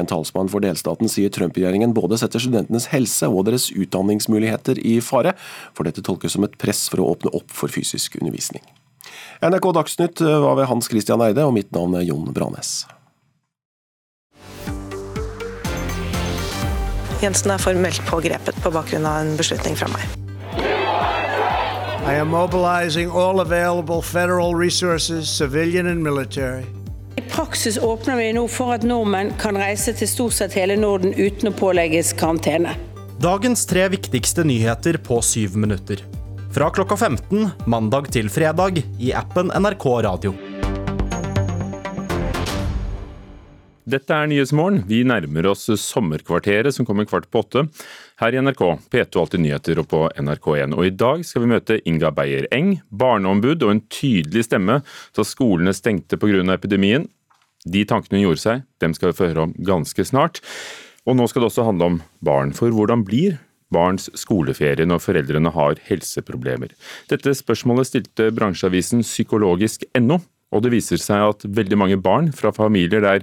En 0.00 0.08
talsmann 0.08 0.48
for 0.48 0.64
delstaten 0.64 1.12
sier 1.12 1.28
Trump-regjeringen 1.36 1.92
både 1.92 2.16
setter 2.24 2.40
studentenes 2.40 2.88
helse 2.96 3.28
og 3.28 3.44
deres 3.50 3.68
utdanningsmuligheter 3.76 4.80
i 4.88 5.02
fare, 5.04 5.36
for 5.76 5.84
dette 5.84 6.00
tolkes 6.00 6.40
som 6.40 6.48
et 6.48 6.56
press 6.56 6.86
for 6.88 7.04
å 7.04 7.12
åpne 7.12 7.36
opp 7.36 7.52
for 7.52 7.68
fysisk 7.68 8.16
undervisning. 8.22 8.64
NRK 9.44 9.74
Dagsnytt 9.76 10.24
var 10.24 10.56
ved 10.56 10.72
Hans 10.72 10.88
Christian 10.88 11.20
Eide, 11.20 11.44
og 11.44 11.58
mitt 11.60 11.76
navn 11.76 12.00
er 12.00 12.08
Jon 12.08 12.32
Branes. 12.32 12.86
Jensen 17.22 17.50
er 17.54 17.60
formelt 17.62 18.02
pågrepet 18.10 18.56
på 18.60 18.70
bakgrunn 18.74 19.06
av 19.08 19.22
en 19.24 19.36
beslutning 19.38 19.76
fra 19.78 19.88
meg. 19.88 20.04
I 22.06 22.14
am 22.20 22.28
mobilizing 22.30 23.10
all 23.10 23.40
available 23.40 24.02
federal 24.02 24.54
resources, 24.54 25.28
civilian 25.28 25.86
and 25.86 26.02
military. 26.02 26.64
I 27.16 27.20
praksis 27.20 27.78
åpner 27.78 28.16
vi 28.16 28.28
nå 28.36 28.44
for 28.52 28.76
at 28.76 28.84
nordmenn 28.84 29.32
kan 29.40 29.56
reise 29.58 29.94
til 29.96 30.08
stort 30.08 30.36
sett 30.36 30.54
hele 30.54 30.76
Norden 30.76 31.16
uten 31.16 31.50
å 31.50 31.54
pålegges 31.56 32.12
karantene. 32.20 32.76
Dagens 33.18 33.64
tre 33.66 33.88
viktigste 33.88 34.44
nyheter 34.44 35.00
på 35.00 35.22
syv 35.24 35.56
minutter. 35.56 36.04
Fra 36.52 36.68
klokka 36.70 36.96
15 37.00 37.48
mandag 37.66 38.12
til 38.12 38.28
fredag 38.32 38.84
i 39.00 39.14
appen 39.16 39.48
NRK 39.56 39.88
Radio. 40.04 40.36
Dette 43.86 44.10
er 44.10 44.26
Nyhetsmorgen. 44.26 44.80
Vi 44.88 45.04
nærmer 45.06 45.46
oss 45.52 45.68
sommerkvarteret 45.78 46.74
som 46.74 46.86
kommer 46.88 47.06
kvart 47.06 47.28
på 47.30 47.44
åtte. 47.44 47.62
Her 48.18 48.34
i 48.34 48.40
NRK, 48.42 48.62
P2 48.90 49.20
Alltid 49.20 49.42
nyheter 49.44 49.78
og 49.78 49.86
på 49.92 50.00
NRK1. 50.18 50.72
Og 50.74 50.88
i 50.88 50.90
dag 50.90 51.20
skal 51.22 51.44
vi 51.44 51.50
møte 51.52 51.76
Inga 51.86 52.10
Beyer 52.16 52.48
Eng, 52.50 52.80
barneombud 52.90 53.62
og 53.62 53.70
en 53.70 53.84
tydelig 53.86 54.48
stemme 54.48 54.80
da 54.82 55.22
skolene 55.22 55.70
stengte 55.70 56.18
pga. 56.18 56.42
epidemien. 56.56 57.06
De 57.62 57.84
tankene 57.86 58.18
hun 58.18 58.24
gjorde 58.24 58.42
seg, 58.42 58.64
dem 58.82 58.94
skal 58.94 59.12
vi 59.12 59.18
få 59.20 59.28
høre 59.30 59.44
om 59.46 59.52
ganske 59.54 60.04
snart. 60.04 60.40
Og 61.06 61.14
nå 61.14 61.28
skal 61.30 61.44
det 61.44 61.50
også 61.52 61.66
handle 61.68 61.86
om 61.86 62.00
barn. 62.26 62.50
For 62.58 62.74
hvordan 62.74 63.04
blir 63.06 63.36
barns 63.70 64.10
skoleferie 64.18 64.82
når 64.82 64.98
foreldrene 65.04 65.52
har 65.54 65.78
helseproblemer? 65.86 66.74
Dette 67.06 67.36
spørsmålet 67.38 67.86
stilte 67.86 68.32
bransjeavisen 68.34 69.06
psykologisk.no, 69.06 70.18
og 70.50 70.66
det 70.66 70.74
viser 70.74 70.98
seg 70.98 71.22
at 71.28 71.46
veldig 71.46 71.78
mange 71.78 72.00
barn 72.02 72.32
fra 72.34 72.50
familier 72.50 73.06
der 73.06 73.22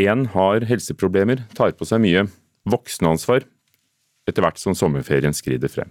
én 0.00 0.26
har 0.34 0.64
helseproblemer, 0.68 1.44
tar 1.54 1.74
på 1.78 1.86
seg 1.88 2.02
mye 2.02 2.24
voksenansvar 2.70 3.44
etter 4.28 4.44
hvert 4.44 4.58
som 4.60 4.74
sommerferien 4.76 5.36
skrider 5.36 5.70
frem. 5.70 5.90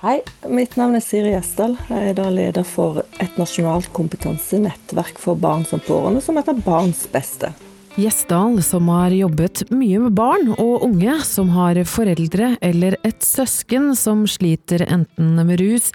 Hei, 0.00 0.20
mitt 0.48 0.78
navn 0.80 0.96
er 0.96 1.04
Siri 1.04 1.34
Gjesdal. 1.34 1.74
Jeg 1.90 2.12
er 2.12 2.14
da 2.16 2.30
leder 2.32 2.64
for 2.64 3.02
et 3.20 3.34
nasjonalt 3.36 3.90
kompetansenettverk 3.96 5.20
for 5.20 5.36
barn 5.36 5.66
som 5.68 5.82
pårørende, 5.84 6.22
som 6.24 6.40
heter 6.40 6.56
Barns 6.64 7.02
beste. 7.12 7.52
Gjesdal, 8.00 8.62
som 8.64 8.88
har 8.88 9.12
jobbet 9.12 9.66
mye 9.74 9.98
med 10.00 10.14
barn 10.16 10.54
og 10.54 10.86
unge 10.86 11.18
som 11.26 11.50
har 11.52 11.82
foreldre 11.84 12.54
eller 12.64 12.96
et 13.04 13.20
søsken 13.26 13.90
som 13.98 14.22
sliter 14.30 14.86
enten 14.86 15.34
med 15.36 15.60
rus, 15.60 15.90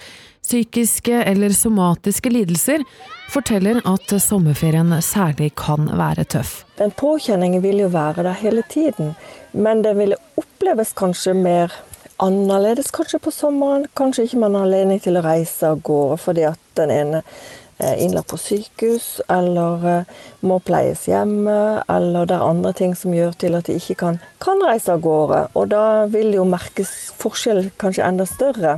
psykiske 0.45 1.23
eller 1.25 1.55
somatiske 1.57 2.29
lidelser, 2.29 2.85
forteller 3.33 3.81
at 3.89 4.13
sommerferien 4.21 4.93
særlig 5.01 5.51
kan 5.57 5.89
være 5.97 6.27
tøff. 6.35 6.61
Den 6.77 6.93
påkjenningen 6.93 7.63
vil 7.63 7.81
jo 7.85 7.89
være 7.93 8.23
der 8.27 8.37
hele 8.39 8.63
tiden, 8.69 9.15
men 9.51 9.83
den 9.83 9.97
vil 9.97 10.15
oppleves 10.37 10.93
kanskje 10.97 11.33
mer 11.33 11.73
annerledes 12.21 12.91
kanskje 12.95 13.19
på 13.19 13.31
sommeren. 13.31 13.87
Kanskje 13.97 14.23
ikke 14.27 14.39
man 14.45 14.55
har 14.55 14.67
anledning 14.67 15.01
til 15.03 15.17
å 15.17 15.25
reise 15.25 15.73
av 15.73 15.81
gårde 15.83 16.19
fordi 16.21 16.45
at 16.47 16.61
den 16.79 16.93
ene 16.93 17.23
er 17.83 17.99
innlagt 17.99 18.29
på 18.31 18.37
sykehus, 18.39 19.19
eller 19.27 19.87
eh, 19.91 20.11
må 20.47 20.61
pleies 20.63 21.01
hjemme, 21.09 21.83
eller 21.91 22.29
det 22.29 22.37
er 22.37 22.45
andre 22.47 22.71
ting 22.77 22.93
som 22.95 23.11
gjør 23.11 23.35
til 23.41 23.57
at 23.57 23.67
de 23.67 23.75
ikke 23.75 23.97
kan, 23.99 24.19
kan 24.39 24.63
reise 24.63 24.93
av 24.93 25.03
gårde. 25.03 25.41
Og 25.59 25.67
da 25.73 26.05
vil 26.11 26.31
jo 26.37 26.47
merkes 26.47 26.93
forskjell 27.19 27.65
kanskje 27.81 28.05
enda 28.07 28.27
større. 28.29 28.77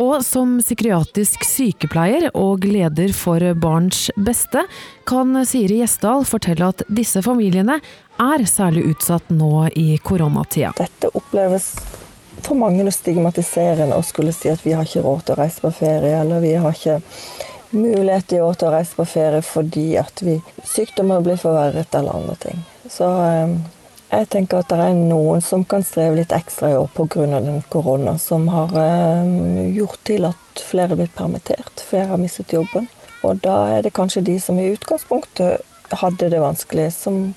Og 0.00 0.22
som 0.24 0.54
psykiatrisk 0.62 1.44
sykepleier 1.44 2.30
og 2.38 2.64
leder 2.64 3.12
for 3.16 3.44
Barns 3.60 4.06
beste, 4.16 4.64
kan 5.08 5.36
Siri 5.48 5.82
Gjesdal 5.82 6.24
fortelle 6.28 6.70
at 6.72 6.84
disse 6.88 7.20
familiene 7.24 7.78
er 8.22 8.46
særlig 8.48 8.86
utsatt 8.94 9.28
nå 9.34 9.68
i 9.76 9.98
koronatida. 10.02 10.72
Dette 10.78 11.12
oppleves 11.12 11.74
for 12.42 12.58
mange 12.58 12.90
stigmatiserende 12.90 13.96
å 13.96 14.04
skulle 14.06 14.32
si 14.34 14.50
at 14.50 14.64
vi 14.64 14.74
har 14.76 14.88
ikke 14.88 15.04
råd 15.04 15.26
til 15.26 15.36
å 15.36 15.40
reise 15.42 15.62
på 15.62 15.72
ferie, 15.76 16.16
eller 16.22 16.42
vi 16.42 16.54
har 16.56 16.74
ikke 16.74 17.00
mulighet 17.72 18.32
i 18.36 18.40
år 18.44 18.56
til 18.58 18.68
å 18.68 18.72
reise 18.74 18.96
på 18.96 19.06
ferie 19.08 19.44
fordi 19.44 19.86
at 20.00 20.20
vi 20.24 20.38
sykdommer 20.68 21.22
blir 21.24 21.40
forverret 21.40 21.94
eller 21.96 22.18
andre 22.18 22.36
ting. 22.42 22.64
Så 22.90 23.08
eh, 23.24 23.54
jeg 24.12 24.28
tenker 24.28 24.60
at 24.60 24.68
det 24.68 24.78
er 24.84 24.96
noen 24.96 25.40
som 25.44 25.64
kan 25.64 25.84
streve 25.86 26.18
litt 26.18 26.34
ekstra 26.36 26.72
i 26.72 26.76
år 26.76 26.90
pga. 26.92 27.40
korona, 27.72 28.18
som 28.18 28.48
har 28.52 28.74
eh, 28.76 29.72
gjort 29.72 30.00
til 30.04 30.26
at 30.28 30.64
flere 30.68 30.92
er 30.92 31.00
blitt 31.00 31.14
permittert, 31.16 31.80
flere 31.80 32.10
har 32.12 32.20
mistet 32.20 32.52
jobben. 32.52 32.88
Og 33.22 33.40
da 33.40 33.78
er 33.78 33.82
det 33.82 33.94
kanskje 33.96 34.24
de 34.26 34.38
som 34.40 34.58
i 34.58 34.72
utgangspunktet 34.74 35.62
hadde 36.02 36.30
det 36.30 36.40
vanskelig, 36.42 36.90
som 36.92 37.34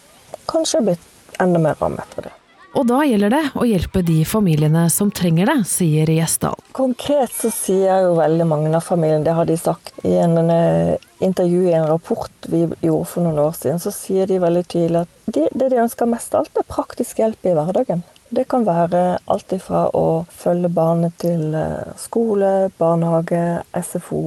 kanskje 0.51 0.81
er 0.81 0.89
blitt 0.89 1.39
enda 1.39 1.61
mer 1.61 1.79
rammet 1.79 2.17
av 2.17 2.27
det. 2.27 2.33
Og 2.75 2.83
da 2.89 2.97
gjelder 3.07 3.31
det 3.31 3.43
å 3.55 3.63
hjelpe 3.63 4.01
de 4.03 4.17
familiene 4.27 4.89
som 4.91 5.07
trenger 5.15 5.47
det, 5.47 5.61
sier 5.69 6.09
Gjesdal. 6.11 6.57
Konkret 6.75 7.31
så 7.31 7.47
sier 7.53 8.03
jo 8.03 8.17
veldig 8.17 8.47
mange 8.49 8.71
av 8.75 8.83
familiene, 8.83 9.23
det 9.23 9.35
har 9.37 9.47
de 9.47 9.55
sagt 9.55 9.93
i 10.03 10.17
en 10.19 10.35
eh, 10.51 10.97
intervju 11.23 11.69
i 11.69 11.75
en 11.77 11.87
rapport 11.87 12.49
vi 12.51 12.65
gjorde 12.83 13.07
for 13.07 13.23
noen 13.23 13.39
år 13.45 13.55
siden, 13.55 13.79
så 13.79 13.95
sier 13.95 14.27
de 14.27 14.41
veldig 14.43 14.65
tydelig 14.67 15.05
at 15.05 15.31
de, 15.37 15.47
det 15.55 15.71
de 15.71 15.79
ønsker 15.85 16.11
mest 16.11 16.35
av 16.35 16.43
alt, 16.43 16.59
er 16.59 16.67
praktisk 16.67 17.23
hjelp 17.23 17.47
i 17.47 17.55
hverdagen. 17.55 18.03
Det 18.35 18.43
kan 18.51 18.67
være 18.67 19.03
alt 19.31 19.55
ifra 19.55 19.85
å 19.95 20.25
følge 20.35 20.73
barnet 20.75 21.15
til 21.23 21.55
eh, 21.55 21.95
skole, 22.01 22.73
barnehage, 22.75 23.45
SFO 23.71 24.25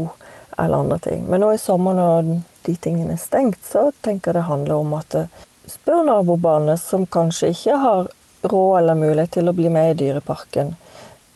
eller 0.57 0.87
andre 0.87 1.03
ting. 1.05 1.29
Men 1.29 1.45
nå 1.45 1.53
i 1.53 1.61
sommer 1.61 2.01
når 2.01 2.39
de 2.65 2.81
tingene 2.81 3.19
er 3.19 3.21
stengt, 3.21 3.61
så 3.67 3.91
tenker 4.01 4.33
jeg 4.33 4.41
det 4.41 4.49
handler 4.49 4.81
om 4.81 4.97
at 4.97 5.21
eh, 5.21 5.43
spør 5.69 6.07
nabobarnet 6.09 6.81
som 6.81 7.05
kanskje 7.05 7.53
ikke 7.53 7.77
har 7.85 8.09
råd 8.43 8.79
eller 8.79 8.95
mulighet 8.95 9.31
til 9.39 9.49
å 9.49 9.57
bli 9.57 9.71
med 9.73 9.91
i 9.91 9.99
Dyreparken. 10.05 10.75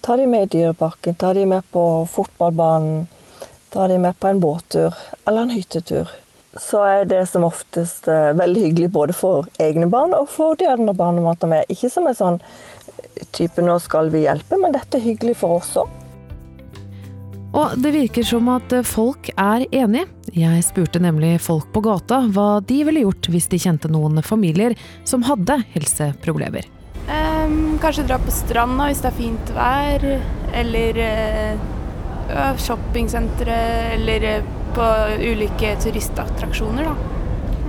Ta 0.03 0.16
de 0.16 0.26
med 0.26 0.42
i 0.42 0.50
Dyreparken, 0.57 1.14
ta 1.14 1.32
de 1.34 1.46
med 1.46 1.62
på 1.70 1.84
fotballbanen, 2.11 3.07
ta 3.70 3.88
de 3.88 3.98
med 3.98 4.18
på 4.18 4.28
en 4.28 4.40
båttur 4.40 4.94
eller 5.24 5.42
en 5.42 5.55
hyttetur. 5.55 6.11
Så 6.61 6.82
er 6.84 7.07
det 7.09 7.22
som 7.30 7.46
oftest 7.48 8.09
eh, 8.09 8.34
veldig 8.36 8.66
hyggelig 8.66 8.90
både 8.92 9.16
for 9.16 9.48
egne 9.62 9.86
barn 9.88 10.12
og 10.12 10.28
for 10.28 10.59
de 10.61 10.68
andre 10.68 10.92
barna 10.94 11.24
man 11.24 11.38
tar 11.40 11.48
med. 11.48 11.70
Ikke 11.72 11.88
som 11.90 12.07
en 12.07 12.18
sånn 12.18 12.40
type 13.32 13.62
'nå 13.62 13.78
skal 13.80 14.11
vi 14.12 14.26
hjelpe', 14.26 14.61
men 14.61 14.72
dette 14.72 14.98
er 14.98 15.07
hyggelig 15.07 15.36
for 15.40 15.61
oss 15.61 15.76
òg. 15.80 15.88
Og 17.53 17.72
det 17.76 17.92
virker 17.92 18.24
som 18.24 18.48
at 18.48 18.72
folk 18.88 19.28
er 19.36 19.66
enige. 19.70 20.09
Jeg 20.32 20.64
spurte 20.64 21.00
nemlig 21.00 21.36
folk 21.44 21.68
på 21.72 21.82
gata 21.84 22.22
hva 22.32 22.61
de 22.64 22.78
ville 22.88 23.05
gjort 23.05 23.28
hvis 23.28 23.48
de 23.53 23.61
kjente 23.61 23.90
noen 23.92 24.22
familier 24.24 24.72
som 25.05 25.24
hadde 25.28 25.61
helseproblemer. 25.74 26.82
Um, 27.03 27.78
kanskje 27.82 28.05
dra 28.07 28.18
på 28.22 28.30
stranda 28.30 28.86
hvis 28.86 29.00
det 29.03 29.11
er 29.11 29.16
fint 29.16 29.48
vær, 29.57 30.05
eller 30.55 31.00
uh, 31.03 32.53
shoppingsentre, 32.62 33.57
eller 33.96 34.26
uh, 34.38 34.53
på 34.76 34.90
ulike 35.20 35.74
turistattraksjoner, 35.82 36.86
da. 36.86 36.94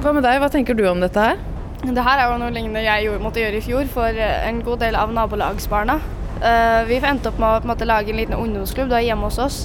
Hva 0.03 0.13
med 0.15 0.23
deg, 0.27 0.37
hva 0.43 0.51
tenker 0.53 0.77
du 0.77 0.85
om 0.87 1.01
dette 1.01 1.23
her? 1.23 1.41
Det 1.83 2.03
her 2.05 2.21
er 2.21 2.29
jo 2.29 2.37
noe 2.39 2.53
lignende 2.53 2.83
jeg 2.85 3.17
måtte 3.19 3.41
gjøre 3.41 3.59
i 3.59 3.63
fjor 3.65 3.89
for 3.91 4.19
en 4.23 4.61
god 4.63 4.83
del 4.85 4.95
av 4.99 5.11
nabolagsbarna. 5.15 5.97
Uh, 6.43 6.83
vi 6.87 7.01
endte 7.01 7.31
opp 7.31 7.41
med 7.41 7.65
å 7.65 7.71
måte, 7.73 7.87
lage 7.89 8.13
en 8.13 8.21
liten 8.21 8.37
ungdomsklubb 8.37 8.93
da, 8.93 9.01
hjemme 9.03 9.27
hos 9.27 9.41
oss, 9.41 9.59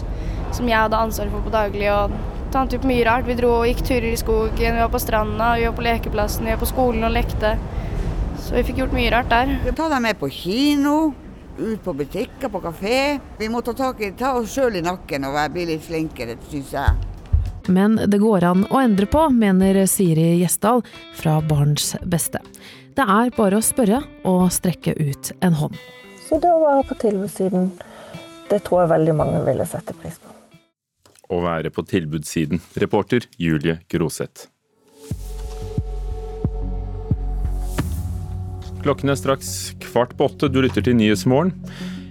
som 0.56 0.66
jeg 0.70 0.80
hadde 0.80 0.98
ansvar 0.98 1.30
for 1.34 1.44
på 1.44 1.54
daglig. 1.54 1.92
og 1.92 2.16
Tante 2.54 2.78
opp 2.78 2.86
mye 2.88 3.04
rart. 3.04 3.26
Vi 3.28 3.36
dro 3.36 3.50
og 3.58 3.66
gikk 3.68 3.84
turer 3.84 4.08
i 4.14 4.16
skogen, 4.16 4.78
vi 4.78 4.80
var 4.80 4.88
på 4.92 5.00
stranda, 5.02 5.52
vi 5.60 5.68
var 5.68 5.76
på 5.76 5.84
lekeplassen, 5.84 6.48
vi 6.48 6.54
var 6.54 6.62
på 6.62 6.70
skolen 6.70 7.04
og 7.04 7.12
lekte. 7.12 7.58
Så 8.49 8.55
vi 8.57 8.62
fikk 8.64 8.78
gjort 8.80 8.94
mye 8.96 9.11
rart 9.12 9.28
der. 9.28 9.51
Vi 9.61 9.72
ta 9.76 9.90
dem 9.92 10.07
med 10.09 10.16
på 10.16 10.30
kino, 10.32 11.12
ut 11.59 11.82
på 11.84 11.92
butikker, 11.92 12.49
på 12.49 12.62
kafé. 12.64 13.18
Vi 13.36 13.49
må 13.53 13.61
ta, 13.61 13.74
tak 13.76 14.01
i, 14.01 14.09
ta 14.16 14.30
oss 14.38 14.55
sjøl 14.55 14.78
i 14.78 14.80
nakken 14.80 15.26
og 15.28 15.36
bli 15.53 15.66
litt 15.68 15.84
flinkere, 15.84 16.38
syns 16.49 16.72
jeg. 16.72 16.94
Men 17.68 17.99
det 18.09 18.22
går 18.22 18.49
an 18.49 18.64
å 18.72 18.80
endre 18.80 19.05
på, 19.05 19.26
mener 19.28 19.82
Siri 19.84 20.38
Gjesdal 20.40 20.80
fra 21.18 21.42
Barns 21.44 21.92
Beste. 22.09 22.40
Det 22.96 23.05
er 23.05 23.36
bare 23.36 23.61
å 23.61 23.68
spørre 23.68 24.01
og 24.24 24.49
strekke 24.57 24.96
ut 24.96 25.34
en 25.44 25.61
hånd. 25.61 25.76
Så 26.24 26.40
det 26.40 26.49
å 26.49 26.64
være 26.64 26.88
på 26.88 26.96
tilbudssiden, 27.05 27.72
det 28.49 28.64
tror 28.64 28.86
jeg 28.86 28.94
veldig 28.96 29.20
mange 29.20 29.44
ville 29.44 29.68
sette 29.68 29.92
pris 29.92 30.16
på. 30.24 30.32
Å 31.36 31.44
være 31.44 31.68
på 31.68 31.84
tilbudssiden. 31.84 32.64
Reporter 32.80 33.28
Julie 33.36 33.82
Groseth. 33.92 34.49
Klokken 38.84 39.10
er 39.10 39.18
straks 39.18 39.52
kvart 39.82 40.14
på 40.18 40.28
åtte. 40.28 40.48
Du 40.52 40.60
lytter 40.62 40.84
til 40.84 40.96
Nyhetsmorgen. 40.98 41.54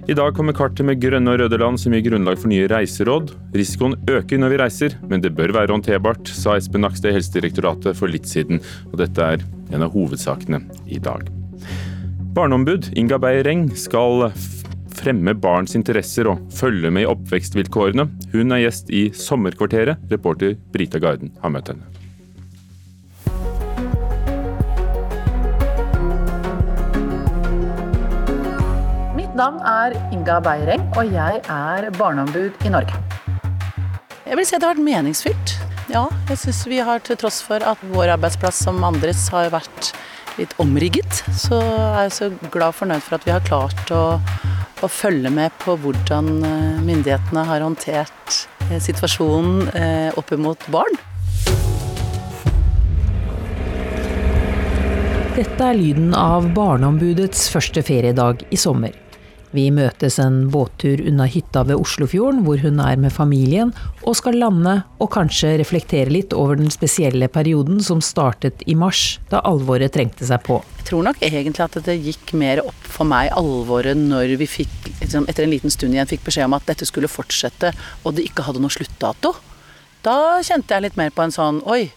I 0.08 0.16
dag 0.16 0.36
kommer 0.38 0.56
kartet 0.56 0.86
med 0.88 1.02
grønne 1.04 1.34
og 1.34 1.42
røde 1.42 1.58
land 1.60 1.80
som 1.82 1.92
gir 1.92 2.06
grunnlag 2.06 2.40
for 2.40 2.48
nye 2.52 2.68
reiseråd. 2.72 3.34
Risikoen 3.56 3.98
øker 4.08 4.40
når 4.40 4.54
vi 4.54 4.60
reiser, 4.62 4.96
men 5.12 5.24
det 5.24 5.34
bør 5.36 5.52
være 5.56 5.74
håndterbart, 5.74 6.32
sa 6.32 6.56
Espen 6.56 6.86
Nakstad 6.86 7.12
i 7.12 7.18
Helsedirektoratet 7.18 7.98
for 8.00 8.12
litt 8.12 8.28
siden. 8.30 8.62
Og 8.94 9.02
dette 9.02 9.20
er 9.36 9.44
en 9.76 9.84
av 9.84 9.92
hovedsakene 9.96 10.62
i 10.88 11.02
dag. 11.04 11.28
Barneombud 12.38 12.92
Inga 12.96 13.20
Beyer-Reng 13.20 13.68
skal 13.76 14.30
fremme 14.98 15.36
barns 15.36 15.76
interesser 15.76 16.32
og 16.32 16.48
følge 16.56 16.92
med 16.94 17.04
i 17.04 17.12
oppvekstvilkårene. 17.12 18.08
Hun 18.32 18.56
er 18.56 18.64
gjest 18.64 18.92
i 18.96 19.10
Sommerkvarteret. 19.12 20.08
Reporter 20.12 20.56
Brita 20.72 21.04
Garden 21.04 21.36
har 21.44 21.52
møtt 21.52 21.74
henne. 21.74 22.07
Mitt 29.38 29.44
navn 29.52 29.60
er 29.70 29.94
Inga 30.10 30.40
Beireng, 30.42 30.82
og 30.98 31.12
jeg 31.14 31.42
er 31.54 31.86
barneombud 31.94 32.64
i 32.66 32.72
Norge. 32.74 32.96
Jeg 34.26 34.34
vil 34.40 34.48
si 34.50 34.56
at 34.58 34.64
det 34.64 34.66
har 34.66 34.74
vært 34.74 34.88
meningsfylt. 34.88 35.54
Ja, 35.94 36.08
jeg 36.32 36.40
syns 36.42 36.64
vi 36.66 36.80
har, 36.82 37.04
til 37.06 37.20
tross 37.22 37.38
for 37.46 37.62
at 37.62 37.84
vår 37.92 38.16
arbeidsplass 38.16 38.64
som 38.66 38.82
andres 38.82 39.28
har 39.30 39.52
vært 39.54 39.92
litt 40.40 40.58
omrigget, 40.58 41.22
så 41.38 41.62
er 41.62 42.08
jeg 42.08 42.16
så 42.18 42.32
glad 42.50 42.72
og 42.72 42.80
fornøyd 42.80 43.06
for 43.06 43.20
at 43.20 43.30
vi 43.30 43.36
har 43.36 43.46
klart 43.46 43.94
å, 43.94 44.18
å 44.82 44.90
følge 44.90 45.30
med 45.38 45.54
på 45.62 45.78
hvordan 45.86 46.34
eh, 46.42 46.84
myndighetene 46.90 47.46
har 47.54 47.70
håndtert 47.70 48.42
eh, 48.72 48.80
situasjonen 48.82 49.68
eh, 49.78 50.18
opp 50.18 50.34
mot 50.42 50.70
barn. 50.74 50.98
Dette 55.38 55.62
er 55.62 55.78
lyden 55.78 56.16
av 56.18 56.56
Barneombudets 56.58 57.52
første 57.54 57.86
feriedag 57.86 58.42
i 58.50 58.58
sommer. 58.58 59.04
Vi 59.56 59.70
møtes 59.72 60.18
en 60.20 60.48
båttur 60.52 61.00
unna 61.08 61.28
hytta 61.32 61.64
ved 61.68 61.80
Oslofjorden, 61.80 62.42
hvor 62.44 62.60
hun 62.60 62.82
er 62.84 63.00
med 63.00 63.14
familien, 63.16 63.72
og 64.04 64.18
skal 64.20 64.40
lande 64.42 64.74
og 65.00 65.12
kanskje 65.14 65.54
reflektere 65.62 66.12
litt 66.12 66.36
over 66.36 66.60
den 66.60 66.72
spesielle 66.74 67.30
perioden 67.32 67.80
som 67.84 68.02
startet 68.04 68.66
i 68.68 68.76
mars, 68.76 69.20
da 69.32 69.40
alvoret 69.48 69.96
trengte 69.96 70.28
seg 70.28 70.44
på. 70.48 70.60
Jeg 70.82 70.90
tror 70.90 71.06
nok 71.08 71.22
egentlig 71.24 71.64
at 71.64 71.78
det 71.88 71.98
gikk 72.04 72.34
mer 72.40 72.64
opp 72.66 72.90
for 72.98 73.08
meg 73.08 73.32
alvoret 73.36 73.98
når 74.00 74.36
vi 74.42 74.50
fikk, 74.52 74.92
liksom, 75.02 75.28
etter 75.32 75.48
en 75.48 75.54
liten 75.56 75.74
stund 75.74 75.96
igjen 75.96 76.10
fikk 76.10 76.26
beskjed 76.28 76.50
om 76.50 76.58
at 76.58 76.68
dette 76.68 76.88
skulle 76.88 77.12
fortsette, 77.12 77.72
og 78.04 78.18
det 78.18 78.28
ikke 78.28 78.48
hadde 78.48 78.64
noe 78.64 78.74
sluttdato. 78.74 79.36
Da 80.04 80.42
kjente 80.46 80.76
jeg 80.76 80.88
litt 80.90 81.00
mer 81.00 81.16
på 81.16 81.24
en 81.24 81.36
sånn 81.36 81.64
oi, 81.68 81.88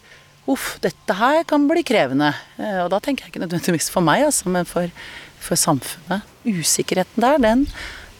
uff, 0.50 0.76
dette 0.82 1.14
her 1.18 1.42
kan 1.48 1.66
bli 1.70 1.82
krevende. 1.86 2.32
Eh, 2.58 2.80
og 2.84 2.90
da 2.94 3.00
tenker 3.02 3.26
jeg 3.26 3.34
ikke 3.34 3.44
nødvendigvis 3.44 3.90
for 3.92 4.06
meg, 4.06 4.24
altså, 4.28 4.50
men 4.50 4.68
for 4.68 4.90
for 5.40 5.58
samfunnet. 5.60 6.28
Usikkerheten 6.46 7.24
der, 7.24 7.40
den 7.42 7.66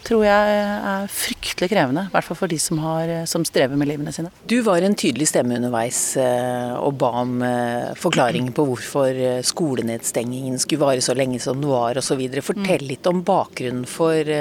tror 0.06 0.24
jeg 0.24 0.52
er 0.90 1.10
fryktelig 1.12 1.68
krevende. 1.72 2.06
I 2.08 2.14
hvert 2.14 2.26
fall 2.26 2.38
for 2.38 2.50
de 2.50 2.58
som, 2.62 2.80
har, 2.82 3.10
som, 3.30 3.44
strever 3.46 3.78
med 3.78 3.90
livene 3.90 4.12
sine. 4.14 4.32
Du 4.48 4.58
var 4.66 4.84
en 4.84 4.96
tydelig 4.98 5.28
stemme 5.30 5.58
underveis 5.58 6.00
eh, 6.20 6.72
og 6.78 6.96
ba 7.00 7.12
om 7.22 7.40
eh, 7.46 7.90
forklaring 8.00 8.50
på 8.56 8.66
hvorfor 8.70 9.10
eh, 9.12 9.42
skolenedstengingen 9.46 10.58
skulle 10.62 10.86
vare 10.86 11.04
så 11.04 11.16
lenge 11.18 11.40
som 11.42 11.60
det 11.60 11.70
var 11.70 12.00
osv. 12.00 12.22
Fortell 12.44 12.86
litt 12.88 13.06
om 13.10 13.22
bakgrunnen 13.26 13.86
for 13.88 14.34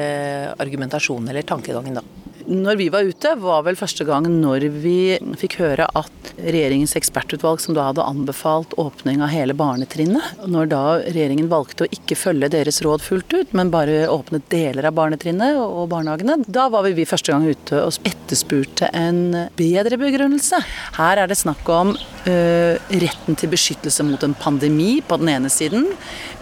argumentasjonen 0.59 1.31
eller 1.31 1.47
tankegangen 1.47 1.99
da 1.99 2.05
når 2.49 2.79
vi 2.79 2.87
var 2.89 3.05
ute, 3.05 3.31
var 3.39 3.63
vel 3.67 3.77
første 3.77 4.05
gang 4.07 4.25
når 4.29 4.65
vi 4.81 5.17
fikk 5.39 5.59
høre 5.61 5.85
at 5.97 6.31
regjeringens 6.39 6.95
ekspertutvalg, 6.97 7.61
som 7.61 7.75
da 7.77 7.89
hadde 7.89 8.05
anbefalt 8.05 8.73
åpning 8.81 9.21
av 9.23 9.31
hele 9.33 9.55
barnetrinnet, 9.57 10.43
når 10.49 10.71
da 10.71 10.83
regjeringen 11.05 11.49
valgte 11.51 11.85
å 11.85 11.91
ikke 11.93 12.17
følge 12.17 12.51
deres 12.53 12.81
råd 12.85 13.03
fullt 13.05 13.35
ut, 13.35 13.53
men 13.57 13.73
bare 13.73 14.07
åpne 14.11 14.41
deler 14.51 14.89
av 14.89 14.97
barnetrinnet 14.97 15.59
og 15.61 15.89
barnehagene, 15.91 16.39
da 16.47 16.67
var 16.73 16.87
vi 16.89 17.07
første 17.09 17.33
gang 17.33 17.45
ute 17.45 17.83
og 17.83 18.09
etterspurte 18.09 18.89
en 18.97 19.21
bedre 19.59 19.99
begrunnelse. 20.01 20.61
Her 20.97 21.23
er 21.23 21.29
det 21.29 21.39
snakk 21.39 21.69
om 21.73 21.93
øh, 21.93 22.75
retten 23.03 23.39
til 23.39 23.53
beskyttelse 23.53 24.05
mot 24.07 24.25
en 24.25 24.37
pandemi 24.37 24.99
på 25.05 25.19
den 25.21 25.35
ene 25.35 25.53
siden, 25.53 25.87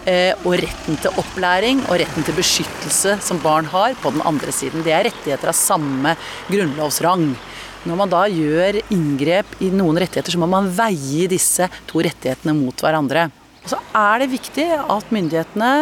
og 0.08 0.54
retten 0.62 0.96
til 1.02 1.20
opplæring 1.20 1.82
og 1.88 1.98
retten 2.00 2.24
til 2.24 2.36
beskyttelse 2.38 3.18
som 3.24 3.42
barn 3.44 3.68
har 3.72 3.96
på 4.02 4.12
den 4.14 4.24
andre 4.28 4.54
siden. 4.54 4.84
Det 4.86 4.94
er 4.94 5.04
rettigheter 5.08 5.50
av 5.52 5.56
samme 5.58 5.78
samme 5.78 6.16
grunnlovsrang. 6.48 7.32
Når 7.86 7.98
man 7.98 8.10
da 8.12 8.24
gjør 8.28 8.80
inngrep 8.92 9.58
i 9.62 9.70
noen 9.72 10.00
rettigheter, 10.00 10.34
så 10.34 10.40
må 10.42 10.48
man 10.50 10.70
veie 10.74 11.28
disse 11.30 11.68
to 11.88 12.02
rettighetene 12.04 12.56
mot 12.56 12.84
hverandre. 12.84 13.28
Og 13.64 13.72
så 13.72 13.80
er 13.96 14.22
det 14.22 14.32
viktig 14.34 14.66
at 14.80 15.12
myndighetene 15.14 15.72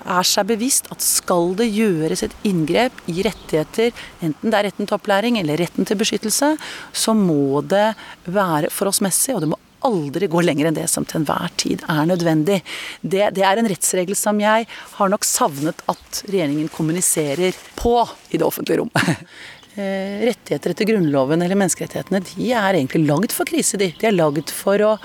er 0.00 0.24
seg 0.24 0.46
bevisst 0.48 0.86
at 0.94 1.02
skal 1.04 1.52
det 1.58 1.68
gjøres 1.74 2.22
et 2.24 2.36
inngrep 2.48 3.02
i 3.10 3.20
rettigheter, 3.26 3.90
enten 4.24 4.48
det 4.48 4.56
er 4.56 4.70
retten 4.70 4.88
til 4.88 4.96
opplæring 4.96 5.36
eller 5.40 5.60
retten 5.60 5.88
til 5.88 5.98
beskyttelse, 6.00 6.54
så 6.92 7.16
må 7.16 7.60
det 7.68 7.90
være 8.24 8.72
forholdsmessig, 8.72 9.34
og 9.36 9.44
det 9.44 9.50
må 9.52 9.60
aldri 9.86 10.28
gå 10.30 10.42
lenger 10.44 10.70
enn 10.70 10.78
det 10.78 10.88
som 10.90 11.06
til 11.08 11.20
enhver 11.20 11.52
tid 11.60 11.84
er 11.88 12.08
nødvendig. 12.08 12.60
Det, 13.00 13.30
det, 13.36 13.44
er 13.46 13.60
en 13.60 13.70
rettsregel 13.70 14.18
som 14.18 14.40
jeg 14.42 14.68
har 14.96 15.12
nok 15.12 15.26
savnet 15.28 15.80
at 15.90 16.22
regjeringen 16.28 16.68
kommuniserer 16.72 17.56
på 17.78 17.96
i 18.30 18.40
det 18.40 18.46
offentlige 18.46 18.82
rom. 18.82 18.92
Eh, 19.78 20.24
rettigheter 20.26 20.72
etter 20.72 20.88
Grunnloven 20.88 21.44
eller 21.44 21.54
menneskerettighetene 21.54 22.18
de 22.26 22.48
er 22.58 22.74
egentlig 22.74 23.04
lagd 23.06 23.30
for 23.30 23.46
krise. 23.46 23.78
De, 23.78 23.92
de 24.00 24.08
er 24.08 24.16
lagd 24.16 24.50
for 24.50 24.82
å, 24.82 24.96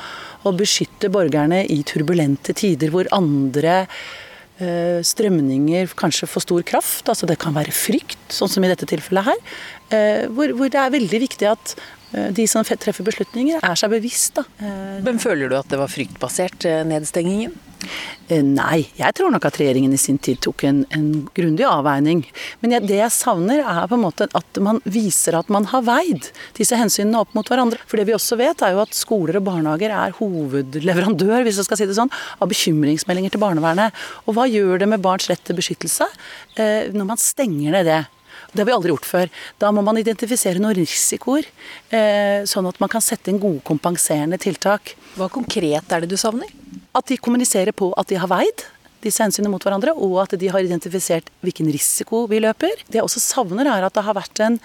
å 0.42 0.54
beskytte 0.58 1.12
borgerne 1.14 1.60
i 1.70 1.78
turbulente 1.86 2.56
tider 2.58 2.90
hvor 2.90 3.06
andre 3.14 3.84
eh, 3.86 5.04
strømninger 5.06 5.94
kanskje 6.02 6.30
for 6.32 6.44
stor 6.44 6.66
kraft. 6.68 7.06
Altså 7.12 7.30
det 7.30 7.38
kan 7.46 7.54
være 7.56 7.76
frykt, 7.78 8.18
sånn 8.34 8.52
som 8.52 8.66
i 8.66 8.72
dette 8.72 8.90
tilfellet 8.90 9.30
her. 9.30 9.46
Eh, 9.94 10.24
hvor, 10.34 10.58
hvor 10.58 10.74
det 10.74 10.82
er 10.82 10.98
veldig 10.98 11.22
viktig 11.28 11.52
at 11.52 11.78
de 12.36 12.48
som 12.50 12.66
treffer 12.66 13.06
beslutninger, 13.06 13.62
er 13.64 13.80
seg 13.80 13.94
bevisst. 13.94 14.40
Da. 14.40 14.46
Men 15.06 15.22
føler 15.22 15.52
du 15.52 15.58
at 15.60 15.70
det 15.72 15.80
var 15.82 15.92
fryktbasert, 15.92 16.68
nedstengingen? 16.88 17.56
Nei, 18.30 18.88
jeg 18.98 19.14
tror 19.18 19.30
nok 19.34 19.46
at 19.46 19.60
regjeringen 19.60 19.94
i 19.94 20.00
sin 20.02 20.18
tid 20.22 20.40
tok 20.42 20.64
en, 20.66 20.82
en 20.96 21.10
grundig 21.38 21.66
avveining. 21.68 22.24
Men 22.64 22.74
jeg, 22.74 22.86
det 22.90 22.98
jeg 22.98 23.14
savner, 23.14 23.62
er 23.62 23.86
på 23.90 23.98
en 23.98 24.06
måte 24.06 24.28
at 24.38 24.60
man 24.64 24.82
viser 24.90 25.38
at 25.38 25.52
man 25.54 25.68
har 25.70 25.86
veid 25.86 26.32
disse 26.58 26.78
hensynene 26.80 27.22
opp 27.22 27.36
mot 27.38 27.50
hverandre. 27.52 27.82
For 27.86 28.02
det 28.02 28.08
vi 28.10 28.18
også 28.18 28.40
vet, 28.42 28.64
er 28.66 28.74
jo 28.74 28.82
at 28.86 28.98
skoler 28.98 29.40
og 29.40 29.46
barnehager 29.50 29.94
er 29.94 30.18
hovedleverandør, 30.18 31.46
hvis 31.46 31.62
jeg 31.62 31.70
skal 31.70 31.82
si 31.82 31.90
det 31.90 32.00
sånn, 32.00 32.14
av 32.42 32.50
bekymringsmeldinger 32.52 33.36
til 33.36 33.44
barnevernet. 33.46 34.06
Og 34.26 34.38
hva 34.38 34.50
gjør 34.50 34.82
det 34.82 34.90
med 34.90 35.06
barns 35.06 35.30
rett 35.30 35.46
til 35.46 35.60
beskyttelse 35.60 36.10
eh, 36.58 36.92
når 36.96 37.14
man 37.14 37.22
stenger 37.22 37.78
ned 37.78 37.92
det? 37.92 38.04
Det 38.56 38.64
har 38.64 38.70
vi 38.70 38.76
aldri 38.78 38.94
gjort 38.94 39.08
før. 39.10 39.32
Da 39.60 39.72
må 39.76 39.84
man 39.84 40.00
identifisere 40.00 40.62
noen 40.64 40.78
risikoer, 40.78 41.44
eh, 41.92 42.48
sånn 42.48 42.70
at 42.70 42.80
man 42.80 42.92
kan 42.92 43.04
sette 43.04 43.28
inn 43.28 43.42
gode 43.42 43.60
kompenserende 43.68 44.40
tiltak. 44.40 44.96
Hva 45.20 45.28
konkret 45.30 45.92
er 45.92 46.06
det 46.06 46.10
du 46.10 46.16
savner? 46.16 46.48
At 46.96 47.12
de 47.12 47.20
kommuniserer 47.20 47.76
på 47.76 47.92
at 48.00 48.08
de 48.08 48.16
har 48.16 48.32
veid 48.32 48.64
disse 49.06 49.22
hensynene 49.22 49.52
mot 49.54 49.62
hverandre, 49.62 49.94
og 49.94 50.18
at 50.24 50.38
de 50.40 50.50
har 50.50 50.64
identifisert 50.64 51.28
hvilken 51.46 51.68
risiko 51.74 52.24
vi 52.32 52.40
løper. 52.42 52.74
Det 52.88 53.00
jeg 53.02 53.06
også 53.06 53.22
savner, 53.22 53.68
er 53.70 53.86
at 53.86 53.94
det 53.94 54.06
har 54.08 54.18
vært 54.18 54.42
en 54.46 54.58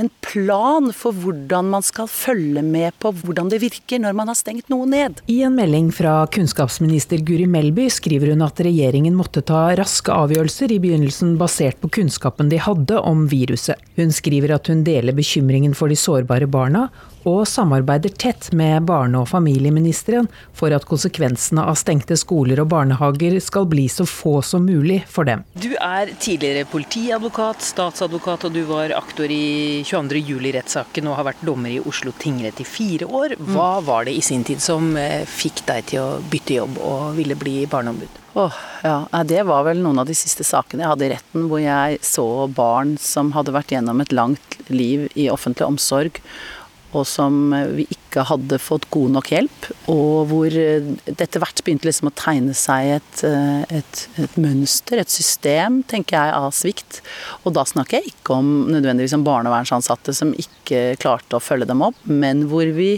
en 0.00 0.10
plan 0.24 0.90
for 0.94 1.16
hvordan 1.16 1.70
man 1.72 1.84
skal 1.84 2.08
følge 2.10 2.62
med 2.64 2.94
på 3.02 3.12
hvordan 3.16 3.50
det 3.52 3.60
virker 3.62 4.00
når 4.02 4.16
man 4.18 4.30
har 4.30 4.38
stengt 4.38 4.70
noe 4.72 4.86
ned. 4.88 5.22
I 5.32 5.40
en 5.46 5.56
melding 5.56 5.90
fra 5.94 6.18
kunnskapsminister 6.32 7.22
Guri 7.26 7.48
Melby 7.50 7.88
skriver 7.92 8.34
hun 8.34 8.44
at 8.46 8.60
regjeringen 8.64 9.16
måtte 9.16 9.44
ta 9.46 9.68
raske 9.78 10.12
avgjørelser 10.12 10.74
i 10.74 10.80
begynnelsen 10.82 11.36
basert 11.40 11.80
på 11.82 11.90
kunnskapen 11.98 12.52
de 12.52 12.60
hadde 12.62 13.00
om 13.00 13.26
viruset. 13.32 13.80
Hun 13.96 14.12
skriver 14.14 14.56
at 14.58 14.68
hun 14.70 14.84
deler 14.86 15.16
bekymringen 15.16 15.76
for 15.76 15.92
de 15.92 15.98
sårbare 15.98 16.48
barna, 16.50 16.88
og 17.26 17.42
samarbeider 17.50 18.14
tett 18.14 18.48
med 18.56 18.86
barne- 18.86 19.18
og 19.20 19.28
familieministeren 19.28 20.28
for 20.56 20.74
at 20.74 20.86
konsekvensene 20.88 21.64
av 21.66 21.78
stengte 21.80 22.16
skoler 22.18 22.62
og 22.62 22.70
barnehager 22.72 23.38
skal 23.42 23.66
bli 23.70 23.88
så 23.92 24.06
få 24.06 24.38
som 24.46 24.66
mulig 24.66 25.02
for 25.10 25.28
dem. 25.28 25.42
Du 25.58 25.72
er 25.74 26.12
tidligere 26.22 26.66
politiadvokat, 26.70 27.64
statsadvokat, 27.66 28.46
og 28.46 28.54
du 28.54 28.62
var 28.68 28.94
aktor 28.96 29.30
i 29.30 29.82
22. 29.86 30.22
juli-rettssaken 30.30 31.10
og 31.10 31.18
har 31.18 31.30
vært 31.32 31.42
dommer 31.46 31.74
i 31.74 31.82
Oslo 31.82 32.14
tingrett 32.18 32.62
i 32.62 32.68
fire 32.68 33.08
år. 33.10 33.36
Hva 33.40 33.72
mm. 33.80 33.88
var 33.88 34.06
det 34.06 34.16
i 34.16 34.22
sin 34.24 34.46
tid 34.46 34.62
som 34.62 34.94
eh, 35.00 35.26
fikk 35.26 35.64
deg 35.66 35.90
til 35.92 36.04
å 36.04 36.20
bytte 36.30 36.60
jobb 36.60 36.78
og 36.78 37.18
ville 37.18 37.38
bli 37.38 37.58
barneombud? 37.70 38.22
Oh, 38.36 38.52
ja. 38.84 39.06
Det 39.24 39.46
var 39.48 39.64
vel 39.64 39.80
noen 39.80 40.02
av 40.02 40.08
de 40.08 40.14
siste 40.16 40.44
sakene 40.44 40.84
jeg 40.84 40.92
hadde 40.92 41.06
i 41.06 41.12
retten, 41.14 41.46
hvor 41.48 41.62
jeg 41.62 41.96
så 42.04 42.26
barn 42.52 42.98
som 43.00 43.32
hadde 43.32 43.54
vært 43.56 43.72
gjennom 43.72 44.02
et 44.04 44.12
langt 44.12 44.58
liv 44.68 45.06
i 45.16 45.30
offentlig 45.32 45.64
omsorg, 45.64 46.20
og 46.92 47.06
som 47.08 47.50
vi 47.76 47.86
ikke 47.90 48.24
hadde 48.28 48.58
fått 48.62 48.86
god 48.94 49.16
nok 49.16 49.30
hjelp. 49.32 49.68
Og 49.92 50.30
hvor 50.30 50.52
det 50.52 51.16
etter 51.16 51.42
hvert 51.42 51.62
begynte 51.64 51.88
liksom 51.88 52.10
å 52.10 52.14
tegne 52.16 52.56
seg 52.56 52.96
et, 52.96 53.22
et, 53.26 54.02
et, 54.22 54.38
mønster, 54.40 55.02
et 55.02 55.12
system, 55.12 55.82
tenker 55.88 56.18
jeg, 56.18 56.34
av 56.38 56.50
svikt. 56.56 57.00
Og 57.44 57.56
da 57.56 57.66
snakker 57.68 58.00
jeg 58.00 58.14
ikke 58.14 58.38
om 58.40 58.52
nødvendigvis 58.72 59.16
om 59.18 59.26
barnevernsansatte 59.26 60.16
som 60.16 60.34
ikke 60.36 60.94
klarte 61.02 61.38
å 61.38 61.42
følge 61.42 61.68
dem 61.68 61.84
opp, 61.86 61.98
men 62.08 62.46
hvor 62.50 62.70
vi 62.76 62.94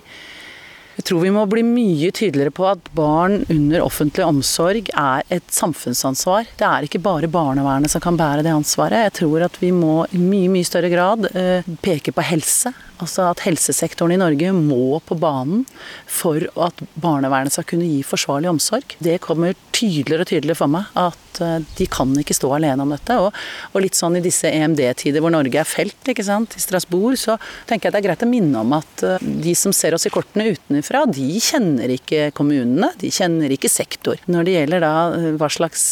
jeg 0.99 1.05
tror 1.07 1.21
vi 1.23 1.31
må 1.31 1.45
bli 1.47 1.63
mye 1.63 2.09
tydeligere 2.11 2.51
på 2.51 2.65
at 2.67 2.89
barn 2.99 3.45
under 3.55 3.85
offentlig 3.85 4.25
omsorg 4.27 4.89
er 4.99 5.23
et 5.31 5.47
samfunnsansvar. 5.55 6.49
Det 6.59 6.67
er 6.67 6.89
ikke 6.89 6.99
bare 7.05 7.31
barnevernet 7.31 7.93
som 7.93 8.03
kan 8.03 8.19
bære 8.19 8.43
det 8.43 8.51
ansvaret. 8.51 9.05
Jeg 9.07 9.15
tror 9.21 9.45
at 9.47 9.61
vi 9.63 9.71
må 9.71 10.01
i 10.11 10.19
mye, 10.19 10.51
mye 10.51 10.67
større 10.67 10.91
grad 10.91 11.31
eh, 11.39 11.69
peke 11.87 12.11
på 12.17 12.25
helse. 12.27 12.75
Altså 12.99 13.29
at 13.31 13.45
helsesektoren 13.47 14.17
i 14.17 14.21
Norge 14.21 14.53
må 14.57 14.99
på 15.07 15.17
banen 15.21 15.65
for 16.11 16.43
at 16.67 16.83
barnevernet 16.99 17.55
skal 17.55 17.67
kunne 17.71 17.87
gi 17.87 18.03
forsvarlig 18.07 18.51
omsorg. 18.51 18.97
Det 19.05 19.21
kommer 19.23 19.55
tydeligere 19.75 20.25
og 20.25 20.31
tydeligere 20.31 20.59
for 20.59 20.73
meg 20.73 20.91
at 20.99 21.41
eh, 21.45 21.59
de 21.79 21.87
kan 21.91 22.13
ikke 22.19 22.37
stå 22.37 22.51
alene 22.57 22.83
om 22.83 22.95
dette. 22.95 23.19
Og, 23.23 23.31
og 23.73 23.85
litt 23.85 23.99
sånn 23.99 24.19
i 24.19 24.25
disse 24.25 24.51
EMD-tider 24.51 25.23
hvor 25.23 25.35
Norge 25.35 25.63
er 25.63 25.69
felt, 25.69 25.99
ikke 26.11 26.27
sant, 26.27 26.59
i 26.59 26.63
Strasbourg, 26.63 27.15
så 27.21 27.39
tenker 27.71 27.89
jeg 27.89 27.97
det 27.97 28.03
er 28.03 28.09
greit 28.11 28.27
å 28.27 28.31
minne 28.31 28.65
om 28.65 28.77
at 28.81 29.07
eh, 29.07 29.27
de 29.47 29.55
som 29.59 29.75
ser 29.77 29.95
oss 29.97 30.09
i 30.09 30.15
kortene 30.15 30.51
utenfra, 30.57 31.07
de 31.07 31.31
kjenner 31.43 31.95
ikke 31.99 32.33
kommunene, 32.39 32.93
de 32.99 33.13
kjenner 33.15 33.55
ikke 33.55 33.71
sektor. 33.73 34.19
Når 34.27 34.49
det 34.49 34.59
gjelder 34.59 34.87
da 34.89 34.95
eh, 35.15 35.35
hva 35.39 35.53
slags 35.53 35.87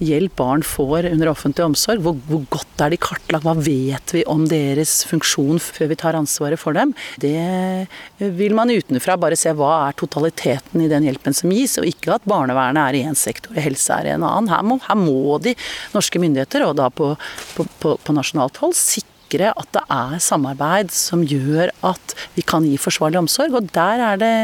hjelp 0.00 0.36
barn 0.40 0.64
får 0.66 1.08
under 1.10 1.30
offentlig 1.30 1.64
omsorg, 1.66 2.02
hvor, 2.04 2.16
hvor 2.28 2.42
godt 2.52 2.84
er 2.84 2.94
de 2.94 2.98
kartlagt, 3.00 3.44
hva 3.44 3.54
vet 3.56 4.14
vi 4.14 4.24
om 4.30 4.46
deres 4.50 5.00
funksjon 5.08 5.60
før 5.62 5.92
vi 5.92 5.98
tar 6.00 6.18
ansvaret 6.18 6.60
for 6.60 6.76
dem, 6.76 6.94
det 7.20 7.86
vil 8.18 8.56
man 8.56 8.72
utenfra 8.72 9.18
bare 9.20 9.38
se 9.38 9.52
hva 9.56 9.72
er 9.88 9.98
totaliteten 10.00 10.84
i 10.84 10.90
den 10.90 11.06
hjelpen 11.08 11.36
som 11.36 11.52
gis, 11.54 11.78
og 11.80 11.88
ikke 11.88 12.16
at 12.16 12.28
barnevernet 12.28 12.82
er 12.82 12.98
i 12.98 13.04
én 13.10 13.18
sektor 13.18 13.54
og 13.56 13.64
helse 13.64 13.94
er 13.94 14.10
i 14.10 14.14
en 14.16 14.26
annen. 14.26 14.50
Her 14.50 14.66
må, 14.66 14.80
her 14.88 14.98
må 14.98 15.38
de 15.44 15.54
norske 15.94 16.22
myndigheter, 16.22 16.66
og 16.66 16.76
da 16.80 16.90
på, 16.90 17.12
på, 17.56 17.68
på, 17.82 17.96
på 18.00 18.16
nasjonalt 18.16 18.60
hold, 18.62 18.76
sikre 18.78 19.19
at 19.38 19.68
det 19.76 19.82
er 19.94 20.18
samarbeid 20.18 20.90
som 20.90 21.22
gjør 21.22 21.70
at 21.86 22.14
vi 22.34 22.42
kan 22.42 22.64
gi 22.66 22.74
forsvarlig 22.80 23.20
omsorg. 23.20 23.54
Og 23.54 23.68
der 23.70 24.02
er 24.02 24.18
det 24.18 24.34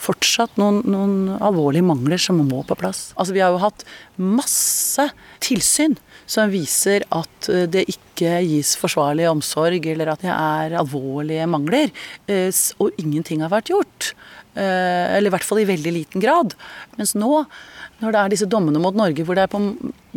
fortsatt 0.00 0.56
noen, 0.56 0.80
noen 0.88 1.36
alvorlige 1.36 1.84
mangler 1.84 2.18
som 2.20 2.40
må 2.40 2.62
på 2.64 2.78
plass. 2.80 3.10
Altså 3.16 3.36
Vi 3.36 3.42
har 3.44 3.52
jo 3.52 3.60
hatt 3.60 3.84
masse 4.16 5.10
tilsyn 5.44 5.98
som 6.30 6.50
viser 6.52 7.04
at 7.12 7.50
eh, 7.50 7.66
det 7.68 7.88
ikke 7.90 8.40
gis 8.46 8.76
forsvarlig 8.78 9.28
omsorg, 9.30 9.86
eller 9.92 10.12
at 10.12 10.24
det 10.24 10.32
er 10.32 10.76
alvorlige 10.80 11.48
mangler. 11.50 11.92
Eh, 12.30 12.50
og 12.80 12.96
ingenting 13.00 13.44
har 13.44 13.52
vært 13.52 13.72
gjort. 13.72 14.14
Eh, 14.54 15.16
eller 15.16 15.30
i 15.30 15.34
hvert 15.34 15.46
fall 15.46 15.62
i 15.62 15.68
veldig 15.68 15.92
liten 15.94 16.22
grad. 16.22 16.56
Mens 16.98 17.14
nå, 17.18 17.44
når 18.00 18.14
det 18.14 18.20
er 18.20 18.32
disse 18.32 18.48
dommene 18.50 18.80
mot 18.82 18.96
Norge 18.96 19.24
hvor 19.26 19.36
det 19.36 19.44
er 19.44 19.52
på, 19.52 19.60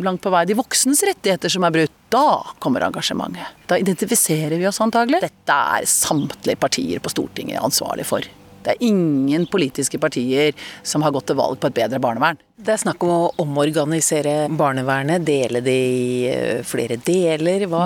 langt 0.04 0.22
på 0.24 0.32
vei 0.32 0.44
de 0.48 0.56
voksnes 0.58 1.02
rettigheter 1.08 1.52
som 1.52 1.66
er 1.66 1.74
brutt, 1.74 1.98
da 2.12 2.40
kommer 2.62 2.86
engasjementet. 2.86 3.66
Da 3.70 3.78
identifiserer 3.80 4.56
vi 4.60 4.68
oss 4.70 4.80
antagelig. 4.84 5.20
Dette 5.24 5.58
er 5.76 5.88
samtlige 5.90 6.60
partier 6.60 7.04
på 7.04 7.12
Stortinget 7.12 7.62
ansvarlig 7.64 8.06
for. 8.08 8.26
Det 8.64 8.72
er 8.72 8.86
ingen 8.86 9.44
politiske 9.52 9.98
partier 10.00 10.54
som 10.86 11.04
har 11.04 11.12
gått 11.12 11.28
til 11.28 11.36
valg 11.36 11.58
på 11.60 11.68
et 11.68 11.76
bedre 11.76 12.00
barnevern. 12.00 12.38
Det 12.56 12.72
er 12.72 12.80
snakk 12.80 13.04
om 13.04 13.12
å 13.12 13.32
omorganisere 13.44 14.46
barnevernet, 14.56 15.26
dele 15.26 15.60
det 15.64 15.74
i 15.74 16.06
eh, 16.30 16.62
flere 16.64 16.96
deler. 16.96 17.66
Hva, 17.68 17.84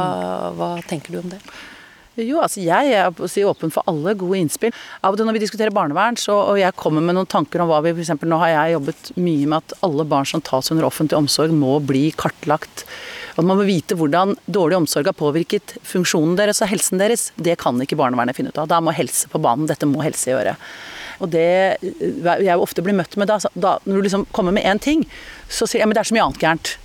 hva 0.54 0.70
tenker 0.86 1.16
du 1.16 1.22
om 1.24 1.32
det? 1.32 1.40
Jo, 2.18 2.40
altså 2.42 2.62
jeg 2.64 2.94
er 2.98 3.46
åpen 3.46 3.70
for 3.70 3.86
alle 3.86 4.14
gode 4.18 4.40
innspill. 4.40 4.74
Av 5.06 5.14
og 5.14 5.20
til 5.20 5.28
når 5.28 5.36
vi 5.36 5.42
diskuterer 5.44 5.74
barnevern, 5.74 6.18
så, 6.18 6.34
og 6.50 6.58
jeg 6.58 6.74
kommer 6.78 7.04
med 7.04 7.14
noen 7.14 7.28
tanker 7.30 7.62
om 7.62 7.70
hva 7.70 7.78
vi 7.84 7.92
f.eks. 7.94 8.16
Nå 8.26 8.40
har 8.42 8.54
jeg 8.54 8.74
jobbet 8.74 9.12
mye 9.20 9.46
med 9.46 9.58
at 9.60 9.76
alle 9.86 10.06
barn 10.08 10.26
som 10.26 10.42
tas 10.42 10.72
under 10.74 10.88
offentlig 10.88 11.18
omsorg 11.18 11.54
må 11.54 11.76
bli 11.86 12.08
kartlagt. 12.18 12.86
At 13.36 13.46
man 13.46 13.60
må 13.60 13.68
vite 13.68 13.94
hvordan 13.98 14.34
dårlig 14.50 14.80
omsorg 14.80 15.06
har 15.06 15.18
påvirket 15.18 15.76
funksjonen 15.86 16.34
deres 16.40 16.62
og 16.64 16.72
helsen 16.72 16.98
deres. 16.98 17.28
Det 17.38 17.54
kan 17.62 17.78
ikke 17.84 17.98
barnevernet 18.00 18.38
finne 18.38 18.50
ut 18.50 18.58
av. 18.58 18.70
Da 18.72 18.82
må 18.82 18.94
helse 18.96 19.30
på 19.30 19.42
banen. 19.42 19.68
Dette 19.70 19.86
må 19.86 20.02
helse 20.02 20.32
gjøre. 20.32 20.56
Og 21.22 21.30
det 21.30 21.78
jeg 21.82 22.58
ofte 22.58 22.82
blir 22.82 22.98
møtt 22.98 23.14
med 23.18 23.30
da, 23.30 23.38
da 23.54 23.78
når 23.86 23.94
du 23.94 24.06
liksom 24.08 24.26
kommer 24.34 24.54
med 24.54 24.66
én 24.66 24.82
ting, 24.82 25.06
så 25.50 25.66
sier 25.66 25.82
jeg 25.82 25.90
men 25.90 25.98
det 25.98 26.02
er 26.02 26.10
så 26.10 26.18
mye 26.18 26.26
annet 26.26 26.42
gærent. 26.42 26.76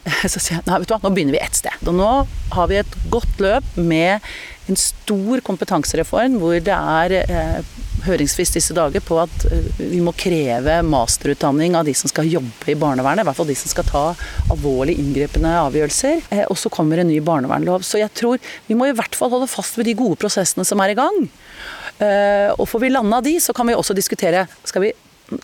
Så 0.32 0.40
sier 0.40 0.56
jeg 0.56 0.64
nei, 0.64 0.78
vet 0.80 0.88
du 0.88 0.94
hva, 0.94 1.00
nå 1.04 1.10
begynner 1.12 1.34
vi 1.36 1.42
ett 1.42 1.58
sted. 1.58 1.82
Og 1.84 1.92
nå 1.92 2.08
har 2.54 2.70
vi 2.70 2.78
et 2.80 2.94
godt 3.12 3.42
løp 3.44 3.74
med 3.76 4.24
en 4.70 4.78
stor 4.78 5.42
kompetansereform 5.46 6.38
hvor 6.40 6.56
det 6.64 6.76
er 6.76 7.14
eh, 7.20 7.70
høringsfrist 8.06 8.56
disse 8.56 8.74
dager 8.76 9.02
på 9.04 9.18
at 9.22 9.46
eh, 9.50 9.66
vi 9.80 10.00
må 10.04 10.14
kreve 10.18 10.78
masterutdanning 10.86 11.76
av 11.78 11.88
de 11.88 11.94
som 11.96 12.10
skal 12.12 12.30
jobbe 12.30 12.70
i 12.70 12.78
barnevernet. 12.78 13.24
I 13.24 13.28
hvert 13.28 13.40
fall 13.40 13.50
de 13.50 13.58
som 13.58 13.72
skal 13.72 13.88
ta 13.88 14.04
alvorlig 14.52 14.96
inngripende 15.02 15.52
avgjørelser. 15.66 16.24
Eh, 16.30 16.46
og 16.46 16.58
så 16.60 16.72
kommer 16.72 17.02
en 17.02 17.10
ny 17.10 17.20
barnevernlov. 17.24 17.84
Så 17.86 18.00
jeg 18.02 18.12
tror 18.16 18.40
vi 18.68 18.78
må 18.78 18.88
i 18.88 18.96
hvert 18.96 19.18
fall 19.18 19.32
holde 19.34 19.50
fast 19.50 19.78
ved 19.80 19.90
de 19.90 19.98
gode 19.98 20.20
prosessene 20.20 20.66
som 20.66 20.82
er 20.84 20.94
i 20.94 20.98
gang. 20.98 21.22
Og 22.00 22.62
får 22.64 22.80
vi 22.80 22.88
landa 22.88 23.18
de, 23.20 23.34
så 23.44 23.52
kan 23.52 23.68
vi 23.68 23.74
også 23.76 23.92
diskutere 23.92 24.46
skal 24.64 24.86
vi 24.86 24.92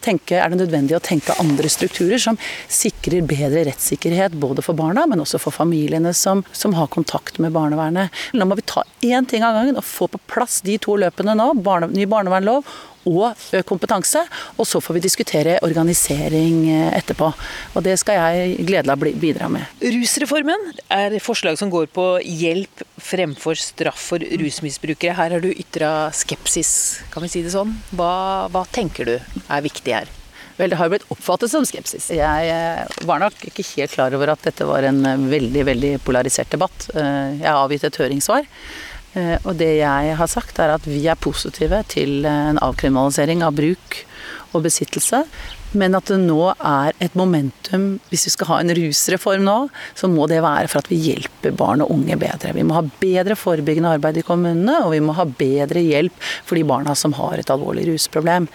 tenke, 0.05 0.39
er 0.41 0.53
det 0.53 0.61
nødvendig 0.61 0.97
å 0.97 1.03
tenke 1.05 1.37
andre 1.43 1.71
strukturer 1.73 2.21
som 2.23 2.39
sikrer 2.73 3.27
bedre 3.27 3.67
rettssikkerhet 3.69 4.37
både 4.41 4.65
for 4.65 4.79
barna, 4.79 5.07
men 5.07 5.23
også 5.23 5.41
for 5.43 5.55
familiene 5.55 6.15
som, 6.17 6.45
som 6.53 6.75
har 6.79 6.91
kontakt 6.93 7.41
med 7.43 7.55
barnevernet. 7.57 8.13
Nå 8.37 8.49
må 8.49 8.59
vi 8.59 8.67
ta 8.67 8.85
én 9.07 9.29
ting 9.29 9.47
av 9.47 9.57
gangen 9.59 9.79
og 9.79 9.87
få 9.87 10.11
på 10.11 10.23
plass 10.31 10.61
de 10.67 10.79
to 10.83 10.99
løpene 11.01 11.37
nå. 11.39 11.53
Barne, 11.67 11.91
ny 11.95 12.09
barnevernlov 12.11 12.67
og 13.07 13.47
kompetanse. 13.69 14.23
Og 14.57 14.69
så 14.69 14.83
får 14.83 14.99
vi 14.99 15.05
diskutere 15.07 15.59
organisering 15.67 16.67
etterpå. 16.97 17.31
Og 17.75 17.87
det 17.87 17.97
skal 18.03 18.21
jeg 18.21 18.67
gledelig 18.67 19.15
bidra 19.23 19.49
med. 19.53 19.67
Rusreformen 19.81 20.69
er 20.93 21.19
forslag 21.23 21.59
som 21.61 21.73
går 21.73 21.89
på 21.95 22.09
hjelp 22.25 22.85
fremfor 23.01 23.59
straff 23.61 24.11
for 24.13 24.23
rusmisbrukere. 24.43 25.17
Her 25.17 25.37
har 25.37 25.43
du 25.43 25.51
ytra 25.53 26.11
skepsis, 26.15 27.03
kan 27.13 27.25
vi 27.25 27.33
si 27.33 27.45
det 27.47 27.55
sånn. 27.55 27.75
Hva, 27.97 28.13
hva 28.53 28.67
tenker 28.73 29.09
du 29.09 29.17
er 29.17 29.67
viktig 29.67 29.97
her? 29.97 30.13
Vel, 30.57 30.73
det 30.73 30.79
har 30.81 30.89
jo 30.89 30.95
blitt 30.95 31.11
oppfattet 31.13 31.53
som 31.53 31.67
skepsis. 31.69 32.09
Jeg 32.17 33.07
var 33.09 33.21
nok 33.21 33.43
ikke 33.51 33.65
helt 33.75 33.93
klar 33.93 34.15
over 34.17 34.33
at 34.33 34.45
dette 34.47 34.65
var 34.65 34.87
en 34.89 35.03
veldig, 35.29 35.65
veldig 35.69 35.91
polarisert 36.07 36.53
debatt. 36.55 36.89
Jeg 36.97 37.45
har 37.45 37.61
avgitt 37.61 37.85
et 37.85 37.99
høringssvar. 38.01 38.49
Og 39.17 39.55
det 39.57 39.79
jeg 39.79 40.17
har 40.19 40.29
sagt, 40.29 40.59
er 40.61 40.75
at 40.75 40.85
vi 40.85 41.07
er 41.09 41.17
positive 41.17 41.81
til 41.89 42.27
en 42.29 42.61
avkriminalisering 42.61 43.45
av 43.47 43.55
bruk 43.57 44.03
og 44.53 44.67
besittelse. 44.67 45.23
Men 45.77 45.97
at 45.99 46.09
det 46.11 46.19
nå 46.23 46.41
er 46.55 46.97
et 47.03 47.17
momentum 47.19 47.87
Hvis 48.11 48.27
vi 48.29 48.33
skal 48.35 48.51
ha 48.51 48.59
en 48.63 48.73
rusreform 48.77 49.45
nå, 49.47 49.57
så 49.99 50.09
må 50.11 50.27
det 50.31 50.43
være 50.45 50.71
for 50.71 50.81
at 50.81 50.91
vi 50.91 50.99
hjelper 51.11 51.55
barn 51.57 51.83
og 51.85 51.93
unge 51.95 52.17
bedre. 52.21 52.55
Vi 52.57 52.65
må 52.67 52.77
ha 52.77 52.85
bedre 53.01 53.37
forebyggende 53.39 53.93
arbeid 53.97 54.21
i 54.21 54.25
kommunene, 54.27 54.79
og 54.85 54.93
vi 54.95 55.01
må 55.05 55.15
ha 55.17 55.27
bedre 55.29 55.83
hjelp 55.83 56.15
for 56.47 56.59
de 56.59 56.65
barna 56.67 56.95
som 56.99 57.15
har 57.19 57.41
et 57.41 57.53
alvorlig 57.53 57.87
rusproblem. 57.91 58.49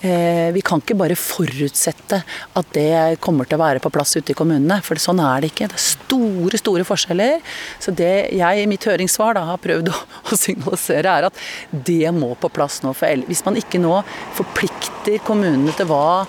Eh, 0.00 0.48
vi 0.54 0.62
kan 0.64 0.82
ikke 0.82 0.96
bare 0.98 1.18
forutsette 1.18 2.22
at 2.58 2.72
det 2.76 3.20
kommer 3.24 3.48
til 3.48 3.58
å 3.58 3.62
være 3.64 3.82
på 3.82 3.92
plass 3.94 4.16
ute 4.16 4.34
i 4.34 4.38
kommunene, 4.38 4.80
for 4.84 5.00
sånn 5.00 5.22
er 5.22 5.42
det 5.42 5.52
ikke. 5.52 5.70
Det 5.72 5.78
er 5.78 5.84
store, 5.84 6.60
store 6.60 6.86
forskjeller. 6.88 7.40
Så 7.82 7.94
det 7.96 8.12
jeg 8.32 8.62
i 8.62 8.68
mitt 8.70 8.86
høringssvar 8.88 9.36
da 9.38 9.46
har 9.52 9.62
prøvd 9.62 9.92
å, 9.92 9.96
signalisere, 10.44 11.18
er 11.18 11.28
at 11.28 11.42
det 11.70 12.14
må 12.16 12.32
på 12.40 12.50
plass 12.52 12.80
nå. 12.84 12.94
For 12.96 13.26
hvis 13.28 13.44
man 13.46 13.58
ikke 13.60 13.80
nå 13.82 14.00
forplikter 14.38 15.20
kommunene 15.26 15.74
til 15.76 15.88
hva 15.90 16.24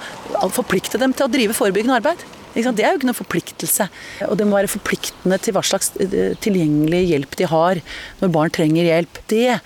forplikte 0.53 1.01
dem 1.01 1.13
til 1.15 1.27
å 1.27 1.31
drive 1.31 1.55
forebyggende 1.57 1.99
arbeid. 1.99 2.23
Det 2.53 2.83
er 2.85 2.91
jo 2.93 2.99
ikke 2.99 3.07
noen 3.09 3.17
forpliktelse. 3.17 3.87
Og 4.27 4.35
det 4.37 4.45
må 4.45 4.59
være 4.59 4.69
forpliktende 4.69 5.39
til 5.41 5.55
hva 5.55 5.63
slags 5.65 5.89
eh, 6.03 6.35
tilgjengelig 6.43 7.01
hjelp 7.09 7.37
de 7.39 7.47
har 7.49 7.81
når 8.19 8.33
barn 8.35 8.53
trenger 8.53 8.85
hjelp. 8.85 9.17
Det 9.31 9.57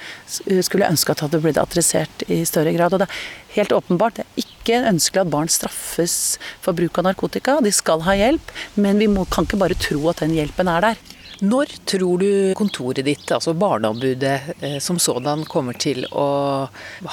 skulle 0.63 0.85
jeg 0.85 0.95
ønske 0.95 1.11
at 1.11 1.25
hadde 1.25 1.41
blitt 1.43 1.59
adressert 1.59 2.23
i 2.31 2.39
større 2.47 2.71
grad. 2.77 2.95
Og 2.95 3.03
det 3.03 3.09
er 3.09 3.57
helt 3.57 3.75
åpenbart 3.75 4.21
det 4.21 4.27
er 4.27 4.45
ikke 4.45 4.79
ønskelig 4.87 5.25
at 5.25 5.33
barn 5.33 5.51
straffes 5.51 6.37
for 6.63 6.77
bruk 6.77 7.01
av 7.01 7.09
narkotika. 7.09 7.59
De 7.63 7.75
skal 7.75 8.05
ha 8.07 8.15
hjelp, 8.15 8.55
men 8.79 9.03
vi 9.03 9.11
må, 9.11 9.27
kan 9.27 9.47
ikke 9.47 9.59
bare 9.59 9.79
tro 9.79 9.99
at 10.13 10.23
den 10.23 10.37
hjelpen 10.37 10.71
er 10.71 10.91
der. 10.91 11.05
Når 11.37 11.73
tror 11.85 12.21
du 12.21 12.29
kontoret 12.57 13.05
ditt, 13.05 13.27
altså 13.29 13.53
Barneombudet 13.53 14.55
eh, 14.57 14.77
som 14.81 14.97
sådan, 15.01 15.43
kommer 15.45 15.77
til 15.77 16.05
å 16.09 16.25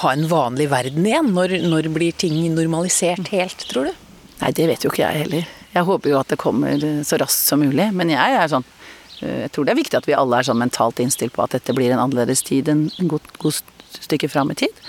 ha 0.00 0.12
en 0.12 0.24
vanlig 0.30 0.70
verden 0.72 1.04
igjen? 1.04 1.32
Når, 1.36 1.58
når 1.68 1.90
blir 1.92 2.16
ting 2.16 2.38
normalisert 2.54 3.28
helt, 3.34 3.66
tror 3.68 3.90
du? 3.90 4.00
Nei, 4.40 4.52
det 4.56 4.68
vet 4.70 4.86
jo 4.86 4.92
ikke 4.92 5.04
jeg 5.04 5.24
heller. 5.26 5.52
Jeg 5.74 5.88
håper 5.90 6.12
jo 6.12 6.20
at 6.20 6.32
det 6.32 6.40
kommer 6.40 6.88
så 7.04 7.18
raskt 7.20 7.50
som 7.50 7.60
mulig. 7.60 7.90
Men 7.92 8.12
jeg 8.14 8.38
er 8.38 8.50
sånn 8.50 8.64
eh, 9.20 9.44
Jeg 9.44 9.52
tror 9.52 9.68
det 9.68 9.74
er 9.74 9.82
viktig 9.82 10.00
at 10.00 10.08
vi 10.08 10.16
alle 10.16 10.40
er 10.40 10.48
sånn 10.48 10.62
mentalt 10.62 11.04
innstilt 11.04 11.36
på 11.36 11.44
at 11.44 11.58
dette 11.58 11.76
blir 11.76 11.92
en 11.92 12.06
annerledes 12.06 12.44
tid 12.46 12.70
en, 12.72 12.86
god, 13.10 13.28
god 13.42 13.60
stykke 14.00 14.32
fram 14.32 14.54
i 14.54 14.58
tid. 14.64 14.84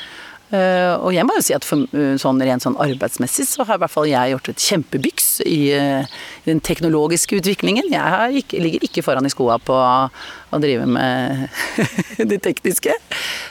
Eh, 0.54 0.94
og 1.02 1.10
jeg 1.16 1.26
må 1.26 1.34
jo 1.40 1.42
si 1.42 1.56
at 1.56 1.66
for, 1.66 1.88
uh, 1.98 2.14
sånn, 2.22 2.38
rent 2.46 2.62
sånn 2.62 2.78
arbeidsmessig 2.82 3.48
så 3.50 3.66
har 3.66 3.80
i 3.80 3.82
hvert 3.82 3.94
fall 3.94 4.06
jeg 4.06 4.36
gjort 4.36 4.50
et 4.52 4.66
kjempebyks 4.68 5.30
i, 5.42 5.58
uh, 5.74 6.20
den 6.46 6.62
teknologiske 6.62 7.40
utviklingen. 7.40 7.90
Jeg 7.90 8.44
ikke, 8.44 8.62
ligger 8.62 8.86
ikke 8.86 9.04
foran 9.06 9.26
i 9.26 9.34
skoa 9.34 9.58
på 9.58 9.74
å 9.76 10.62
drive 10.62 10.86
med 10.86 11.48
det 12.32 12.40
tekniske. 12.46 12.94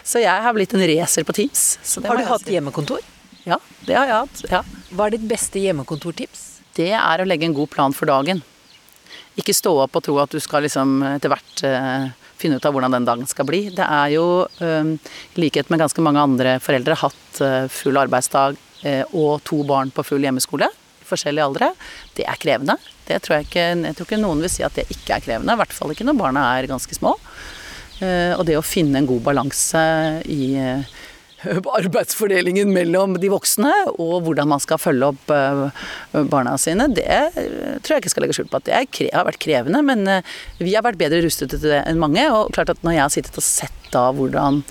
Så 0.06 0.22
jeg 0.22 0.46
har 0.46 0.54
blitt 0.54 0.76
en 0.76 0.86
racer 0.94 1.26
på 1.26 1.34
Teams. 1.34 1.66
har 2.06 2.20
du 2.20 2.26
hatt 2.30 2.54
hjemmekontor? 2.54 3.02
Ja, 3.44 3.58
det 3.84 3.98
har 3.98 4.08
jeg 4.08 4.20
hatt. 4.22 4.44
Ja. 4.52 4.64
Hva 4.94 5.08
er 5.08 5.18
ditt 5.18 5.28
beste 5.28 5.60
hjemmekontortips? 5.60 6.50
Det 6.78 6.92
er 6.94 7.20
å 7.20 7.26
legge 7.26 7.48
en 7.48 7.56
god 7.56 7.74
plan 7.74 7.94
for 7.94 8.08
dagen. 8.08 8.40
Ikke 9.34 9.54
stå 9.54 9.74
opp 9.82 9.98
og 9.98 10.06
tro 10.06 10.20
at 10.22 10.30
du 10.30 10.38
skal 10.42 10.62
liksom 10.64 11.00
etter 11.16 11.32
hvert 11.32 11.64
finne 12.40 12.58
ut 12.58 12.66
av 12.66 12.74
hvordan 12.74 12.94
den 12.96 13.08
dagen 13.08 13.28
skal 13.30 13.46
bli. 13.48 13.68
Det 13.74 13.84
er 13.84 14.14
jo, 14.14 14.26
i 14.60 15.40
likhet 15.40 15.70
med 15.72 15.82
ganske 15.82 16.04
mange 16.04 16.22
andre 16.22 16.56
foreldre, 16.62 16.98
hatt 17.00 17.42
full 17.72 18.00
arbeidsdag 18.00 18.58
og 19.16 19.44
to 19.46 19.62
barn 19.66 19.92
på 19.94 20.04
full 20.04 20.24
hjemmeskole 20.26 20.68
i 20.68 21.06
forskjellige 21.08 21.46
aldre. 21.46 21.70
Det 22.16 22.26
er 22.28 22.40
krevende. 22.40 22.76
Det 23.08 23.20
tror 23.24 23.38
jeg 23.38 23.48
ikke 23.48 23.64
Jeg 23.64 23.96
tror 23.96 24.08
ikke 24.08 24.20
noen 24.20 24.42
vil 24.44 24.52
si 24.52 24.64
at 24.66 24.76
det 24.76 24.86
ikke 24.92 25.16
er 25.16 25.24
krevende. 25.24 25.54
I 25.54 25.62
hvert 25.62 25.76
fall 25.76 25.94
ikke 25.94 26.06
når 26.08 26.20
barna 26.20 26.44
er 26.58 26.68
ganske 26.70 26.96
små. 26.96 27.14
Og 28.04 28.44
det 28.48 28.58
å 28.58 28.66
finne 28.66 29.00
en 29.00 29.08
god 29.08 29.22
balanse 29.24 29.84
i 30.28 30.56
arbeidsfordelingen 31.78 32.72
mellom 32.74 33.16
de 33.20 33.30
voksne 33.32 33.72
og 33.92 34.24
hvordan 34.26 34.50
man 34.54 34.62
skal 34.62 34.80
følge 34.80 35.10
opp 35.12 35.32
eh, 35.34 36.24
barna 36.30 36.56
sine, 36.60 36.88
det 36.94 37.20
tror 37.84 37.96
jeg 37.96 38.04
ikke 38.04 38.14
skal 38.14 38.26
legge 38.26 38.38
skjul 38.38 38.50
på 38.50 38.60
at 38.60 38.68
det 38.68 39.10
har 39.14 39.28
vært 39.28 39.42
krevende. 39.42 39.82
Men 39.86 40.06
eh, 40.10 40.34
vi 40.60 40.74
har 40.76 40.86
vært 40.86 41.00
bedre 41.00 41.22
rustet 41.24 41.54
til 41.54 41.64
det 41.66 41.82
enn 41.84 42.00
mange. 42.02 42.24
Og 42.32 42.52
klart 42.56 42.72
at 42.72 42.82
når 42.86 42.96
jeg 42.96 43.04
har 43.04 43.14
sittet 43.16 43.40
og 43.40 43.46
sett 43.46 43.90
da 43.94 44.08
hvordan, 44.14 44.62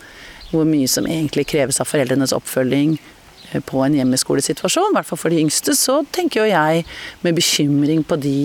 hvor 0.51 0.67
mye 0.69 0.89
som 0.91 1.07
egentlig 1.09 1.47
kreves 1.51 1.81
av 1.81 1.89
foreldrenes 1.89 2.35
oppfølging 2.35 2.97
eh, 2.97 3.61
på 3.69 3.83
en 3.85 3.97
hjemmeskolesituasjon, 3.99 4.91
i 4.91 4.99
hvert 4.99 5.11
fall 5.11 5.21
for 5.21 5.33
de 5.33 5.41
yngste, 5.43 5.77
så 5.77 6.01
tenker 6.15 6.43
jo 6.43 6.51
jeg 6.51 6.85
med 7.25 7.39
bekymring 7.39 8.05
på 8.07 8.19
de 8.21 8.37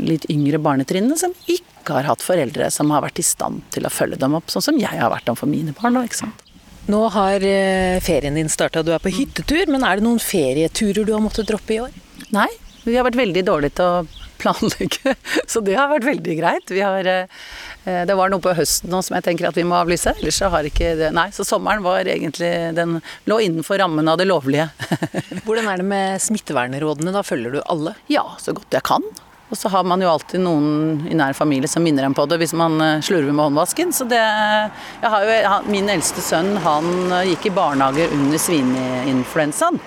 litt 0.00 0.24
yngre 0.32 0.56
barnetrinnene 0.64 1.18
som 1.20 1.34
ikke 1.44 1.98
har 1.98 2.06
hatt 2.08 2.24
foreldre 2.24 2.70
som 2.72 2.88
har 2.94 3.02
vært 3.04 3.20
i 3.20 3.26
stand 3.26 3.60
til 3.74 3.84
å 3.84 3.92
følge 3.92 4.16
dem 4.16 4.32
opp, 4.38 4.48
sånn 4.48 4.64
som 4.64 4.80
jeg 4.80 4.96
har 4.96 5.12
vært 5.12 5.28
om 5.28 5.36
for 5.36 5.50
mine 5.50 5.76
barn. 5.76 6.00
ikke 6.00 6.22
sant? 6.22 6.47
Nå 6.88 7.02
har 7.12 7.44
eh, 7.44 7.98
ferien 8.00 8.38
din 8.38 8.48
starta, 8.48 8.82
du 8.82 8.94
er 8.94 9.02
på 9.02 9.12
hyttetur. 9.12 9.68
Men 9.68 9.84
er 9.84 9.98
det 9.98 10.06
noen 10.06 10.22
ferieturer 10.22 11.04
du 11.04 11.12
har 11.12 11.20
måttet 11.24 11.50
droppe 11.50 11.76
i 11.76 11.82
år? 11.84 11.92
Nei, 12.32 12.48
vi 12.86 12.96
har 12.96 13.04
vært 13.04 13.20
veldig 13.20 13.44
dårlige 13.44 13.76
til 13.76 13.90
å 13.98 14.24
planlegge, 14.38 15.14
så 15.50 15.60
det 15.66 15.74
har 15.76 15.90
vært 15.90 16.06
veldig 16.08 16.38
greit. 16.38 16.72
Har, 16.78 17.10
eh, 17.12 18.02
det 18.08 18.16
var 18.16 18.32
noe 18.32 18.40
på 18.44 18.56
høsten 18.56 18.92
nå 18.92 19.02
som 19.04 19.18
jeg 19.18 19.26
tenker 19.26 19.50
at 19.50 19.58
vi 19.58 19.66
må 19.68 19.76
avlyse, 19.82 20.14
ellers 20.16 20.40
så 20.40 20.48
har 20.54 20.68
ikke 20.68 20.94
det 20.96 21.12
Nei, 21.16 21.28
så 21.34 21.44
sommeren 21.46 21.84
var 21.84 22.08
egentlig 22.08 22.50
Den 22.76 23.00
lå 23.28 23.40
innenfor 23.44 23.82
rammen 23.82 24.08
av 24.08 24.20
det 24.20 24.28
lovlige. 24.30 24.70
Hvordan 25.46 25.68
er 25.68 25.82
det 25.82 25.88
med 25.92 26.24
smittevernrådene, 26.24 27.12
da 27.12 27.24
følger 27.26 27.58
du 27.58 27.64
alle? 27.66 27.98
Ja, 28.12 28.24
så 28.40 28.56
godt 28.56 28.78
jeg 28.78 28.86
kan. 28.88 29.04
Og 29.48 29.56
så 29.56 29.70
har 29.72 29.84
man 29.88 30.02
jo 30.04 30.10
alltid 30.12 30.42
noen 30.44 31.06
i 31.08 31.16
nær 31.16 31.36
familie 31.36 31.70
som 31.70 31.84
minner 31.84 32.04
en 32.04 32.16
på 32.16 32.26
det 32.28 32.36
hvis 32.42 32.52
man 32.56 32.76
eh, 32.84 32.98
slurver 33.04 33.32
med 33.32 33.48
håndvasken. 33.48 33.94
Så 33.96 34.04
det 34.08 34.20
jo, 35.02 35.54
Min 35.72 35.88
eldste 35.92 36.24
sønn 36.24 36.58
han 36.64 36.90
eh, 37.08 37.30
gikk 37.32 37.48
i 37.48 37.54
barnehage 37.56 38.10
under 38.12 38.42
svineinfluensaen. 38.44 39.80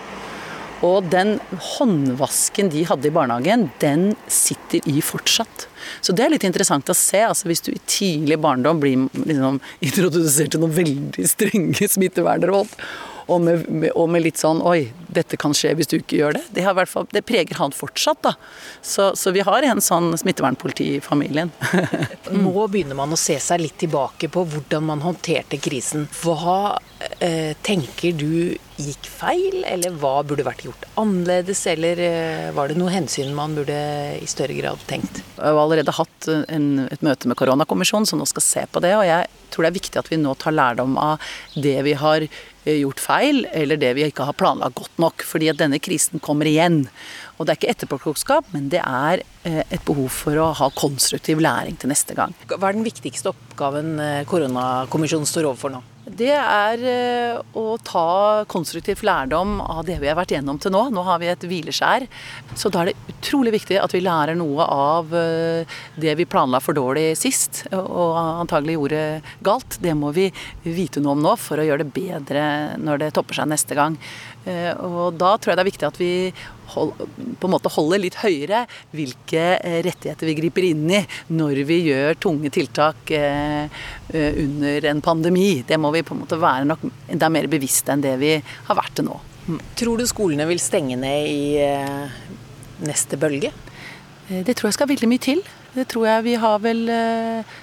Og 0.82 1.06
den 1.14 1.36
håndvasken 1.76 2.72
de 2.74 2.82
hadde 2.90 3.06
i 3.06 3.14
barnehagen, 3.14 3.68
den 3.84 4.16
sitter 4.26 4.82
i 4.90 5.04
fortsatt. 5.06 5.68
Så 6.02 6.16
det 6.18 6.26
er 6.26 6.34
litt 6.34 6.46
interessant 6.48 6.90
å 6.90 6.98
se. 6.98 7.22
altså 7.22 7.52
Hvis 7.52 7.62
du 7.62 7.70
i 7.76 7.84
tidlig 7.86 8.40
barndom 8.42 8.82
blir 8.82 9.06
liksom, 9.14 9.62
introdusert 9.86 10.56
til 10.56 10.64
noen 10.64 10.74
veldig 10.80 11.28
strenge 11.30 11.86
smittevernråd, 11.86 12.74
og 13.28 13.42
med, 13.42 13.68
med, 13.70 13.92
og 13.96 14.10
med, 14.12 14.24
litt 14.26 14.40
sånn 14.42 14.62
Oi, 14.66 14.92
dette 15.12 15.38
kan 15.40 15.54
skje 15.58 15.74
hvis 15.78 15.90
du 15.92 15.98
ikke 16.00 16.20
gjør 16.20 16.38
det. 16.38 16.44
Det, 16.56 16.66
fall, 16.90 17.08
det 17.12 17.24
preger 17.28 17.60
han 17.60 17.76
fortsatt, 17.76 18.22
da. 18.26 18.34
Så, 18.82 19.12
så, 19.20 19.34
vi 19.36 19.44
har 19.46 19.68
en 19.68 19.82
sånn 19.84 20.12
smittevernpoliti 20.18 20.88
i 20.96 21.02
familien. 21.04 21.52
Nå 22.44 22.68
begynner 22.72 22.98
man 22.98 23.14
å 23.14 23.20
se 23.20 23.38
seg 23.42 23.64
litt 23.64 23.78
tilbake 23.82 24.32
på 24.32 24.46
hvordan 24.54 24.88
man 24.90 25.06
håndterte 25.06 25.60
krisen. 25.62 26.08
Hva 26.22 26.80
eh, 27.20 27.54
tenker 27.66 28.18
du 28.18 28.58
gikk 28.86 29.10
feil, 29.12 29.62
eller 29.68 29.96
hva 30.02 30.22
burde 30.28 30.46
vært 30.48 30.66
gjort 30.66 30.88
annerledes, 31.00 31.64
eller 31.72 32.02
eh, 32.06 32.50
var 32.56 32.72
det 32.72 32.80
noe 32.80 32.94
hensyn 32.94 33.34
man 33.38 33.56
burde 33.58 33.78
i 34.18 34.30
større 34.30 34.58
grad 34.58 34.82
tenkt? 34.90 35.24
Jeg 35.38 35.46
har 35.46 35.62
allerede 35.62 35.96
hatt 35.98 36.30
en, 36.32 36.88
et 36.88 37.06
møte 37.06 37.30
med 37.32 37.40
koronakommisjonen 37.40 38.10
som 38.10 38.22
nå 38.22 38.28
skal 38.30 38.46
se 38.46 38.66
på 38.72 38.84
det, 38.84 38.96
og 38.98 39.06
jeg 39.08 39.30
tror 39.52 39.66
det 39.66 39.72
er 39.72 39.80
viktig 39.80 40.00
at 40.00 40.12
vi 40.12 40.22
nå 40.22 40.36
tar 40.40 40.56
lærdom 40.56 40.96
av 41.02 41.34
det 41.60 41.78
vi 41.88 41.98
har 42.00 42.28
Eh, 42.64 42.78
gjort 42.84 43.00
feil, 43.02 43.48
eller 43.58 43.78
det 43.78 43.90
vi 43.98 44.04
ikke 44.06 44.28
har 44.28 44.38
planlagt 44.38 44.78
godt 44.78 45.00
nok. 45.02 45.26
Fordi 45.26 45.50
at 45.50 45.58
denne 45.62 45.80
krisen 45.82 46.22
kommer 46.22 46.46
igjen. 46.46 46.84
Og 47.38 47.48
det 47.48 47.56
er 47.56 47.60
ikke 47.60 47.72
etterpåklokskap, 47.74 48.52
men 48.54 48.70
det 48.70 48.84
er 48.84 49.24
eh, 49.50 49.64
et 49.64 49.82
behov 49.88 50.12
for 50.14 50.38
å 50.38 50.52
ha 50.60 50.70
konstruktiv 50.78 51.42
læring 51.42 51.80
til 51.82 51.90
neste 51.90 52.18
gang. 52.18 52.36
Hva 52.46 52.62
er 52.70 52.78
den 52.78 52.86
viktigste 52.86 53.34
oppgaven 53.34 53.96
koronakommisjonen 54.30 55.30
står 55.30 55.50
overfor 55.50 55.74
nå? 55.74 55.82
Det 56.18 56.34
er 56.36 56.82
å 57.58 57.66
ta 57.86 58.44
konstruktiv 58.52 59.04
lærdom 59.06 59.60
av 59.64 59.86
det 59.88 59.98
vi 60.02 60.10
har 60.10 60.18
vært 60.20 60.34
gjennom 60.36 60.60
til 60.62 60.74
nå. 60.74 60.84
Nå 60.92 61.04
har 61.08 61.22
vi 61.22 61.30
et 61.32 61.46
hvileskjær. 61.48 62.08
Så 62.58 62.72
da 62.74 62.84
er 62.84 62.92
det 62.92 63.16
utrolig 63.16 63.54
viktig 63.56 63.78
at 63.80 63.96
vi 63.96 64.04
lærer 64.04 64.36
noe 64.38 64.66
av 64.66 65.12
det 65.12 66.16
vi 66.20 66.28
planla 66.28 66.60
for 66.64 66.78
dårlig 66.78 67.14
sist, 67.20 67.64
og 67.72 68.18
antagelig 68.20 68.78
gjorde 68.78 69.04
galt. 69.46 69.80
Det 69.84 69.96
må 69.98 70.12
vi 70.16 70.28
vite 70.66 71.04
noe 71.04 71.16
om 71.16 71.24
nå 71.24 71.36
for 71.40 71.62
å 71.62 71.68
gjøre 71.68 71.86
det 71.86 71.96
bedre 71.96 72.44
når 72.82 73.06
det 73.06 73.12
topper 73.16 73.42
seg 73.42 73.52
neste 73.52 73.78
gang. 73.78 73.98
Eh, 74.46 74.74
og 74.74 75.18
da 75.22 75.36
tror 75.38 75.52
jeg 75.52 75.60
det 75.60 75.64
er 75.64 75.70
viktig 75.70 75.88
at 75.88 76.00
vi 76.02 76.12
hold, 76.74 76.96
på 77.38 77.48
en 77.48 77.54
måte 77.54 77.72
holder 77.76 78.02
litt 78.02 78.18
høyere 78.24 78.64
hvilke 78.96 79.44
eh, 79.60 79.80
rettigheter 79.86 80.30
vi 80.32 80.38
griper 80.40 80.66
inn 80.72 80.88
i 80.90 81.02
når 81.30 81.62
vi 81.70 81.78
gjør 81.92 82.18
tunge 82.26 82.50
tiltak 82.54 83.14
eh, 83.14 83.82
under 84.12 84.90
en 84.92 85.04
pandemi. 85.06 85.62
Det 85.68 85.78
må 85.82 85.94
vi 85.94 86.06
på 86.08 86.18
en 86.18 86.24
måte 86.24 86.42
være 86.42 86.70
nok 86.72 86.88
enda 86.90 87.30
er 87.30 87.36
mer 87.38 87.52
bevisste 87.52 87.94
enn 87.94 88.06
det 88.06 88.16
vi 88.22 88.34
har 88.42 88.80
vært 88.80 88.98
til 88.98 89.12
nå. 89.12 89.20
Mm. 89.46 89.62
Tror 89.78 90.02
du 90.02 90.10
skolene 90.10 90.48
vil 90.50 90.62
stenge 90.62 90.98
ned 91.02 91.30
i 91.30 92.86
neste 92.86 93.18
bølge? 93.22 93.52
Det 94.32 94.54
tror 94.56 94.70
jeg 94.70 94.78
skal 94.78 94.90
veldig 94.90 95.10
mye 95.12 95.22
til. 95.22 95.42
Det 95.72 95.86
tror 95.88 96.08
jeg 96.08 96.24
vi 96.26 96.34
har 96.36 96.58
vel 96.60 96.82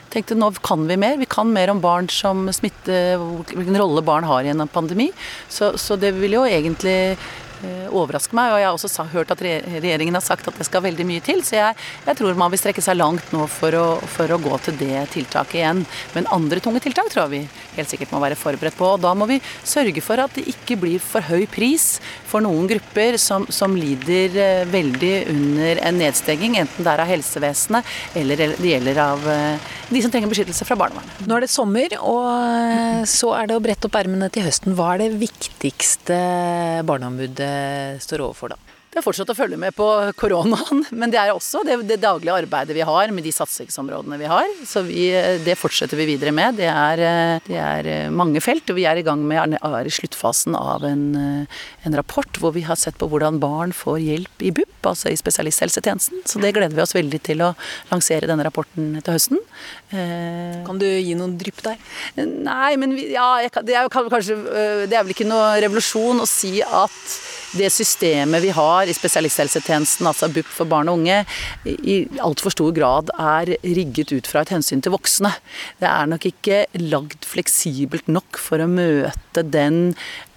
tenkt 0.09 0.33
at 0.33 0.41
nå 0.41 0.49
kan 0.65 0.87
vi 0.89 0.97
mer. 0.97 1.19
Vi 1.21 1.29
kan 1.29 1.51
mer 1.53 1.69
om 1.69 1.83
barn 1.85 2.09
som 2.09 2.47
smitter, 2.57 3.21
hvilken 3.53 3.77
rolle 3.77 4.01
barn 4.07 4.25
har 4.25 4.47
i 4.47 4.53
en 4.55 4.65
pandemi. 4.73 5.11
Så, 5.49 5.75
så 5.77 5.99
det 6.01 6.15
vil 6.17 6.39
jo 6.39 6.47
egentlig 6.49 7.19
eh, 7.67 7.87
overrasker 7.89 8.37
meg. 8.39 8.53
Og 8.53 8.61
jeg 8.61 8.69
har 8.69 8.77
også 8.77 8.91
sa, 8.93 9.07
hørt 9.13 9.33
at 9.35 9.43
regjeringen 9.43 10.19
har 10.19 10.25
sagt 10.25 10.49
at 10.51 10.59
det 10.59 10.67
skal 10.69 10.85
veldig 10.85 11.07
mye 11.09 11.25
til. 11.25 11.43
Så 11.47 11.59
jeg, 11.59 11.77
jeg 12.07 12.21
tror 12.21 12.39
man 12.39 12.53
vil 12.53 12.63
strekke 12.63 12.85
seg 12.85 12.99
langt 12.99 13.33
nå 13.35 13.47
for 13.53 13.75
å, 13.79 13.87
for 14.17 14.31
å, 14.31 14.41
gå 14.43 14.59
til 14.65 14.79
det 14.81 15.09
tiltaket 15.15 15.61
igjen. 15.61 15.85
Men 16.15 16.31
andre 16.35 16.63
tunge 16.65 16.83
tiltak 16.85 17.11
tror 17.13 17.27
jeg 17.27 17.35
vi 17.35 17.79
helt 17.79 17.91
sikkert 17.91 18.15
må 18.15 18.23
være 18.23 18.39
forberedt 18.39 18.79
på. 18.79 18.93
Og 18.95 19.03
da 19.05 19.15
må 19.19 19.29
vi 19.31 19.41
sørge 19.67 20.05
for 20.05 20.21
at 20.23 20.35
det 20.39 20.47
ikke 20.53 20.79
blir 20.81 21.03
for 21.03 21.25
høy 21.29 21.47
pris 21.51 21.99
for 22.29 22.45
noen 22.45 22.69
grupper 22.71 23.19
som, 23.21 23.47
som 23.53 23.77
lider 23.79 24.37
eh, 24.39 24.69
veldig 24.69 25.15
under 25.33 25.83
en 25.89 25.99
nedstenging, 26.01 26.59
enten 26.61 26.85
det 26.85 26.93
er 26.93 27.03
av 27.03 27.09
helsevesenet 27.11 28.19
eller 28.19 28.43
det 28.59 28.71
gjelder 28.73 29.01
av 29.03 29.29
eh, 29.33 29.71
de 29.89 30.03
som 30.05 30.13
trenger 30.13 30.31
beskyttelse 30.31 30.67
fra 30.69 30.77
barnevernet. 30.79 31.25
Nå 31.29 31.37
er 31.37 31.45
det 31.45 31.51
sommer, 31.53 31.95
og 32.05 33.07
så 33.09 33.33
er 33.39 33.49
det 33.49 33.57
å 33.57 33.63
brette 33.65 33.89
opp 33.89 33.97
ermene 33.99 34.29
til 34.33 34.45
høsten. 34.45 34.77
Hva 34.77 34.93
er 34.95 35.05
det 35.05 35.21
viktigste 35.21 36.19
Barneombudet 36.89 37.48
står 38.03 38.27
overfor 38.29 38.55
da? 38.55 38.61
Det 38.89 39.03
er 39.03 39.05
fortsatt 39.05 39.29
å 39.29 39.37
følge 39.37 39.59
med 39.61 39.75
på 39.77 39.87
koronaen, 40.17 40.81
men 41.01 41.13
det 41.13 41.21
er 41.21 41.31
også 41.35 41.61
det, 41.67 41.77
det 41.91 42.01
daglige 42.01 42.39
arbeidet 42.41 42.77
vi 42.77 42.87
har 42.89 43.13
med 43.13 43.27
de 43.27 43.33
satsingsområdene 43.37 44.17
vi 44.21 44.31
har. 44.31 44.49
Så 44.67 44.83
vi, 44.87 45.11
det 45.45 45.59
fortsetter 45.61 46.01
vi 46.01 46.09
videre 46.09 46.33
med. 46.35 46.57
Det 46.59 46.71
er, 46.73 47.03
det 47.45 47.59
er, 47.61 47.91
mange 48.11 48.41
felt, 48.43 48.67
og 48.73 48.79
vi 48.79 48.89
er 48.89 48.99
i 48.99 49.05
gang 49.07 49.23
med 49.29 49.59
være 49.61 49.91
i 49.91 49.93
sluttfasen 49.93 50.57
av 50.57 50.87
en, 50.89 51.05
en, 51.15 51.99
rapport 51.99 52.41
hvor 52.41 52.55
vi 52.57 52.65
har 52.65 52.81
sett 52.81 52.97
på 52.99 53.11
hvordan 53.13 53.39
barn 53.43 53.77
får 53.77 54.01
hjelp 54.03 54.47
i 54.49 54.55
BUP, 54.57 54.78
altså 54.87 55.11
i 55.11 55.19
spesialisthelsetjenesten. 55.19 56.23
Så 56.29 56.43
det 56.43 56.53
gleder 56.57 56.77
vi 56.77 56.85
oss 56.85 56.95
veldig 56.97 57.21
til 57.27 57.43
å 57.45 57.53
lansere 57.91 58.29
denne 58.31 58.47
rapporten 58.47 58.95
til 59.01 59.17
høsten. 59.17 59.43
Kan 60.67 60.79
du 60.81 60.87
gi 60.87 61.17
noen 61.19 61.39
drypp 61.41 61.65
der? 61.65 61.81
Nei, 62.19 62.77
men 62.81 62.95
vi, 62.99 63.09
ja, 63.15 63.41
det 63.65 63.75
er 63.75 63.87
jo 63.87 63.93
kanskje 63.93 64.37
Det 64.89 64.95
er 64.95 65.03
vel 65.05 65.15
ikke 65.15 65.29
noe 65.29 65.57
revolusjon 65.65 66.21
å 66.21 66.29
si 66.29 66.59
at 66.63 67.19
det 67.57 67.71
systemet 67.73 68.43
vi 68.45 68.51
har 68.53 68.89
i 68.89 68.95
spesialisthelsetjenesten, 68.97 70.07
altså 70.09 70.29
BUP 70.33 70.49
for 70.53 70.69
barn 70.69 70.91
og 70.91 71.01
unge, 71.01 71.23
i 71.65 72.03
altfor 72.21 72.53
stor 72.53 72.75
grad 72.77 73.13
er 73.15 73.55
rigget 73.65 74.13
ut 74.13 74.29
fra 74.29 74.43
et 74.45 74.53
hensyn 74.53 74.83
til 74.85 74.93
voksne. 74.93 75.33
Det 75.81 75.89
er 75.89 76.11
nok 76.11 76.29
ikke 76.29 76.67
lagd 76.91 77.25
fleksibelt 77.29 78.11
nok 78.13 78.41
for 78.43 78.61
å 78.61 78.69
møte 78.69 79.45
den 79.47 79.95
eh, 79.95 80.28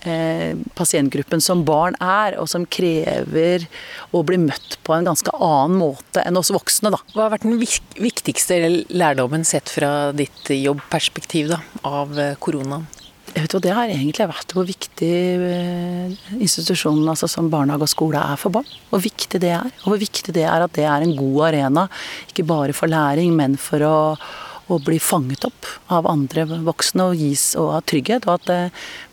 pasientgruppen 0.78 1.44
som 1.44 1.66
barn 1.68 1.98
er, 2.02 2.38
og 2.42 2.50
som 2.50 2.66
krever 2.66 3.68
å 4.12 4.24
bli 4.28 4.40
møtt 4.42 4.80
på 4.86 4.96
en 4.96 5.08
ganske 5.08 5.34
annen 5.38 5.78
måte 5.82 6.24
enn 6.26 6.40
oss 6.40 6.54
voksne. 6.54 6.94
Da. 6.94 7.02
Hva 7.14 7.28
har 7.28 7.36
vært 7.36 7.46
den 7.48 7.60
viktigste 7.62 8.60
lærdommen 8.90 9.46
sett 9.48 9.70
fra 9.72 10.12
ditt 10.16 10.50
jobbperspektiv 10.56 11.54
da, 11.54 11.62
av 11.88 12.18
eh, 12.20 12.36
koronaen? 12.42 12.88
Jeg 13.32 13.46
vet 13.46 13.64
Det 13.64 13.72
har 13.72 13.88
egentlig 13.88 14.28
vært 14.28 14.54
hvor 14.56 14.66
viktig 14.68 15.12
eh, 15.48 16.16
institusjonen 16.36 17.08
altså 17.14 17.30
som 17.32 17.48
barnehage 17.52 17.88
og 17.88 17.92
skole 17.92 18.20
er 18.20 18.40
for 18.40 18.52
barn. 18.58 18.68
Hvor 18.90 19.00
viktig 19.04 19.40
det 19.40 19.54
er. 19.56 19.70
Og 19.86 19.94
hvor 19.94 20.02
viktig 20.02 20.36
det 20.36 20.44
er 20.44 20.66
at 20.66 20.74
det 20.76 20.84
er 20.84 21.06
en 21.06 21.16
god 21.16 21.52
arena, 21.52 21.86
ikke 22.28 22.48
bare 22.50 22.76
for 22.76 22.92
læring, 22.92 23.32
men 23.38 23.56
for 23.62 23.88
å, 23.88 23.96
å 24.72 24.78
bli 24.84 25.00
fanget 25.02 25.46
opp 25.48 25.68
av 25.92 26.08
andre 26.10 26.46
voksne 26.66 27.08
og 27.10 27.20
gis 27.20 27.52
og 27.60 27.72
ha 27.76 27.82
trygghet. 27.82 28.28
Og 28.28 28.38
at 28.38 28.48
det, 28.50 28.60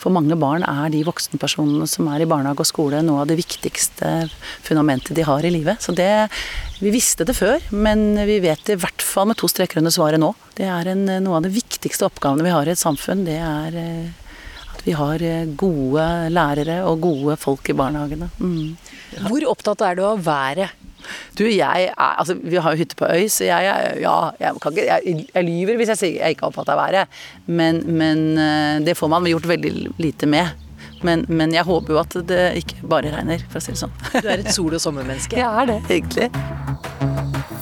for 0.00 0.14
mange 0.14 0.36
barn 0.38 0.66
er 0.66 0.92
de 0.92 1.04
voksenpersonene 1.06 1.88
som 1.90 2.08
er 2.12 2.24
i 2.24 2.28
barnehage 2.28 2.64
og 2.64 2.70
skole 2.70 3.02
noe 3.04 3.22
av 3.22 3.30
det 3.30 3.38
viktigste 3.40 4.28
fundamentet 4.66 5.16
de 5.18 5.26
har 5.26 5.44
i 5.44 5.52
livet. 5.54 5.82
Så 5.82 5.96
det 5.96 6.28
Vi 6.78 6.92
visste 6.94 7.24
det 7.26 7.34
før, 7.34 7.58
men 7.74 8.14
vi 8.22 8.38
vet 8.38 8.60
det 8.64 8.76
i 8.76 8.78
hvert 8.78 9.02
fall 9.02 9.26
med 9.26 9.36
to 9.40 9.48
streker 9.50 9.80
under 9.80 9.90
svaret 9.90 10.20
nå. 10.22 10.30
Det 10.54 10.68
er 10.70 10.92
en, 10.92 11.08
noe 11.24 11.40
av 11.40 11.42
de 11.42 11.50
viktigste 11.50 12.06
oppgavene 12.06 12.46
vi 12.46 12.54
har 12.54 12.68
i 12.68 12.70
et 12.70 12.78
samfunn. 12.78 13.24
Det 13.26 13.34
er 13.34 13.74
eh, 13.74 14.28
at 14.78 14.84
vi 14.86 14.94
har 14.94 15.22
eh, 15.26 15.50
gode 15.58 16.04
lærere 16.30 16.84
og 16.86 17.02
gode 17.02 17.34
folk 17.40 17.66
i 17.66 17.74
barnehagene. 17.74 18.30
Mm. 18.38 18.76
Hvor 19.26 19.48
opptatt 19.50 19.82
er 19.82 19.98
du 19.98 20.04
av 20.06 20.22
været? 20.22 20.70
Du, 21.38 21.44
jeg 21.46 21.88
er, 21.90 22.14
altså, 22.18 22.38
Vi 22.42 22.56
har 22.56 22.74
jo 22.74 22.82
hytte 22.82 22.98
på 22.98 23.08
øy, 23.08 23.26
så 23.32 23.48
jeg, 23.48 23.98
ja, 24.02 24.16
jeg, 24.40 24.54
ikke, 24.56 24.86
jeg, 24.86 25.26
jeg 25.34 25.44
lyver 25.44 25.80
hvis 25.80 25.92
jeg 25.94 26.00
sier 26.00 26.22
jeg 26.22 26.36
ikke 26.36 26.46
har 26.46 26.52
oppfatta 26.52 26.78
været. 26.78 27.20
Men, 27.46 27.82
men, 27.98 28.24
eh, 28.38 28.80
det 28.86 28.96
får 28.98 29.12
man 29.12 29.28
gjort 29.28 29.48
veldig 29.48 29.74
lite 29.98 30.26
med. 30.30 30.66
Men, 31.02 31.24
men, 31.28 31.54
jeg 31.54 31.62
håper 31.62 31.94
jo 31.94 32.00
at 32.00 32.16
det 32.26 32.42
ikke 32.62 32.82
bare 32.90 33.12
regner, 33.14 33.44
for 33.50 33.60
å 33.60 33.62
si 33.62 33.74
det 33.74 33.82
sånn. 33.84 33.94
Du 34.18 34.26
er 34.26 34.42
et 34.42 34.50
sol- 34.54 34.74
og 34.74 34.82
sommermenneske? 34.82 35.38
Jeg 35.42 35.46
er 35.46 35.70
det, 35.70 35.78
egentlig. 35.90 37.56